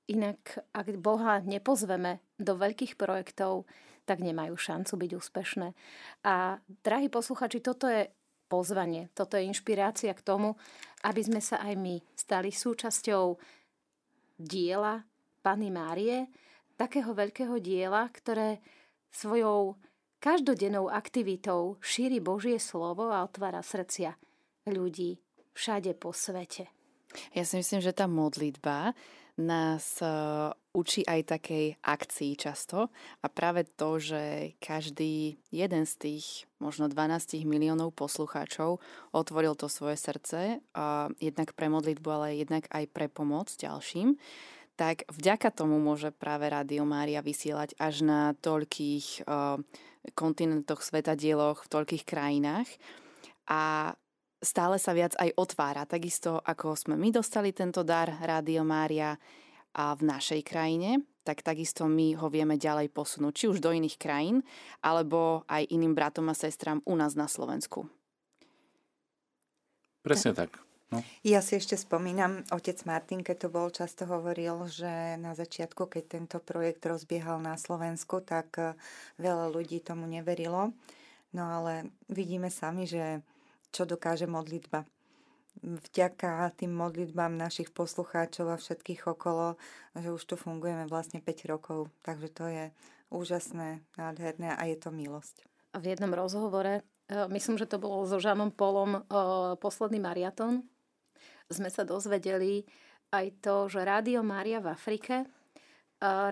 inak 0.10 0.62
ak 0.76 0.88
Boha 1.00 1.42
nepozveme 1.42 2.20
do 2.38 2.54
veľkých 2.54 3.00
projektov, 3.00 3.66
tak 4.04 4.20
nemajú 4.20 4.56
šancu 4.56 4.94
byť 5.00 5.12
úspešné. 5.16 5.68
A 6.28 6.60
drahí 6.84 7.08
posluchači, 7.08 7.64
toto 7.64 7.88
je 7.88 8.12
pozvanie, 8.52 9.10
toto 9.18 9.40
je 9.40 9.48
inšpirácia 9.48 10.14
k 10.14 10.22
tomu, 10.22 10.60
aby 11.08 11.22
sme 11.24 11.42
sa 11.42 11.64
aj 11.64 11.74
my 11.80 11.96
stali 12.14 12.54
súčasťou 12.54 13.36
diela 14.38 15.02
Pany 15.42 15.70
Márie, 15.74 16.30
takého 16.78 17.12
veľkého 17.16 17.58
diela, 17.60 18.08
ktoré 18.12 18.60
svojou 19.14 19.78
každodennou 20.24 20.88
aktivitou 20.88 21.78
šíri 21.84 22.24
Božie 22.24 22.58
slovo 22.58 23.12
a 23.12 23.28
otvára 23.28 23.60
srdcia 23.60 24.16
ľudí 24.68 25.20
všade 25.52 25.92
po 26.00 26.16
svete. 26.16 26.72
Ja 27.36 27.44
si 27.46 27.60
myslím, 27.60 27.84
že 27.84 27.94
tá 27.94 28.10
modlitba 28.10 28.98
nás 29.38 29.98
e, 30.02 30.08
učí 30.78 31.02
aj 31.06 31.38
takej 31.38 31.66
akcii 31.82 32.32
často 32.38 32.94
a 33.22 33.26
práve 33.30 33.66
to, 33.66 33.98
že 33.98 34.54
každý 34.62 35.42
jeden 35.50 35.84
z 35.90 35.94
tých 35.98 36.26
možno 36.62 36.86
12 36.86 37.42
miliónov 37.46 37.98
poslucháčov 37.98 38.78
otvoril 39.10 39.58
to 39.58 39.66
svoje 39.70 39.98
srdce, 39.98 40.62
a 40.78 41.10
jednak 41.18 41.58
pre 41.58 41.70
modlitbu, 41.70 42.08
ale 42.14 42.42
jednak 42.42 42.70
aj 42.70 42.86
pre 42.94 43.10
pomoc 43.10 43.50
ďalším, 43.58 44.18
tak 44.74 45.06
vďaka 45.10 45.54
tomu 45.54 45.78
môže 45.78 46.10
práve 46.10 46.50
Rádio 46.50 46.82
Mária 46.86 47.22
vysielať 47.22 47.78
až 47.78 48.02
na 48.02 48.34
toľkých 48.42 49.22
uh, 49.30 49.62
kontinentoch, 50.18 50.82
svetadieloch, 50.82 51.62
v 51.62 51.72
toľkých 51.72 52.04
krajinách. 52.10 52.66
A 53.46 53.94
stále 54.44 54.78
sa 54.78 54.92
viac 54.92 55.16
aj 55.18 55.34
otvára. 55.40 55.88
Takisto 55.88 56.38
ako 56.38 56.76
sme 56.76 56.96
my 57.00 57.10
dostali 57.10 57.56
tento 57.56 57.82
dar 57.82 58.12
Rádio 58.22 58.62
Mária 58.68 59.16
a 59.74 59.98
v 59.98 60.06
našej 60.06 60.46
krajine, 60.46 61.02
tak 61.26 61.42
takisto 61.42 61.90
my 61.90 62.14
ho 62.20 62.30
vieme 62.30 62.60
ďalej 62.60 62.94
posunúť, 62.94 63.34
či 63.34 63.46
už 63.50 63.58
do 63.64 63.74
iných 63.74 63.98
krajín, 63.98 64.46
alebo 64.86 65.48
aj 65.50 65.66
iným 65.72 65.98
bratom 65.98 66.30
a 66.30 66.38
sestram 66.38 66.84
u 66.86 66.94
nás 66.94 67.18
na 67.18 67.26
Slovensku. 67.26 67.90
Presne 70.04 70.36
tak. 70.36 70.60
No. 70.94 71.02
Ja 71.26 71.42
si 71.42 71.58
ešte 71.58 71.74
spomínam, 71.74 72.46
otec 72.54 72.78
Martin, 72.86 73.26
keď 73.26 73.48
to 73.48 73.50
bol, 73.50 73.74
často 73.74 74.06
hovoril, 74.06 74.70
že 74.70 75.18
na 75.18 75.34
začiatku, 75.34 75.90
keď 75.90 76.04
tento 76.06 76.38
projekt 76.38 76.86
rozbiehal 76.86 77.42
na 77.42 77.58
Slovensku, 77.58 78.22
tak 78.22 78.54
eh, 78.62 78.78
veľa 79.18 79.50
ľudí 79.50 79.82
tomu 79.82 80.06
neverilo. 80.06 80.70
No 81.34 81.44
ale 81.50 81.90
vidíme 82.14 82.54
sami, 82.54 82.86
že 82.86 83.26
čo 83.74 83.90
dokáže 83.90 84.30
modlitba. 84.30 84.86
Vďaka 85.62 86.54
tým 86.54 86.74
modlitbám 86.74 87.34
našich 87.34 87.74
poslucháčov 87.74 88.54
a 88.54 88.62
všetkých 88.62 89.10
okolo, 89.10 89.58
že 89.98 90.10
už 90.14 90.24
tu 90.26 90.36
fungujeme 90.38 90.86
vlastne 90.86 91.22
5 91.22 91.52
rokov. 91.52 91.90
Takže 92.06 92.30
to 92.30 92.46
je 92.50 92.66
úžasné, 93.14 93.82
nádherné 93.98 94.54
a 94.54 94.62
je 94.70 94.78
to 94.78 94.90
milosť. 94.90 95.46
V 95.78 95.86
jednom 95.90 96.14
rozhovore, 96.14 96.82
e, 97.10 97.18
myslím, 97.34 97.58
že 97.58 97.70
to 97.70 97.82
bolo 97.82 98.06
so 98.06 98.18
Žanom 98.18 98.54
Polom, 98.54 98.98
e, 98.98 99.02
posledný 99.58 100.02
mariaton, 100.02 100.66
sme 101.50 101.70
sa 101.70 101.86
dozvedeli 101.86 102.66
aj 103.14 103.26
to, 103.46 103.70
že 103.70 103.86
Rádio 103.86 104.26
Mária 104.26 104.58
v 104.58 104.74
Afrike 104.74 105.16
e, 105.22 105.26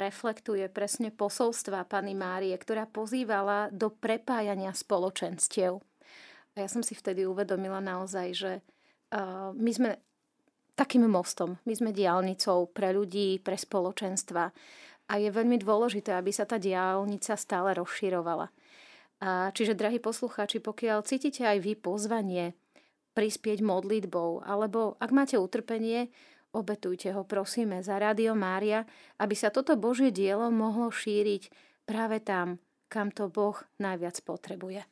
reflektuje 0.02 0.66
presne 0.74 1.14
posolstva 1.14 1.86
Pany 1.86 2.18
Márie, 2.18 2.58
ktorá 2.58 2.90
pozývala 2.90 3.70
do 3.70 3.94
prepájania 3.94 4.74
spoločenstiev. 4.74 5.91
A 6.56 6.64
ja 6.64 6.68
som 6.68 6.84
si 6.84 6.98
vtedy 6.98 7.24
uvedomila 7.24 7.80
naozaj, 7.80 8.28
že 8.36 8.52
uh, 9.16 9.56
my 9.56 9.72
sme 9.72 9.90
takým 10.76 11.06
mostom, 11.08 11.60
my 11.64 11.74
sme 11.76 11.96
diálnicou 11.96 12.72
pre 12.72 12.92
ľudí, 12.92 13.40
pre 13.40 13.56
spoločenstva 13.56 14.52
a 15.08 15.14
je 15.20 15.30
veľmi 15.30 15.60
dôležité, 15.60 16.16
aby 16.16 16.32
sa 16.32 16.48
tá 16.48 16.56
diálnica 16.56 17.36
stále 17.36 17.76
rozširovala. 17.76 18.48
A 19.22 19.54
čiže, 19.54 19.78
drahí 19.78 20.02
poslucháči, 20.02 20.58
pokiaľ 20.64 21.06
cítite 21.06 21.46
aj 21.46 21.62
vy 21.62 21.78
pozvanie 21.78 22.58
prispieť 23.14 23.62
modlitbou, 23.62 24.42
alebo 24.42 24.98
ak 24.98 25.12
máte 25.14 25.38
utrpenie, 25.38 26.10
obetujte 26.56 27.14
ho, 27.14 27.22
prosíme, 27.28 27.84
za 27.86 28.00
Rádio 28.02 28.34
Mária, 28.34 28.88
aby 29.22 29.36
sa 29.38 29.54
toto 29.54 29.78
Božie 29.78 30.10
dielo 30.10 30.50
mohlo 30.50 30.90
šíriť 30.90 31.54
práve 31.86 32.24
tam, 32.24 32.58
kam 32.90 33.14
to 33.14 33.30
Boh 33.30 33.60
najviac 33.78 34.18
potrebuje. 34.26 34.84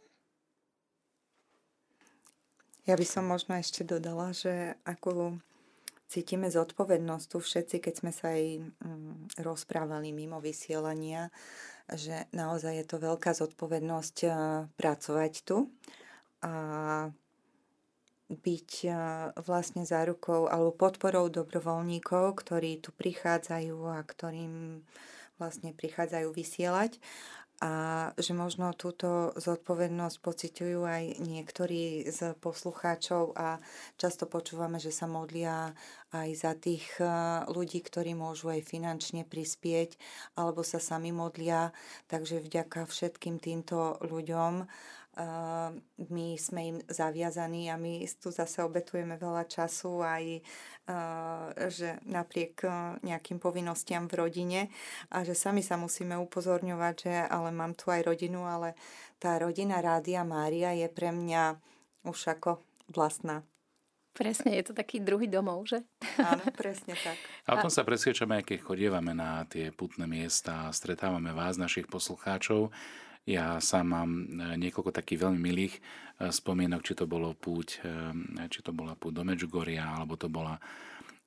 Ja 2.90 2.98
by 2.98 3.06
som 3.06 3.30
možno 3.30 3.54
ešte 3.54 3.86
dodala, 3.86 4.34
že 4.34 4.74
ako 4.82 5.38
cítime 6.10 6.50
zodpovednosť 6.50 7.26
tu 7.30 7.38
všetci, 7.38 7.86
keď 7.86 7.94
sme 7.94 8.10
sa 8.10 8.34
aj 8.34 8.66
mm, 8.66 9.46
rozprávali 9.46 10.10
mimo 10.10 10.42
vysielania, 10.42 11.30
že 11.86 12.26
naozaj 12.34 12.82
je 12.82 12.86
to 12.90 12.98
veľká 12.98 13.38
zodpovednosť 13.38 14.18
uh, 14.26 14.34
pracovať 14.74 15.34
tu 15.46 15.70
a 16.42 16.54
byť 18.26 18.72
uh, 18.90 18.98
vlastne 19.38 19.86
zárukou 19.86 20.50
alebo 20.50 20.74
podporou 20.74 21.30
dobrovoľníkov, 21.30 22.42
ktorí 22.42 22.82
tu 22.82 22.90
prichádzajú 22.90 23.86
a 23.86 24.02
ktorým 24.02 24.82
vlastne 25.38 25.78
prichádzajú 25.78 26.34
vysielať 26.34 26.98
a 27.60 27.74
že 28.16 28.32
možno 28.32 28.72
túto 28.72 29.36
zodpovednosť 29.36 30.18
pociťujú 30.24 30.80
aj 30.80 31.04
niektorí 31.20 32.08
z 32.08 32.32
poslucháčov 32.40 33.36
a 33.36 33.60
často 34.00 34.32
počúvame, 34.32 34.80
že 34.80 34.96
sa 34.96 35.12
modlia 35.12 35.76
aj 36.16 36.30
za 36.40 36.56
tých 36.56 36.88
e, 37.04 37.06
ľudí, 37.52 37.84
ktorí 37.84 38.16
môžu 38.16 38.56
aj 38.56 38.64
finančne 38.64 39.28
prispieť 39.28 40.00
alebo 40.40 40.64
sa 40.64 40.80
sami 40.80 41.12
modlia. 41.12 41.76
Takže 42.08 42.40
vďaka 42.40 42.88
všetkým 42.88 43.44
týmto 43.44 44.00
ľuďom 44.08 44.64
my 46.00 46.28
sme 46.40 46.62
im 46.64 46.78
zaviazaní 46.88 47.68
a 47.68 47.76
my 47.76 48.08
tu 48.24 48.32
zase 48.32 48.64
obetujeme 48.64 49.20
veľa 49.20 49.44
času 49.52 50.00
aj, 50.00 50.24
že 51.68 52.00
napriek 52.08 52.64
nejakým 53.04 53.38
povinnostiam 53.38 54.08
v 54.08 54.16
rodine 54.16 54.62
a 55.12 55.28
že 55.28 55.36
sami 55.36 55.60
sa 55.60 55.76
musíme 55.76 56.16
upozorňovať, 56.24 56.96
že 56.96 57.14
ale 57.28 57.52
mám 57.52 57.76
tu 57.76 57.92
aj 57.92 58.08
rodinu, 58.08 58.48
ale 58.48 58.80
tá 59.20 59.36
rodina 59.36 59.84
Rádia 59.84 60.24
Mária 60.24 60.72
je 60.72 60.88
pre 60.88 61.12
mňa 61.12 61.60
už 62.08 62.40
ako 62.40 62.64
vlastná. 62.88 63.44
Presne, 64.16 64.58
je 64.58 64.68
to 64.68 64.74
taký 64.76 65.00
druhý 65.00 65.30
domov, 65.32 65.70
že? 65.70 65.80
Áno, 66.20 66.44
presne 66.52 66.98
tak. 66.98 67.16
A 67.48 67.56
o 67.56 67.62
tom 67.64 67.72
sa 67.72 67.88
presvedčame, 67.88 68.42
aj 68.42 68.52
keď 68.52 68.58
chodievame 68.66 69.14
na 69.16 69.48
tie 69.48 69.72
putné 69.72 70.10
miesta 70.10 70.68
a 70.68 70.76
stretávame 70.76 71.32
vás, 71.32 71.56
našich 71.56 71.88
poslucháčov, 71.88 72.74
ja 73.30 73.62
sám 73.62 73.86
mám 73.94 74.10
e, 74.10 74.58
niekoľko 74.58 74.90
takých 74.90 75.30
veľmi 75.30 75.38
milých 75.38 75.78
e, 75.78 75.82
spomienok, 76.34 76.82
či 76.82 76.98
to 76.98 77.06
bolo 77.06 77.38
púť, 77.38 77.86
e, 77.86 78.50
či 78.50 78.66
to 78.66 78.74
bola 78.74 78.98
púť 78.98 79.22
do 79.22 79.24
Medžugoria, 79.24 79.86
alebo 79.86 80.18
to 80.18 80.26
bola 80.28 80.58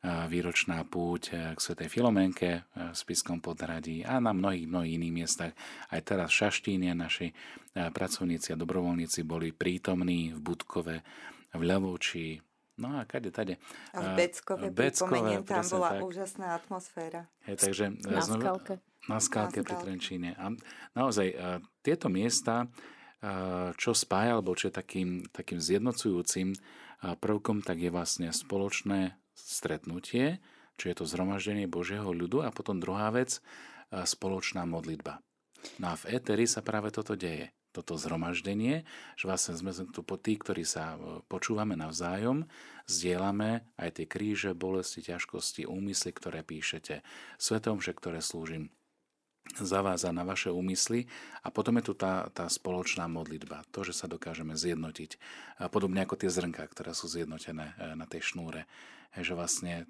výročná 0.03 0.83
púť 0.83 1.55
k 1.55 1.59
Svetej 1.63 1.87
Filomenke 1.87 2.67
v 2.75 2.91
Spiskom 2.91 3.39
podhradí 3.39 4.03
a 4.03 4.19
na 4.19 4.35
mnohých, 4.35 4.67
mnohých 4.67 4.99
iných 4.99 5.15
miestach. 5.15 5.55
Aj 5.95 6.03
teraz 6.03 6.35
v 6.35 6.43
Šaštíne 6.43 6.91
naši 6.91 7.31
pracovníci 7.71 8.51
a 8.51 8.59
dobrovoľníci 8.59 9.23
boli 9.23 9.55
prítomní 9.55 10.35
v 10.35 10.43
Budkove, 10.43 11.07
v 11.55 11.63
Ľavoči, 11.63 12.43
No 12.83 12.99
a 12.99 13.07
kade, 13.07 13.31
tade. 13.31 13.63
A 13.95 14.01
v 14.03 14.09
Beckove, 14.19 14.75
Beckove 14.75 15.45
tam 15.47 15.63
bola 15.71 15.95
tak. 15.95 16.03
úžasná 16.03 16.59
atmosféra. 16.59 17.31
Hej, 17.47 17.63
takže 17.63 17.95
na 18.03 18.25
skalke 18.27 18.83
na 19.11 19.19
skálke 19.19 19.67
pri 19.67 19.75
Trenčíne. 19.83 20.39
A 20.39 20.55
naozaj 20.95 21.35
tieto 21.83 22.07
miesta, 22.09 22.65
e, 22.65 22.67
čo 23.77 23.93
spája, 23.93 24.39
alebo 24.39 24.55
čo 24.55 24.71
je 24.71 24.75
takým, 24.75 25.27
takým 25.29 25.59
zjednocujúcim 25.59 26.55
e, 26.55 26.59
prvkom, 27.19 27.61
tak 27.61 27.83
je 27.83 27.91
vlastne 27.91 28.31
spoločné 28.31 29.19
stretnutie, 29.35 30.41
čo 30.79 30.85
je 30.89 30.95
to 30.97 31.05
zhromaždenie 31.05 31.69
Božieho 31.69 32.09
ľudu 32.15 32.47
a 32.47 32.55
potom 32.55 32.81
druhá 32.81 33.11
vec, 33.13 33.43
spoločná 33.93 34.65
modlitba. 34.65 35.21
No 35.77 35.93
a 35.93 35.95
v 36.01 36.17
Eteri 36.17 36.49
sa 36.49 36.65
práve 36.65 36.89
toto 36.89 37.13
deje 37.13 37.53
toto 37.73 37.97
zhromaždenie, 37.97 38.85
že 39.17 39.25
vlastne 39.25 39.57
sme 39.57 39.73
tu 39.73 40.05
po 40.05 40.21
tí, 40.21 40.37
ktorí 40.37 40.63
sa 40.63 41.01
počúvame 41.27 41.73
navzájom, 41.75 42.45
zdieľame 42.85 43.65
aj 43.81 43.91
tie 43.97 44.07
kríže, 44.07 44.53
bolesti, 44.53 45.01
ťažkosti, 45.01 45.65
úmysly, 45.65 46.13
ktoré 46.13 46.45
píšete, 46.45 47.01
svetom, 47.41 47.81
že 47.81 47.97
ktoré 47.97 48.21
slúžim 48.21 48.69
za 49.59 49.83
vás 49.83 50.07
a 50.07 50.15
na 50.15 50.23
vaše 50.25 50.49
úmysly. 50.49 51.11
A 51.43 51.51
potom 51.51 51.77
je 51.79 51.91
tu 51.91 51.95
tá, 51.99 52.31
tá 52.33 52.47
spoločná 52.49 53.11
modlitba, 53.11 53.67
to, 53.75 53.85
že 53.85 53.93
sa 53.93 54.07
dokážeme 54.09 54.55
zjednotiť, 54.57 55.19
podobne 55.69 56.07
ako 56.07 56.17
tie 56.17 56.31
zrnka, 56.31 56.65
ktoré 56.71 56.95
sú 56.95 57.11
zjednotené 57.11 57.75
e, 57.75 57.99
na 57.99 58.07
tej 58.09 58.33
šnúre, 58.33 58.65
že 59.19 59.35
vlastne 59.37 59.75
e, 59.83 59.85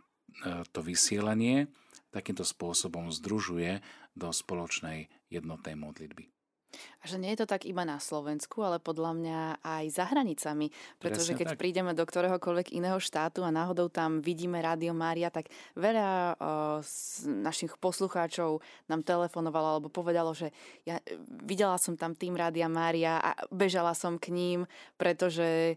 to 0.73 0.81
vysielanie 0.83 1.71
takýmto 2.11 2.45
spôsobom 2.45 3.13
združuje 3.13 3.81
do 4.13 4.29
spoločnej 4.33 5.09
jednotnej 5.33 5.77
modlitby. 5.77 6.29
A 6.73 7.05
že 7.05 7.21
nie 7.21 7.35
je 7.35 7.45
to 7.45 7.51
tak 7.51 7.69
iba 7.69 7.85
na 7.85 8.01
Slovensku, 8.01 8.65
ale 8.65 8.81
podľa 8.81 9.13
mňa 9.19 9.41
aj 9.61 9.85
za 9.93 10.05
hranicami. 10.09 10.73
Pretože 10.97 11.37
keď 11.37 11.55
tak. 11.55 11.61
prídeme 11.61 11.93
do 11.93 12.05
ktoréhokoľvek 12.07 12.73
iného 12.73 12.97
štátu 12.97 13.45
a 13.45 13.53
náhodou 13.53 13.93
tam 13.93 14.25
vidíme 14.25 14.57
Rádio 14.63 14.97
Mária, 14.97 15.29
tak 15.29 15.53
veľa 15.77 16.09
o, 16.09 16.35
z 16.81 17.29
našich 17.29 17.77
poslucháčov 17.77 18.65
nám 18.89 19.05
telefonovalo 19.05 19.79
alebo 19.79 19.93
povedalo, 19.93 20.33
že 20.33 20.55
ja 20.89 21.03
videla 21.45 21.77
som 21.77 21.99
tam 21.99 22.17
tým 22.17 22.39
Rádia 22.39 22.71
Mária 22.73 23.21
a 23.21 23.37
bežala 23.53 23.93
som 23.93 24.17
k 24.17 24.33
ním, 24.33 24.61
pretože 24.97 25.77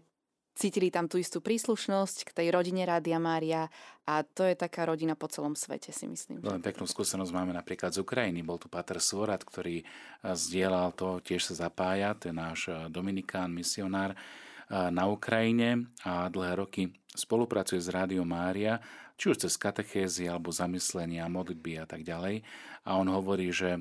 cítili 0.56 0.88
tam 0.88 1.04
tú 1.04 1.20
istú 1.20 1.44
príslušnosť 1.44 2.26
k 2.26 2.30
tej 2.32 2.48
rodine 2.48 2.88
Rádia 2.88 3.20
Mária 3.20 3.68
a 4.08 4.24
to 4.24 4.48
je 4.48 4.56
taká 4.56 4.88
rodina 4.88 5.12
po 5.12 5.28
celom 5.28 5.52
svete, 5.52 5.92
si 5.92 6.08
myslím. 6.08 6.40
Len 6.40 6.64
peknú 6.64 6.88
skúsenosť 6.88 7.30
máme 7.30 7.52
napríklad 7.52 7.92
z 7.92 8.00
Ukrajiny. 8.00 8.40
Bol 8.40 8.56
tu 8.56 8.72
Pater 8.72 8.96
Svorat, 8.96 9.44
ktorý 9.44 9.84
eh, 9.84 9.86
zdieľal 10.32 10.96
to, 10.96 11.20
tiež 11.20 11.52
sa 11.52 11.68
zapája, 11.68 12.16
je 12.16 12.32
náš 12.32 12.72
eh, 12.72 12.88
Dominikán, 12.88 13.52
misionár 13.52 14.16
eh, 14.16 14.88
na 14.88 15.04
Ukrajine 15.12 15.92
a 16.08 16.32
dlhé 16.32 16.56
roky 16.56 16.82
spolupracuje 17.12 17.78
s 17.78 17.92
Rádiom 17.92 18.26
Mária, 18.26 18.80
či 19.20 19.32
už 19.32 19.44
cez 19.44 19.60
katechézy 19.60 20.28
alebo 20.28 20.52
zamyslenia, 20.52 21.28
modlitby 21.28 21.80
a 21.80 21.86
tak 21.88 22.04
ďalej. 22.04 22.44
A 22.84 23.00
on 23.00 23.08
hovorí, 23.08 23.48
že 23.48 23.80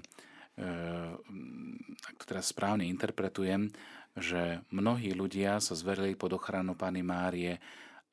ak 0.56 2.16
to 2.16 2.24
teraz 2.24 2.56
správne 2.56 2.88
interpretujem, 2.88 3.76
že 4.16 4.64
mnohí 4.72 5.12
ľudia 5.12 5.60
sa 5.60 5.76
zverili 5.76 6.16
pod 6.16 6.40
ochranu 6.40 6.74
Pany 6.74 7.04
Márie 7.04 7.60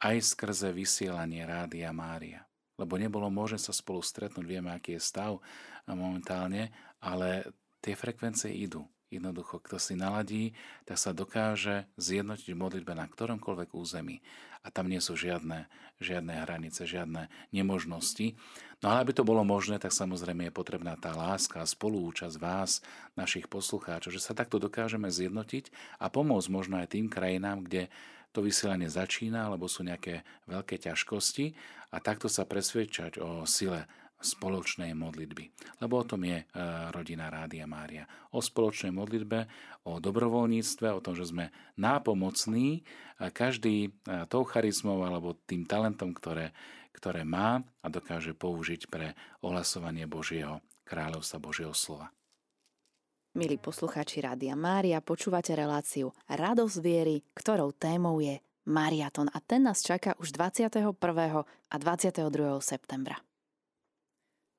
aj 0.02 0.34
skrze 0.34 0.74
vysielanie 0.74 1.46
Rádia 1.46 1.94
Mária. 1.94 2.42
Lebo 2.74 2.98
nebolo 2.98 3.30
možné 3.30 3.62
sa 3.62 3.70
spolu 3.70 4.02
stretnúť, 4.02 4.42
vieme, 4.42 4.74
aký 4.74 4.98
je 4.98 5.02
stav 5.02 5.38
momentálne, 5.86 6.74
ale 6.98 7.54
tie 7.78 7.94
frekvencie 7.94 8.50
idú. 8.50 8.86
Jednoducho, 9.12 9.60
kto 9.60 9.76
si 9.76 9.92
naladí, 9.92 10.56
tak 10.88 10.96
sa 10.96 11.12
dokáže 11.12 11.84
zjednotiť 12.00 12.56
v 12.56 12.62
modlitbe 12.62 12.96
na 12.96 13.04
ktoromkoľvek 13.04 13.68
území. 13.76 14.24
A 14.62 14.70
tam 14.70 14.88
nie 14.88 15.02
sú 15.02 15.18
žiadne, 15.18 15.66
žiadne 16.00 16.32
hranice, 16.46 16.86
žiadne 16.86 17.28
nemožnosti. 17.50 18.38
No 18.80 18.94
ale 18.94 19.04
aby 19.04 19.12
to 19.12 19.26
bolo 19.26 19.42
možné, 19.42 19.78
tak 19.82 19.90
samozrejme 19.92 20.48
je 20.48 20.54
potrebná 20.54 20.94
tá 20.96 21.12
láska 21.14 21.62
a 21.62 21.68
spolúčasť 21.68 22.36
vás, 22.38 22.80
našich 23.18 23.50
poslucháčov, 23.50 24.14
že 24.14 24.22
sa 24.22 24.32
takto 24.34 24.62
dokážeme 24.62 25.10
zjednotiť 25.10 25.70
a 25.98 26.08
pomôcť 26.08 26.48
možno 26.50 26.78
aj 26.78 26.94
tým 26.94 27.06
krajinám, 27.10 27.62
kde 27.66 27.90
to 28.32 28.40
vysielanie 28.40 28.88
začína, 28.88 29.52
alebo 29.52 29.68
sú 29.68 29.84
nejaké 29.84 30.24
veľké 30.48 30.80
ťažkosti 30.80 31.52
a 31.92 32.00
takto 32.00 32.32
sa 32.32 32.48
presvedčať 32.48 33.20
o 33.20 33.44
sile 33.44 33.84
spoločnej 34.22 34.94
modlitby. 34.94 35.44
Lebo 35.82 36.00
o 36.00 36.08
tom 36.08 36.22
je 36.24 36.42
e, 36.42 36.46
rodina 36.94 37.28
Rádia 37.28 37.66
Mária. 37.66 38.06
O 38.32 38.40
spoločnej 38.40 38.94
modlitbe, 38.94 39.38
o 39.90 39.98
dobrovoľníctve, 39.98 40.86
o 40.94 41.02
tom, 41.02 41.18
že 41.18 41.28
sme 41.28 41.50
nápomocní, 41.76 42.86
každý 43.34 43.90
e, 43.90 43.90
tou 44.30 44.46
charizmou 44.46 45.02
alebo 45.02 45.36
tým 45.44 45.66
talentom, 45.66 46.14
ktoré, 46.14 46.54
ktoré 46.94 47.26
má 47.26 47.60
a 47.82 47.86
dokáže 47.90 48.34
použiť 48.34 48.86
pre 48.86 49.18
ohlasovanie 49.42 50.06
Božieho 50.06 50.62
kráľovstva, 50.86 51.42
Božieho 51.42 51.74
slova. 51.74 52.10
Milí 53.32 53.56
poslucháči 53.56 54.20
Rádia 54.20 54.52
Mária, 54.52 55.00
počúvate 55.00 55.56
reláciu 55.56 56.12
Radosť 56.28 56.76
viery, 56.84 57.24
ktorou 57.32 57.72
témou 57.72 58.20
je 58.20 58.36
Mariaton 58.68 59.32
a 59.32 59.40
ten 59.40 59.64
nás 59.64 59.80
čaká 59.80 60.12
už 60.20 60.36
21. 60.36 60.92
a 60.92 61.76
22. 61.80 62.60
septembra. 62.60 63.16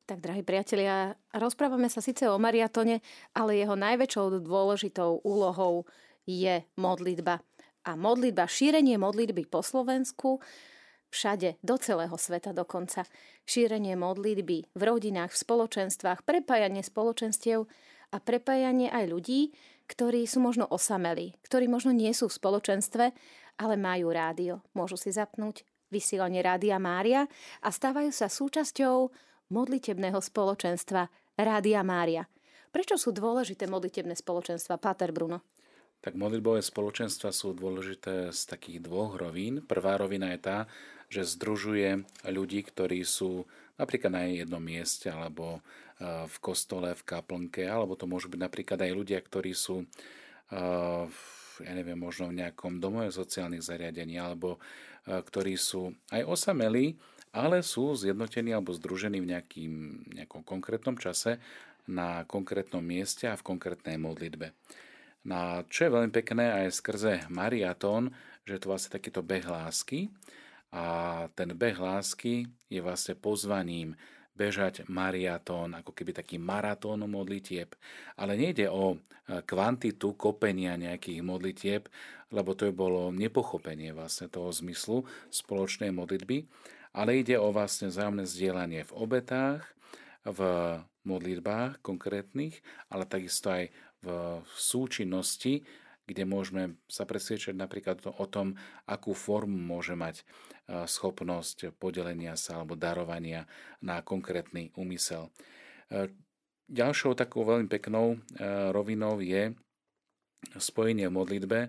Tak, 0.03 0.19
drahí 0.19 0.43
priatelia, 0.43 1.15
rozprávame 1.31 1.87
sa 1.87 2.03
síce 2.03 2.27
o 2.27 2.35
mariatone, 2.35 2.99
ale 3.31 3.55
jeho 3.55 3.79
najväčšou 3.79 4.43
dôležitou 4.43 5.23
úlohou 5.23 5.87
je 6.27 6.59
modlitba. 6.75 7.39
A 7.87 7.95
modlitba, 7.95 8.43
šírenie 8.43 8.99
modlitby 8.99 9.47
po 9.47 9.63
Slovensku, 9.63 10.43
všade, 11.07 11.55
do 11.63 11.79
celého 11.79 12.11
sveta 12.19 12.51
dokonca. 12.51 13.07
Šírenie 13.47 13.95
modlitby 13.95 14.75
v 14.75 14.81
rodinách, 14.83 15.31
v 15.31 15.39
spoločenstvách, 15.39 16.27
prepájanie 16.27 16.83
spoločenstiev 16.83 17.63
a 18.11 18.17
prepájanie 18.19 18.91
aj 18.91 19.07
ľudí, 19.07 19.55
ktorí 19.87 20.27
sú 20.27 20.43
možno 20.43 20.67
osamelí, 20.67 21.31
ktorí 21.47 21.71
možno 21.71 21.95
nie 21.95 22.11
sú 22.11 22.27
v 22.27 22.35
spoločenstve, 22.43 23.05
ale 23.55 23.79
majú 23.79 24.11
rádio. 24.11 24.59
Môžu 24.75 24.99
si 24.99 25.15
zapnúť 25.15 25.63
vysielanie 25.87 26.43
Rádia 26.43 26.75
Mária 26.75 27.23
a 27.63 27.71
stávajú 27.71 28.11
sa 28.11 28.27
súčasťou 28.27 29.31
modlitebného 29.49 30.19
spoločenstva 30.19 31.09
Rádia 31.35 31.81
Mária. 31.81 32.29
Prečo 32.73 32.97
sú 32.97 33.13
dôležité 33.13 33.69
modlitebné 33.69 34.17
spoločenstva, 34.17 34.81
Pater 34.81 35.13
Bruno? 35.13 35.45
Tak 36.03 36.19
modlitbové 36.19 36.59
spoločenstva 36.59 37.31
sú 37.31 37.55
dôležité 37.55 38.35
z 38.35 38.41
takých 38.43 38.83
dvoch 38.83 39.15
rovín. 39.15 39.63
Prvá 39.63 39.95
rovina 39.95 40.35
je 40.35 40.39
tá, 40.43 40.57
že 41.07 41.23
združuje 41.23 42.03
ľudí, 42.27 42.59
ktorí 42.65 43.05
sú 43.07 43.47
napríklad 43.79 44.11
na 44.11 44.27
jednom 44.27 44.59
mieste, 44.59 45.07
alebo 45.07 45.57
e, 45.57 45.61
v 46.27 46.37
kostole, 46.43 46.91
v 46.91 47.03
kaplnke, 47.07 47.63
alebo 47.63 47.95
to 47.95 48.09
môžu 48.09 48.27
byť 48.27 48.41
napríklad 48.41 48.79
aj 48.83 48.91
ľudia, 48.91 49.19
ktorí 49.23 49.55
sú 49.55 49.85
e, 49.85 49.85
ja 51.61 51.73
neviem, 51.77 51.97
možno 51.97 52.33
v 52.33 52.41
nejakom 52.41 52.81
domove 52.81 53.13
sociálnych 53.13 53.61
zariadení, 53.61 54.17
alebo 54.17 54.57
e, 55.05 55.21
ktorí 55.21 55.53
sú 55.55 55.93
aj 56.09 56.25
osamelí, 56.25 56.97
ale 57.33 57.65
sú 57.65 57.97
zjednotení 57.97 58.53
alebo 58.53 58.71
združení 58.71 59.17
v 59.17 59.33
nejakým, 59.33 59.73
nejakom 60.13 60.45
konkrétnom 60.45 60.95
čase 61.01 61.41
na 61.89 62.23
konkrétnom 62.29 62.79
mieste 62.79 63.27
a 63.27 63.35
v 63.35 63.43
konkrétnej 63.43 63.97
modlitbe. 63.97 64.53
No 65.25 65.65
čo 65.67 65.87
je 65.87 65.93
veľmi 65.97 66.11
pekné 66.13 66.63
aj 66.63 66.79
skrze 66.79 67.13
mariatón, 67.33 68.13
že 68.45 68.55
je 68.55 68.61
to 68.61 68.71
vlastne 68.71 68.91
takýto 68.93 69.25
beh 69.25 69.43
lásky 69.43 70.13
a 70.71 70.85
ten 71.33 71.51
beh 71.55 71.79
lásky 71.79 72.47
je 72.69 72.79
vlastne 72.83 73.15
pozvaním 73.17 73.95
bežať 74.33 74.89
mariatón, 74.89 75.77
ako 75.77 75.93
keby 75.93 76.11
taký 76.11 76.41
maratón 76.41 77.05
modlitieb. 77.05 77.77
Ale 78.17 78.33
nejde 78.33 78.65
o 78.65 78.97
e, 78.97 78.97
kvantitu 79.45 80.17
kopenia 80.17 80.73
nejakých 80.73 81.21
modlitieb, 81.21 81.85
lebo 82.33 82.57
to 82.57 82.65
je 82.65 82.73
bolo 82.73 83.13
nepochopenie 83.13 83.93
vlastne 83.93 84.25
toho 84.33 84.49
zmyslu 84.49 85.05
spoločnej 85.29 85.93
modlitby, 85.93 86.49
ale 86.93 87.19
ide 87.19 87.41
o 87.41 87.49
vlastne 87.49 87.89
vzájomné 87.89 88.29
zdieľanie 88.29 88.85
v 88.85 88.93
obetách, 88.93 89.65
v 90.23 90.39
modlitbách 91.03 91.83
konkrétnych, 91.83 92.63
ale 92.87 93.03
takisto 93.03 93.51
aj 93.51 93.73
v 94.03 94.07
súčinnosti, 94.55 95.67
kde 96.03 96.23
môžeme 96.27 96.75
sa 96.91 97.07
presviečať 97.07 97.55
napríklad 97.55 98.03
o 98.03 98.25
tom, 98.27 98.59
akú 98.83 99.15
formu 99.15 99.55
môže 99.55 99.95
mať 99.95 100.19
e, 100.19 100.23
schopnosť 100.83 101.79
podelenia 101.79 102.35
sa 102.35 102.59
alebo 102.59 102.75
darovania 102.75 103.47
na 103.79 104.03
konkrétny 104.03 104.75
úmysel. 104.75 105.31
E, 105.87 106.11
ďalšou 106.67 107.15
takou 107.15 107.47
veľmi 107.47 107.71
peknou 107.71 108.15
e, 108.15 108.17
rovinou 108.75 109.23
je 109.23 109.55
spojenie 110.59 111.07
v 111.07 111.15
modlitbe, 111.15 111.59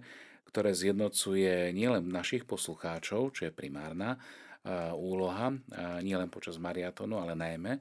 ktoré 0.50 0.74
zjednocuje 0.74 1.70
nielen 1.70 2.10
našich 2.10 2.42
poslucháčov, 2.42 3.38
čo 3.38 3.46
je 3.46 3.54
primárna, 3.54 4.18
úloha, 4.96 5.52
nielen 6.00 6.32
počas 6.32 6.56
mariatonu, 6.56 7.20
ale 7.20 7.36
najmä. 7.36 7.78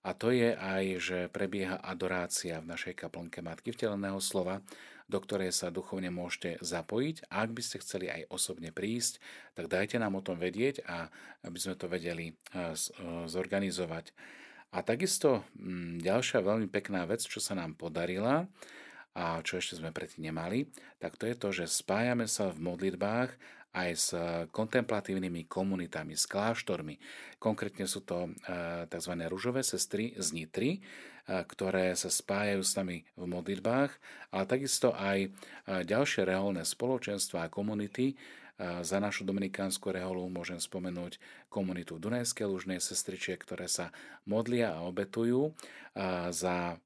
A 0.00 0.16
to 0.16 0.32
je 0.32 0.56
aj, 0.56 0.84
že 0.96 1.18
prebieha 1.28 1.76
adorácia 1.76 2.56
v 2.62 2.72
našej 2.72 2.96
kaplnke 2.96 3.44
Matky 3.44 3.76
vteleného 3.76 4.16
slova, 4.16 4.64
do 5.10 5.18
ktorej 5.20 5.52
sa 5.52 5.68
duchovne 5.68 6.08
môžete 6.08 6.62
zapojiť. 6.64 7.28
A 7.28 7.44
ak 7.44 7.50
by 7.52 7.60
ste 7.60 7.82
chceli 7.84 8.06
aj 8.08 8.30
osobne 8.32 8.72
prísť, 8.72 9.20
tak 9.52 9.68
dajte 9.68 10.00
nám 10.00 10.16
o 10.16 10.24
tom 10.24 10.40
vedieť 10.40 10.86
a 10.88 11.12
aby 11.44 11.58
sme 11.60 11.76
to 11.76 11.90
vedeli 11.90 12.32
zorganizovať. 13.28 14.14
A 14.70 14.86
takisto 14.86 15.42
mm, 15.58 15.98
ďalšia 16.00 16.46
veľmi 16.46 16.70
pekná 16.70 17.02
vec, 17.04 17.26
čo 17.26 17.42
sa 17.42 17.58
nám 17.58 17.74
podarila, 17.74 18.46
a 19.10 19.42
čo 19.42 19.58
ešte 19.58 19.74
sme 19.74 19.90
predtým 19.90 20.30
nemali, 20.30 20.70
tak 21.02 21.18
to 21.18 21.26
je 21.26 21.34
to, 21.34 21.48
že 21.50 21.82
spájame 21.82 22.30
sa 22.30 22.54
v 22.54 22.62
modlitbách 22.62 23.34
aj 23.70 23.90
s 23.94 24.08
kontemplatívnymi 24.50 25.46
komunitami, 25.46 26.18
s 26.18 26.26
kláštormi. 26.26 26.98
Konkrétne 27.38 27.86
sú 27.86 28.02
to 28.02 28.26
e, 28.26 28.30
tzv. 28.90 29.12
ružové 29.30 29.62
sestry 29.62 30.14
z 30.18 30.34
Nitry, 30.34 30.70
e, 30.76 30.80
ktoré 31.26 31.94
sa 31.94 32.10
spájajú 32.10 32.62
s 32.66 32.74
nami 32.74 33.06
v 33.14 33.24
modlitbách, 33.30 33.90
ale 34.34 34.44
takisto 34.50 34.90
aj 34.94 35.30
ďalšie 35.66 36.26
reholné 36.26 36.66
spoločenstva 36.66 37.46
a 37.46 37.52
komunity, 37.52 38.18
za 38.60 39.00
našu 39.00 39.24
dominikánsku 39.24 39.88
reholu 39.88 40.28
môžem 40.28 40.60
spomenúť 40.60 41.16
komunitu 41.48 41.96
Dunajskej 41.96 42.44
lužnej 42.44 42.76
sestričie, 42.76 43.40
ktoré 43.40 43.64
sa 43.72 43.88
modlia 44.28 44.76
a 44.76 44.84
obetujú 44.84 45.56
za 46.28 46.76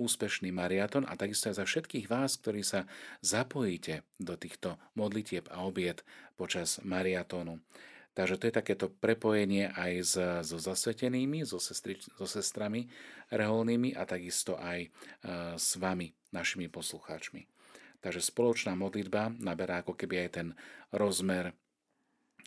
úspešný 0.00 0.48
mariaton 0.48 1.04
a 1.04 1.12
takisto 1.20 1.52
aj 1.52 1.60
za 1.60 1.64
všetkých 1.68 2.08
vás, 2.08 2.40
ktorí 2.40 2.64
sa 2.64 2.88
zapojíte 3.20 4.08
do 4.16 4.40
týchto 4.40 4.80
modlitieb 4.96 5.44
a 5.52 5.60
obiet 5.68 6.00
počas 6.40 6.80
mariatónu. 6.80 7.60
Takže 8.10 8.36
to 8.42 8.46
je 8.50 8.58
takéto 8.58 8.86
prepojenie 8.90 9.70
aj 9.70 9.92
so 10.42 10.58
zasvetenými, 10.58 11.46
so, 11.46 11.62
sestri, 11.62 11.94
so 11.96 12.26
sestrami 12.26 12.90
reholnými 13.30 13.94
a 13.94 14.02
takisto 14.02 14.58
aj 14.58 14.78
e, 14.82 14.88
s 15.54 15.78
vami, 15.78 16.10
našimi 16.34 16.66
poslucháčmi. 16.66 17.46
Takže 18.02 18.18
spoločná 18.18 18.74
modlitba 18.74 19.30
naberá 19.38 19.86
ako 19.86 19.94
keby 19.94 20.26
aj 20.26 20.30
ten 20.36 20.48
rozmer 20.90 21.54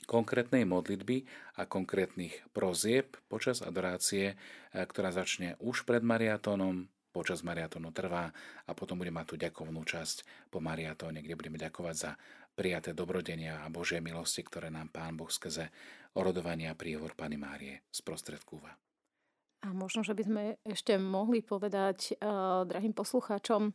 konkrétnej 0.04 0.68
modlitby 0.68 1.24
a 1.56 1.64
konkrétnych 1.64 2.44
prozieb 2.52 3.16
počas 3.32 3.64
adorácie, 3.64 4.36
e, 4.36 4.84
ktorá 4.84 5.16
začne 5.16 5.56
už 5.64 5.88
pred 5.88 6.04
mariatónom, 6.04 6.92
počas 7.14 7.46
mariatónu 7.46 7.94
trvá 7.94 8.34
a 8.66 8.72
potom 8.74 8.98
bude 8.98 9.14
mať 9.14 9.26
tú 9.30 9.36
ďakovnú 9.38 9.86
časť 9.86 10.50
po 10.50 10.58
mariatóne, 10.58 11.22
kde 11.22 11.38
budeme 11.38 11.62
ďakovať 11.62 11.96
za 11.96 12.12
prijaté 12.58 12.98
dobrodenia 12.98 13.62
a 13.62 13.70
Božie 13.70 14.02
milosti, 14.02 14.42
ktoré 14.42 14.74
nám 14.74 14.90
Pán 14.90 15.14
Boh 15.14 15.30
skrze 15.30 15.70
orodovanie 16.18 16.68
a 16.68 16.78
príhovor 16.78 17.14
Pany 17.14 17.38
Márie 17.38 17.86
sprostredkúva. 17.94 18.74
A 19.64 19.72
možno, 19.72 20.04
že 20.04 20.12
by 20.12 20.24
sme 20.26 20.44
ešte 20.68 21.00
mohli 21.00 21.40
povedať 21.40 22.20
uh, 22.20 22.68
drahým 22.68 22.92
poslucháčom, 22.92 23.72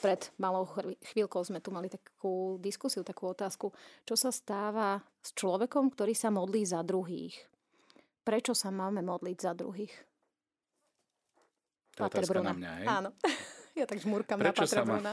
pred 0.00 0.20
malou 0.38 0.70
chvíľkou 1.02 1.42
sme 1.42 1.58
tu 1.58 1.74
mali 1.74 1.90
takú 1.90 2.62
diskusiu, 2.62 3.02
takú 3.02 3.34
otázku, 3.34 3.74
čo 4.06 4.14
sa 4.14 4.30
stáva 4.30 5.02
s 5.18 5.34
človekom, 5.34 5.90
ktorý 5.90 6.14
sa 6.14 6.30
modlí 6.30 6.62
za 6.62 6.86
druhých. 6.86 7.34
Prečo 8.22 8.54
sa 8.54 8.70
máme 8.70 9.02
modliť 9.02 9.38
za 9.42 9.52
druhých? 9.58 9.90
To 11.98 12.06
je 12.06 12.26
Bruna. 12.28 12.50
na 12.50 12.54
mňa, 12.56 12.70
hej? 12.82 12.86
Áno. 12.86 13.10
Ja 13.70 13.86
tak 13.86 14.02
žmurkam 14.02 14.42
prečo 14.42 14.66
na 14.66 14.66
Patra 14.66 14.82
Bruna. 14.82 15.12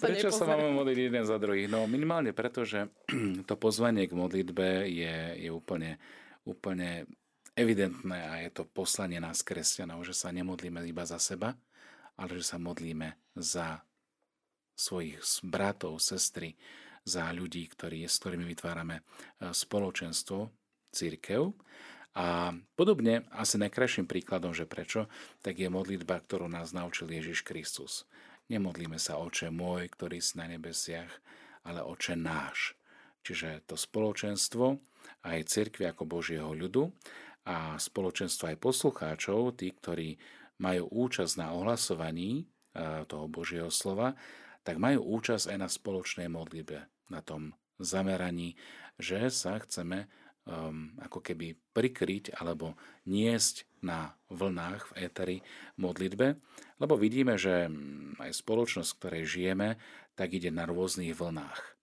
prečo 0.00 0.32
sa 0.32 0.48
máme 0.50 0.72
modliť 0.80 0.96
jeden 0.96 1.24
za 1.28 1.36
druhých? 1.36 1.68
No 1.68 1.84
minimálne 1.84 2.32
preto, 2.32 2.64
že 2.64 2.88
to 3.48 3.54
pozvanie 3.54 4.08
k 4.08 4.16
modlitbe 4.16 4.88
je, 4.88 5.44
je 5.44 5.50
úplne, 5.52 6.00
úplne 6.48 7.04
evidentné 7.52 8.16
a 8.16 8.34
je 8.42 8.50
to 8.50 8.64
poslanie 8.64 9.20
nás 9.20 9.44
kresťanov, 9.44 10.08
že 10.08 10.16
sa 10.16 10.32
nemodlíme 10.32 10.80
iba 10.88 11.04
za 11.04 11.20
seba, 11.20 11.52
ale 12.16 12.40
že 12.40 12.44
sa 12.48 12.56
modlíme 12.56 13.12
za 13.36 13.84
svojich 14.76 15.20
bratov, 15.44 16.00
sestry, 16.00 16.56
za 17.06 17.28
ľudí, 17.32 17.64
ktorí, 17.70 18.04
s 18.04 18.18
ktorými 18.18 18.44
vytvárame 18.44 19.00
e, 19.00 19.02
spoločenstvo, 19.54 20.52
církev. 20.90 21.54
A 22.16 22.56
podobne, 22.80 23.28
asi 23.28 23.60
najkrajším 23.60 24.08
príkladom, 24.08 24.56
že 24.56 24.64
prečo, 24.64 25.04
tak 25.44 25.60
je 25.60 25.68
modlitba, 25.68 26.16
ktorú 26.24 26.48
nás 26.48 26.72
naučil 26.72 27.12
Ježiš 27.12 27.44
Kristus. 27.44 28.08
Nemodlíme 28.48 28.96
sa 28.96 29.20
oče 29.20 29.52
môj, 29.52 29.92
ktorý 29.92 30.24
si 30.24 30.40
na 30.40 30.48
nebesiach, 30.48 31.12
ale 31.60 31.84
oče 31.84 32.16
náš. 32.16 32.72
Čiže 33.20 33.68
to 33.68 33.76
spoločenstvo 33.76 34.80
aj 35.28 35.38
cirkvi 35.44 35.92
ako 35.92 36.08
Božieho 36.08 36.56
ľudu 36.56 36.88
a 37.44 37.76
spoločenstvo 37.76 38.48
aj 38.48 38.64
poslucháčov, 38.64 39.60
tí, 39.60 39.76
ktorí 39.76 40.16
majú 40.56 40.88
účasť 40.88 41.36
na 41.36 41.52
ohlasovaní 41.52 42.30
e, 42.40 42.44
toho 43.04 43.28
Božieho 43.28 43.68
slova, 43.68 44.16
tak 44.64 44.80
majú 44.80 45.04
účasť 45.20 45.52
aj 45.52 45.58
na 45.60 45.68
spoločnej 45.68 46.28
modlitbe, 46.32 46.88
na 47.12 47.20
tom 47.20 47.52
zameraní, 47.76 48.56
že 48.96 49.28
sa 49.28 49.60
chceme 49.60 50.08
um, 50.46 50.94
ako 51.02 51.20
keby 51.20 51.58
prikryť 51.74 52.38
alebo 52.38 52.78
niesť 53.04 53.66
na 53.82 54.14
vlnách 54.30 54.90
v 54.90 54.92
éteri 55.04 55.36
modlitbe, 55.78 56.38
lebo 56.80 56.94
vidíme, 56.96 57.36
že 57.36 57.68
mm, 57.68 58.22
aj 58.22 58.32
spoločnosť, 58.32 58.90
v 58.90 58.98
ktorej 58.98 59.24
žijeme, 59.26 59.68
tak 60.16 60.32
ide 60.32 60.48
na 60.48 60.64
rôznych 60.64 61.12
vlnách. 61.12 61.76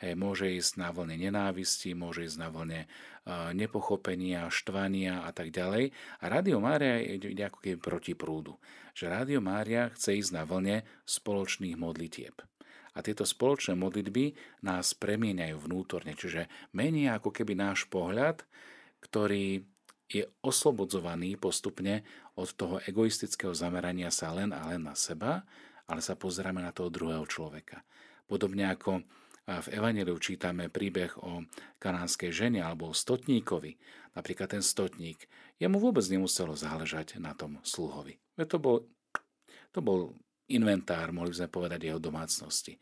Hej, 0.00 0.16
môže 0.16 0.48
ísť 0.48 0.80
na 0.80 0.88
vlne 0.96 1.12
nenávisti, 1.20 1.92
môže 1.92 2.24
ísť 2.24 2.38
na 2.40 2.48
vlne 2.48 2.88
nepochopenia, 3.52 4.48
štvania 4.48 5.28
a 5.28 5.30
tak 5.36 5.52
ďalej. 5.52 5.92
A 6.20 6.24
Rádio 6.32 6.56
Mária 6.56 7.04
ide 7.04 7.44
ako 7.44 7.60
keby 7.60 7.76
proti 7.76 8.12
prúdu. 8.16 8.56
Že 8.96 9.12
Rádio 9.12 9.40
Mária 9.44 9.92
chce 9.92 10.16
ísť 10.16 10.32
na 10.32 10.48
vlne 10.48 10.88
spoločných 11.04 11.76
modlitieb. 11.76 12.32
A 12.94 13.06
tieto 13.06 13.22
spoločné 13.22 13.78
modlitby 13.78 14.34
nás 14.66 14.94
premieňajú 14.98 15.56
vnútorne, 15.62 16.18
čiže 16.18 16.50
menia 16.74 17.16
ako 17.16 17.30
keby 17.30 17.54
náš 17.54 17.86
pohľad, 17.86 18.42
ktorý 18.98 19.62
je 20.10 20.26
oslobodzovaný 20.42 21.38
postupne 21.38 22.02
od 22.34 22.50
toho 22.50 22.82
egoistického 22.82 23.54
zamerania 23.54 24.10
sa 24.10 24.34
len 24.34 24.50
a 24.50 24.66
len 24.66 24.82
na 24.82 24.98
seba, 24.98 25.46
ale 25.86 26.02
sa 26.02 26.18
pozeráme 26.18 26.58
na 26.58 26.74
toho 26.74 26.90
druhého 26.90 27.22
človeka. 27.30 27.86
Podobne 28.26 28.74
ako 28.74 29.06
v 29.50 29.66
Evangeliu 29.74 30.18
čítame 30.22 30.70
príbeh 30.70 31.18
o 31.18 31.42
kanánskej 31.82 32.30
žene 32.30 32.62
alebo 32.62 32.90
o 32.90 32.94
stotníkovi. 32.94 33.78
Napríklad 34.14 34.54
ten 34.54 34.62
stotník, 34.62 35.26
jemu 35.58 35.78
vôbec 35.78 36.06
nemuselo 36.06 36.54
záležať 36.54 37.18
na 37.18 37.34
tom 37.34 37.58
sluhovi. 37.66 38.18
To 38.38 38.58
bol, 38.62 38.86
to 39.74 39.82
bol 39.82 40.14
inventár, 40.52 41.14
mohli 41.14 41.32
sme 41.34 41.48
povedať, 41.50 41.86
jeho 41.86 42.00
domácnosti. 42.02 42.76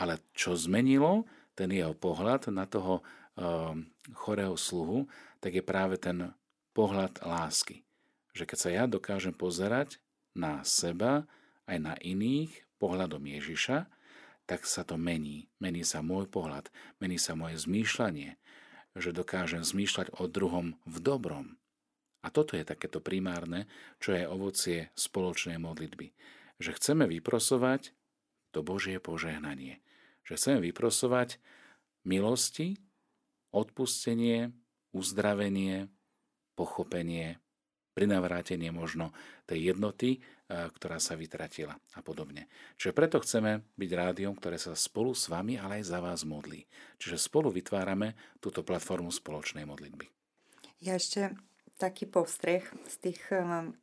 Ale 0.00 0.30
čo 0.34 0.58
zmenilo 0.58 1.28
ten 1.54 1.70
jeho 1.70 1.94
pohľad 1.94 2.50
na 2.50 2.66
toho 2.66 3.00
um, 3.00 3.86
chorého 4.12 4.58
sluhu, 4.58 5.06
tak 5.38 5.54
je 5.54 5.62
práve 5.62 6.00
ten 6.00 6.34
pohľad 6.74 7.22
lásky. 7.22 7.86
Že 8.34 8.44
keď 8.50 8.58
sa 8.58 8.70
ja 8.74 8.84
dokážem 8.90 9.34
pozerať 9.36 10.02
na 10.34 10.66
seba 10.66 11.28
aj 11.70 11.78
na 11.78 11.94
iných 12.02 12.50
pohľadom 12.82 13.22
Ježiša, 13.22 13.86
tak 14.44 14.68
sa 14.68 14.84
to 14.84 15.00
mení. 15.00 15.48
Mení 15.62 15.86
sa 15.86 16.04
môj 16.04 16.28
pohľad, 16.28 16.68
mení 17.00 17.16
sa 17.16 17.32
moje 17.38 17.56
zmýšľanie, 17.64 18.36
že 18.98 19.16
dokážem 19.16 19.64
zmýšľať 19.64 20.20
o 20.20 20.28
druhom 20.28 20.76
v 20.84 20.96
dobrom. 21.00 21.56
A 22.24 22.32
toto 22.32 22.56
je 22.56 22.64
takéto 22.64 23.04
primárne, 23.04 23.68
čo 24.00 24.16
je 24.16 24.24
ovocie 24.24 24.88
spoločnej 24.96 25.60
modlitby. 25.60 26.12
Že 26.62 26.76
chceme 26.78 27.04
vyprosovať 27.10 27.94
to 28.54 28.62
Božie 28.62 29.02
požehnanie. 29.02 29.82
Že 30.22 30.32
chceme 30.38 30.58
vyprosovať 30.70 31.42
milosti, 32.06 32.78
odpustenie, 33.50 34.54
uzdravenie, 34.94 35.90
pochopenie, 36.54 37.42
prinavrátenie 37.94 38.74
možno 38.74 39.14
tej 39.46 39.74
jednoty, 39.74 40.18
ktorá 40.50 40.98
sa 40.98 41.14
vytratila 41.14 41.78
a 41.94 42.00
podobne. 42.02 42.50
Čiže 42.74 42.92
preto 42.94 43.22
chceme 43.22 43.62
byť 43.78 43.90
rádiom, 43.94 44.34
ktoré 44.34 44.58
sa 44.58 44.74
spolu 44.74 45.14
s 45.14 45.30
vami, 45.30 45.58
ale 45.58 45.78
aj 45.78 45.94
za 45.94 45.98
vás 46.02 46.26
modlí. 46.26 46.66
Čiže 46.98 47.22
spolu 47.22 47.54
vytvárame 47.54 48.18
túto 48.42 48.66
platformu 48.66 49.14
spoločnej 49.14 49.62
modlitby. 49.66 50.10
Ja 50.82 50.98
ešte 50.98 51.38
taký 51.78 52.10
povstreh 52.10 52.66
z 52.86 52.94
tých 52.98 53.22
um, 53.30 53.74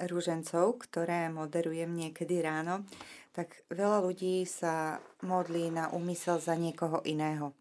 rúžencov, 0.00 0.84
ktoré 0.84 1.32
moderujem 1.32 1.88
niekedy 1.92 2.44
ráno, 2.44 2.84
tak 3.32 3.64
veľa 3.68 4.00
ľudí 4.04 4.44
sa 4.48 5.00
modlí 5.24 5.72
na 5.72 5.92
úmysel 5.92 6.40
za 6.40 6.56
niekoho 6.56 7.04
iného. 7.04 7.52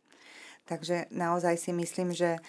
Takže 0.66 1.12
naozaj 1.14 1.56
si 1.60 1.72
myslím, 1.76 2.16
že 2.16 2.40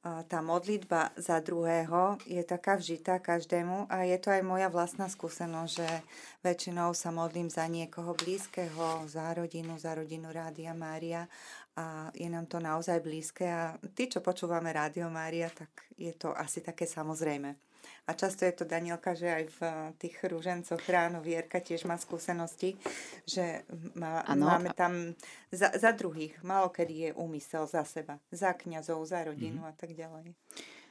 tá 0.00 0.40
modlitba 0.40 1.12
za 1.20 1.44
druhého 1.44 2.16
je 2.24 2.40
taká 2.40 2.80
vžitá 2.80 3.20
každému 3.20 3.84
a 3.92 4.08
je 4.08 4.16
to 4.16 4.32
aj 4.32 4.40
moja 4.40 4.72
vlastná 4.72 5.12
skúsenosť, 5.12 5.72
že 5.76 5.88
väčšinou 6.40 6.96
sa 6.96 7.12
modlím 7.12 7.52
za 7.52 7.68
niekoho 7.68 8.16
blízkeho, 8.16 9.04
za 9.04 9.28
rodinu, 9.36 9.76
za 9.76 9.92
rodinu 9.92 10.32
Rádia 10.32 10.72
Mária 10.72 11.28
a 11.76 12.08
je 12.16 12.32
nám 12.32 12.48
to 12.48 12.64
naozaj 12.64 13.04
blízke 13.04 13.44
a 13.44 13.76
tí, 13.92 14.08
čo 14.08 14.24
počúvame 14.24 14.72
Rádio 14.72 15.12
Mária, 15.12 15.52
tak 15.52 15.68
je 16.00 16.16
to 16.16 16.32
asi 16.32 16.64
také 16.64 16.88
samozrejme. 16.88 17.69
A 18.06 18.16
často 18.16 18.42
je 18.44 18.52
to 18.52 18.64
Danielka, 18.64 19.14
že 19.14 19.28
aj 19.30 19.44
v 19.54 19.60
eh, 19.62 19.72
tých 20.00 20.16
rúžencoch 20.26 20.82
ráno 20.90 21.22
Vierka 21.22 21.62
tiež 21.62 21.86
má 21.86 21.94
skúsenosti, 22.00 22.74
že 23.28 23.62
má, 23.94 24.26
máme 24.26 24.74
tam 24.74 25.14
za, 25.52 25.70
za 25.76 25.90
druhých, 25.94 26.34
málo 26.42 26.72
kedy 26.72 26.94
je 26.94 27.10
úmysel 27.14 27.66
za 27.70 27.86
seba, 27.86 28.18
za 28.32 28.56
kňazov, 28.56 29.04
za 29.06 29.24
rodinu 29.24 29.62
mm. 29.62 29.68
a 29.68 29.72
tak 29.76 29.94
ďalej. 29.94 30.34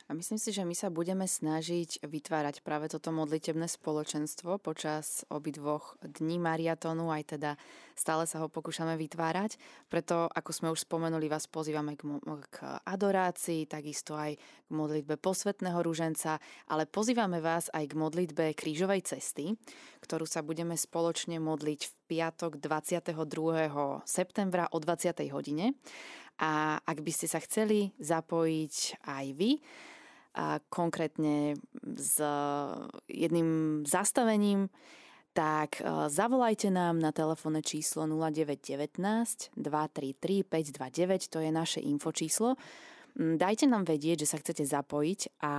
A 0.10 0.18
myslím 0.18 0.42
si, 0.42 0.50
že 0.50 0.66
my 0.66 0.74
sa 0.74 0.90
budeme 0.90 1.30
snažiť 1.30 2.02
vytvárať 2.02 2.66
práve 2.66 2.90
toto 2.90 3.14
modlitebné 3.14 3.70
spoločenstvo 3.70 4.58
počas 4.58 5.22
obidvoch 5.30 6.02
dní 6.02 6.42
mariatónu, 6.42 7.14
aj 7.14 7.38
teda 7.38 7.62
stále 7.94 8.26
sa 8.26 8.42
ho 8.42 8.50
pokúšame 8.50 8.98
vytvárať. 8.98 9.62
Preto, 9.86 10.26
ako 10.26 10.50
sme 10.50 10.74
už 10.74 10.90
spomenuli, 10.90 11.30
vás 11.30 11.46
pozývame 11.46 11.94
k, 11.94 12.10
k 12.26 12.58
adorácii, 12.90 13.70
takisto 13.70 14.18
aj 14.18 14.34
k 14.34 14.70
modlitbe 14.74 15.22
posvetného 15.22 15.78
rúženca, 15.78 16.42
ale 16.74 16.90
pozývame 16.90 17.38
vás 17.38 17.70
aj 17.70 17.94
k 17.94 17.94
modlitbe 17.94 18.58
krížovej 18.58 19.06
cesty, 19.06 19.62
ktorú 20.02 20.26
sa 20.26 20.42
budeme 20.42 20.74
spoločne 20.74 21.38
modliť 21.38 21.82
v 21.86 21.94
piatok 22.18 22.58
22. 22.58 23.14
septembra 24.10 24.74
o 24.74 24.82
20. 24.82 25.22
hodine. 25.30 25.78
A 26.42 26.82
ak 26.82 27.06
by 27.06 27.12
ste 27.14 27.30
sa 27.30 27.38
chceli 27.46 27.94
zapojiť 28.02 29.06
aj 29.06 29.26
vy, 29.38 29.62
a 30.36 30.62
konkrétne 30.70 31.58
s 31.98 32.22
jedným 33.10 33.82
zastavením, 33.86 34.70
tak 35.34 35.82
e, 35.82 36.10
zavolajte 36.10 36.74
nám 36.74 36.98
na 36.98 37.14
telefónne 37.14 37.62
číslo 37.62 38.10
0919 38.10 39.54
233 39.56 40.44
529, 40.46 41.30
to 41.30 41.38
je 41.40 41.50
naše 41.54 41.80
infočíslo. 41.82 42.58
Mm, 43.18 43.38
dajte 43.38 43.66
nám 43.70 43.86
vedieť, 43.86 44.26
že 44.26 44.30
sa 44.36 44.38
chcete 44.42 44.66
zapojiť 44.66 45.42
a 45.42 45.54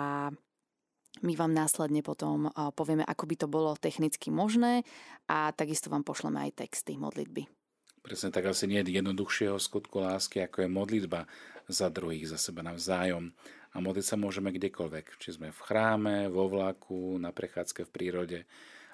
My 1.26 1.34
vám 1.34 1.50
následne 1.50 2.06
potom 2.06 2.54
povieme, 2.78 3.02
ako 3.02 3.26
by 3.26 3.34
to 3.34 3.50
bolo 3.50 3.74
technicky 3.74 4.30
možné 4.30 4.86
a 5.26 5.50
takisto 5.50 5.90
vám 5.90 6.06
pošleme 6.06 6.38
aj 6.38 6.62
texty 6.64 6.94
modlitby. 6.94 7.50
Presne 8.00 8.30
tak 8.30 8.48
asi 8.48 8.70
nie 8.70 8.80
je 8.80 8.96
jednoduchšieho 8.96 9.58
skutku 9.58 10.00
lásky, 10.00 10.46
ako 10.46 10.64
je 10.64 10.68
modlitba 10.70 11.26
za 11.68 11.90
druhých, 11.92 12.30
za 12.30 12.38
seba 12.40 12.62
navzájom. 12.62 13.34
A 13.70 13.78
modliť 13.78 14.02
sa 14.02 14.16
môžeme 14.18 14.50
kdekoľvek, 14.50 15.22
či 15.22 15.38
sme 15.38 15.54
v 15.54 15.60
chráme, 15.62 16.26
vo 16.26 16.50
vlaku, 16.50 17.18
na 17.22 17.30
prechádzke 17.30 17.86
v 17.86 17.94
prírode, 17.94 18.40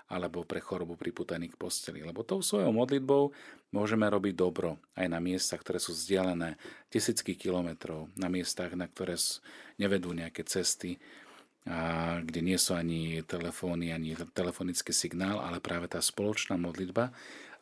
alebo 0.06 0.46
pre 0.46 0.62
chorobu 0.62 0.94
priputaný 0.94 1.50
k 1.50 1.58
posteli. 1.58 2.04
Lebo 2.04 2.22
tou 2.22 2.38
svojou 2.38 2.70
modlitbou 2.70 3.34
môžeme 3.74 4.06
robiť 4.06 4.34
dobro 4.36 4.78
aj 4.94 5.06
na 5.10 5.18
miestach, 5.18 5.64
ktoré 5.64 5.82
sú 5.82 5.96
vzdialené 5.96 6.60
tisícky 6.92 7.34
kilometrov, 7.34 8.12
na 8.14 8.30
miestach, 8.30 8.76
na 8.78 8.86
ktoré 8.86 9.18
nevedú 9.80 10.14
nejaké 10.14 10.46
cesty, 10.46 11.00
a 11.66 12.22
kde 12.22 12.46
nie 12.46 12.58
sú 12.62 12.78
ani 12.78 13.26
telefóny, 13.26 13.90
ani 13.90 14.14
telefonický 14.30 14.94
signál, 14.94 15.42
ale 15.42 15.58
práve 15.58 15.90
tá 15.90 15.98
spoločná 15.98 16.54
modlitba 16.54 17.10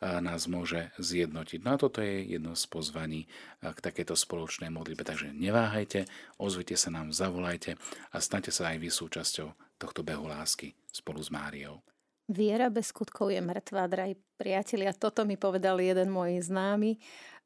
nás 0.01 0.47
môže 0.49 0.91
zjednotiť. 0.99 1.59
No 1.63 1.75
a 1.75 1.81
toto 1.81 2.03
je 2.03 2.25
jedno 2.25 2.55
z 2.55 2.65
pozvaní 2.67 3.21
k 3.61 3.79
takéto 3.79 4.17
spoločnej 4.17 4.71
modlitbe. 4.71 5.03
Takže 5.05 5.31
neváhajte, 5.31 6.09
ozvite 6.39 6.75
sa 6.75 6.91
nám, 6.91 7.15
zavolajte 7.15 7.79
a 8.11 8.17
stante 8.19 8.51
sa 8.51 8.73
aj 8.73 8.77
vy 8.81 8.89
súčasťou 8.91 9.79
tohto 9.79 10.01
behu 10.03 10.27
lásky 10.27 10.75
spolu 10.91 11.19
s 11.19 11.31
Máriou. 11.31 11.83
Viera 12.25 12.73
bez 12.73 12.89
skutkov 12.89 13.29
je 13.29 13.37
mŕtva, 13.37 13.85
drahí 13.85 14.17
priatelia. 14.33 14.97
Toto 14.97 15.29
mi 15.29 15.37
povedal 15.37 15.77
jeden 15.77 16.09
môj 16.09 16.41
známy 16.41 16.97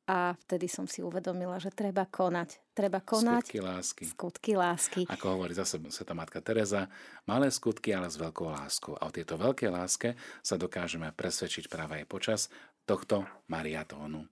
a 0.07 0.33
vtedy 0.47 0.71
som 0.71 0.87
si 0.87 1.03
uvedomila, 1.03 1.59
že 1.59 1.69
treba 1.69 2.07
konať. 2.07 2.63
Treba 2.79 3.03
konať. 3.03 3.43
Skutky 3.43 3.59
lásky. 3.59 4.03
Skutky 4.07 4.51
lásky. 4.55 5.01
Ako 5.11 5.35
hovorí 5.35 5.51
zase 5.51 5.83
Sveta 5.91 6.15
Matka 6.15 6.39
Teresa, 6.39 6.87
malé 7.27 7.51
skutky, 7.51 7.91
ale 7.91 8.07
s 8.07 8.15
veľkou 8.15 8.47
láskou. 8.47 8.95
A 8.95 9.11
o 9.11 9.11
tieto 9.11 9.35
veľké 9.35 9.67
láske 9.67 10.15
sa 10.39 10.55
dokážeme 10.55 11.11
presvedčiť 11.11 11.67
práve 11.67 11.99
aj 11.99 12.05
počas 12.07 12.41
tohto 12.87 13.27
mariatónu. 13.51 14.23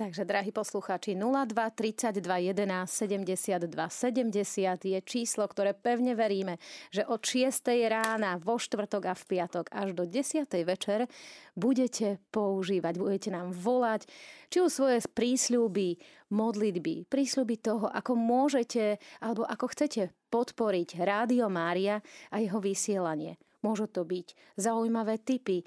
Takže, 0.00 0.24
drahí 0.24 0.48
poslucháči, 0.48 1.12
02 1.12 1.52
32 1.52 2.24
11 2.56 2.88
72 2.88 3.68
70 3.68 4.88
je 4.88 4.98
číslo, 5.04 5.44
ktoré 5.44 5.76
pevne 5.76 6.16
veríme, 6.16 6.56
že 6.88 7.04
od 7.04 7.20
6. 7.20 7.68
rána 7.84 8.40
vo 8.40 8.56
štvrtok 8.56 9.02
a 9.04 9.12
v 9.12 9.24
piatok 9.28 9.68
až 9.68 9.92
do 9.92 10.08
10. 10.08 10.48
večer 10.64 11.04
budete 11.52 12.16
používať, 12.32 12.96
budete 12.96 13.28
nám 13.28 13.52
volať, 13.52 14.08
či 14.48 14.64
už 14.64 14.72
svoje 14.72 15.04
prísľuby, 15.04 16.00
modlitby, 16.32 17.04
prísľuby 17.04 17.60
toho, 17.60 17.92
ako 17.92 18.16
môžete 18.16 18.96
alebo 19.20 19.44
ako 19.44 19.68
chcete 19.68 20.16
podporiť 20.32 20.96
Rádio 20.96 21.52
Mária 21.52 22.00
a 22.32 22.40
jeho 22.40 22.56
vysielanie. 22.56 23.36
Môžu 23.60 23.84
to 23.84 24.08
byť 24.08 24.56
zaujímavé 24.56 25.20
typy, 25.20 25.60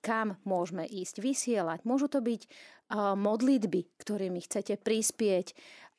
kam 0.00 0.38
môžeme 0.46 0.86
ísť 0.86 1.20
vysielať. 1.22 1.82
Môžu 1.82 2.06
to 2.06 2.22
byť 2.22 2.46
modlitby, 3.16 4.00
ktorými 4.00 4.40
chcete 4.44 4.80
prispieť 4.80 5.52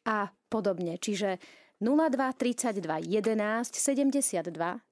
a 0.09 0.33
podobne. 0.49 0.97
Čiže 0.97 1.37
02 1.79 2.33
32 2.35 2.83
11 3.07 3.75
72 3.75 4.43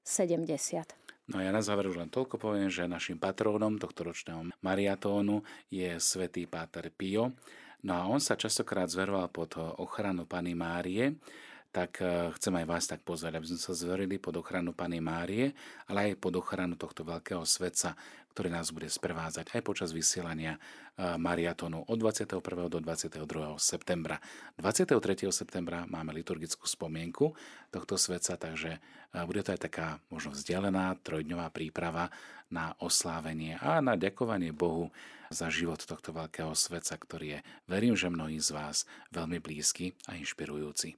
70. 0.04 0.98
No 1.28 1.44
ja 1.44 1.52
na 1.52 1.60
záver 1.60 1.92
už 1.92 2.00
len 2.00 2.08
toľko 2.08 2.40
poviem, 2.40 2.72
že 2.72 2.88
našim 2.88 3.20
patrónom 3.20 3.76
tohto 3.76 4.08
ročného 4.08 4.48
mariatónu 4.64 5.44
je 5.68 6.00
svätý 6.00 6.48
Páter 6.48 6.88
Pio. 6.88 7.36
No 7.84 7.92
a 7.92 8.08
on 8.08 8.16
sa 8.16 8.40
častokrát 8.40 8.88
zveroval 8.88 9.28
pod 9.28 9.60
ochranu 9.76 10.24
Pany 10.24 10.56
Márie, 10.56 11.20
tak 11.68 12.00
eh, 12.00 12.32
chcem 12.32 12.54
aj 12.64 12.66
vás 12.66 12.84
tak 12.88 13.04
pozvať, 13.04 13.36
aby 13.36 13.46
sme 13.52 13.60
sa 13.60 13.76
zverili 13.76 14.16
pod 14.16 14.40
ochranu 14.40 14.72
Pany 14.72 15.04
Márie, 15.04 15.52
ale 15.92 16.10
aj 16.10 16.18
pod 16.18 16.40
ochranu 16.40 16.80
tohto 16.80 17.04
veľkého 17.04 17.44
svetca, 17.44 17.92
ktorý 18.38 18.54
nás 18.54 18.70
bude 18.70 18.86
sprevázať 18.86 19.50
aj 19.50 19.66
počas 19.66 19.90
vysielania 19.90 20.62
eh, 20.62 21.18
mariatonu 21.18 21.90
od 21.90 21.98
21. 21.98 22.38
do 22.70 22.78
22. 22.78 23.26
septembra. 23.58 24.22
23. 24.62 24.94
septembra 25.34 25.90
máme 25.90 26.14
liturgickú 26.14 26.70
spomienku 26.70 27.34
tohto 27.74 27.98
svetca, 27.98 28.38
takže 28.38 28.78
eh, 28.78 29.26
bude 29.26 29.42
to 29.42 29.58
aj 29.58 29.66
taká 29.66 29.98
možno 30.06 30.38
vzdialená 30.38 31.02
trojdňová 31.02 31.50
príprava 31.50 32.14
na 32.46 32.78
oslávenie 32.78 33.58
a 33.58 33.82
na 33.82 33.98
ďakovanie 33.98 34.54
Bohu 34.54 34.94
za 35.34 35.50
život 35.50 35.82
tohto 35.82 36.14
veľkého 36.14 36.54
svetca, 36.54 36.94
ktorý 36.94 37.26
je, 37.26 37.38
verím, 37.66 37.98
že 37.98 38.06
mnohí 38.06 38.38
z 38.38 38.54
vás 38.54 38.86
veľmi 39.10 39.42
blízky 39.42 39.98
a 40.06 40.14
inšpirujúci 40.14 40.94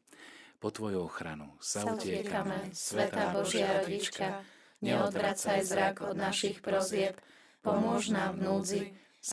po 0.60 0.68
Tvoju 0.68 1.08
ochranu 1.08 1.56
sa 1.56 1.88
utiekame, 1.88 2.68
Svetá 2.76 3.32
Božia 3.32 3.80
Rodička, 3.80 4.44
neodvracaj 4.82 5.64
zrak 5.64 6.02
od 6.04 6.16
našich 6.16 6.60
prozieb, 6.64 7.16
pomôž 7.64 8.10
nám 8.10 8.36
v 8.36 8.42
núdzi, 8.44 8.82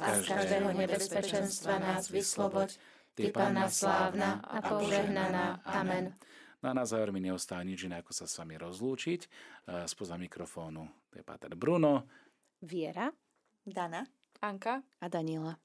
a 0.04 0.20
z 0.20 0.28
každého 0.28 0.76
nebezpečenstva 0.76 1.80
nás 1.80 2.12
vysloboď, 2.12 2.76
Ty, 3.18 3.34
Pana 3.34 3.66
slávna 3.66 4.46
a 4.46 4.62
požehnaná. 4.62 5.66
Amen. 5.66 6.14
No 6.62 6.70
a 6.70 6.74
na 6.78 6.86
záver 6.86 7.10
mi 7.10 7.18
neostáva 7.18 7.66
nič 7.66 7.90
iné, 7.90 8.06
ako 8.06 8.14
sa 8.14 8.30
s 8.30 8.38
vami 8.38 8.62
rozlúčiť. 8.62 9.26
Spoza 9.90 10.22
mikrofónu 10.22 10.86
to 11.10 11.18
je 11.18 11.26
Páter 11.26 11.58
Bruno. 11.58 12.06
Viera. 12.62 13.10
Dana. 13.66 14.06
Anka 14.38 14.86
a 15.02 15.06
Daniela. 15.10 15.58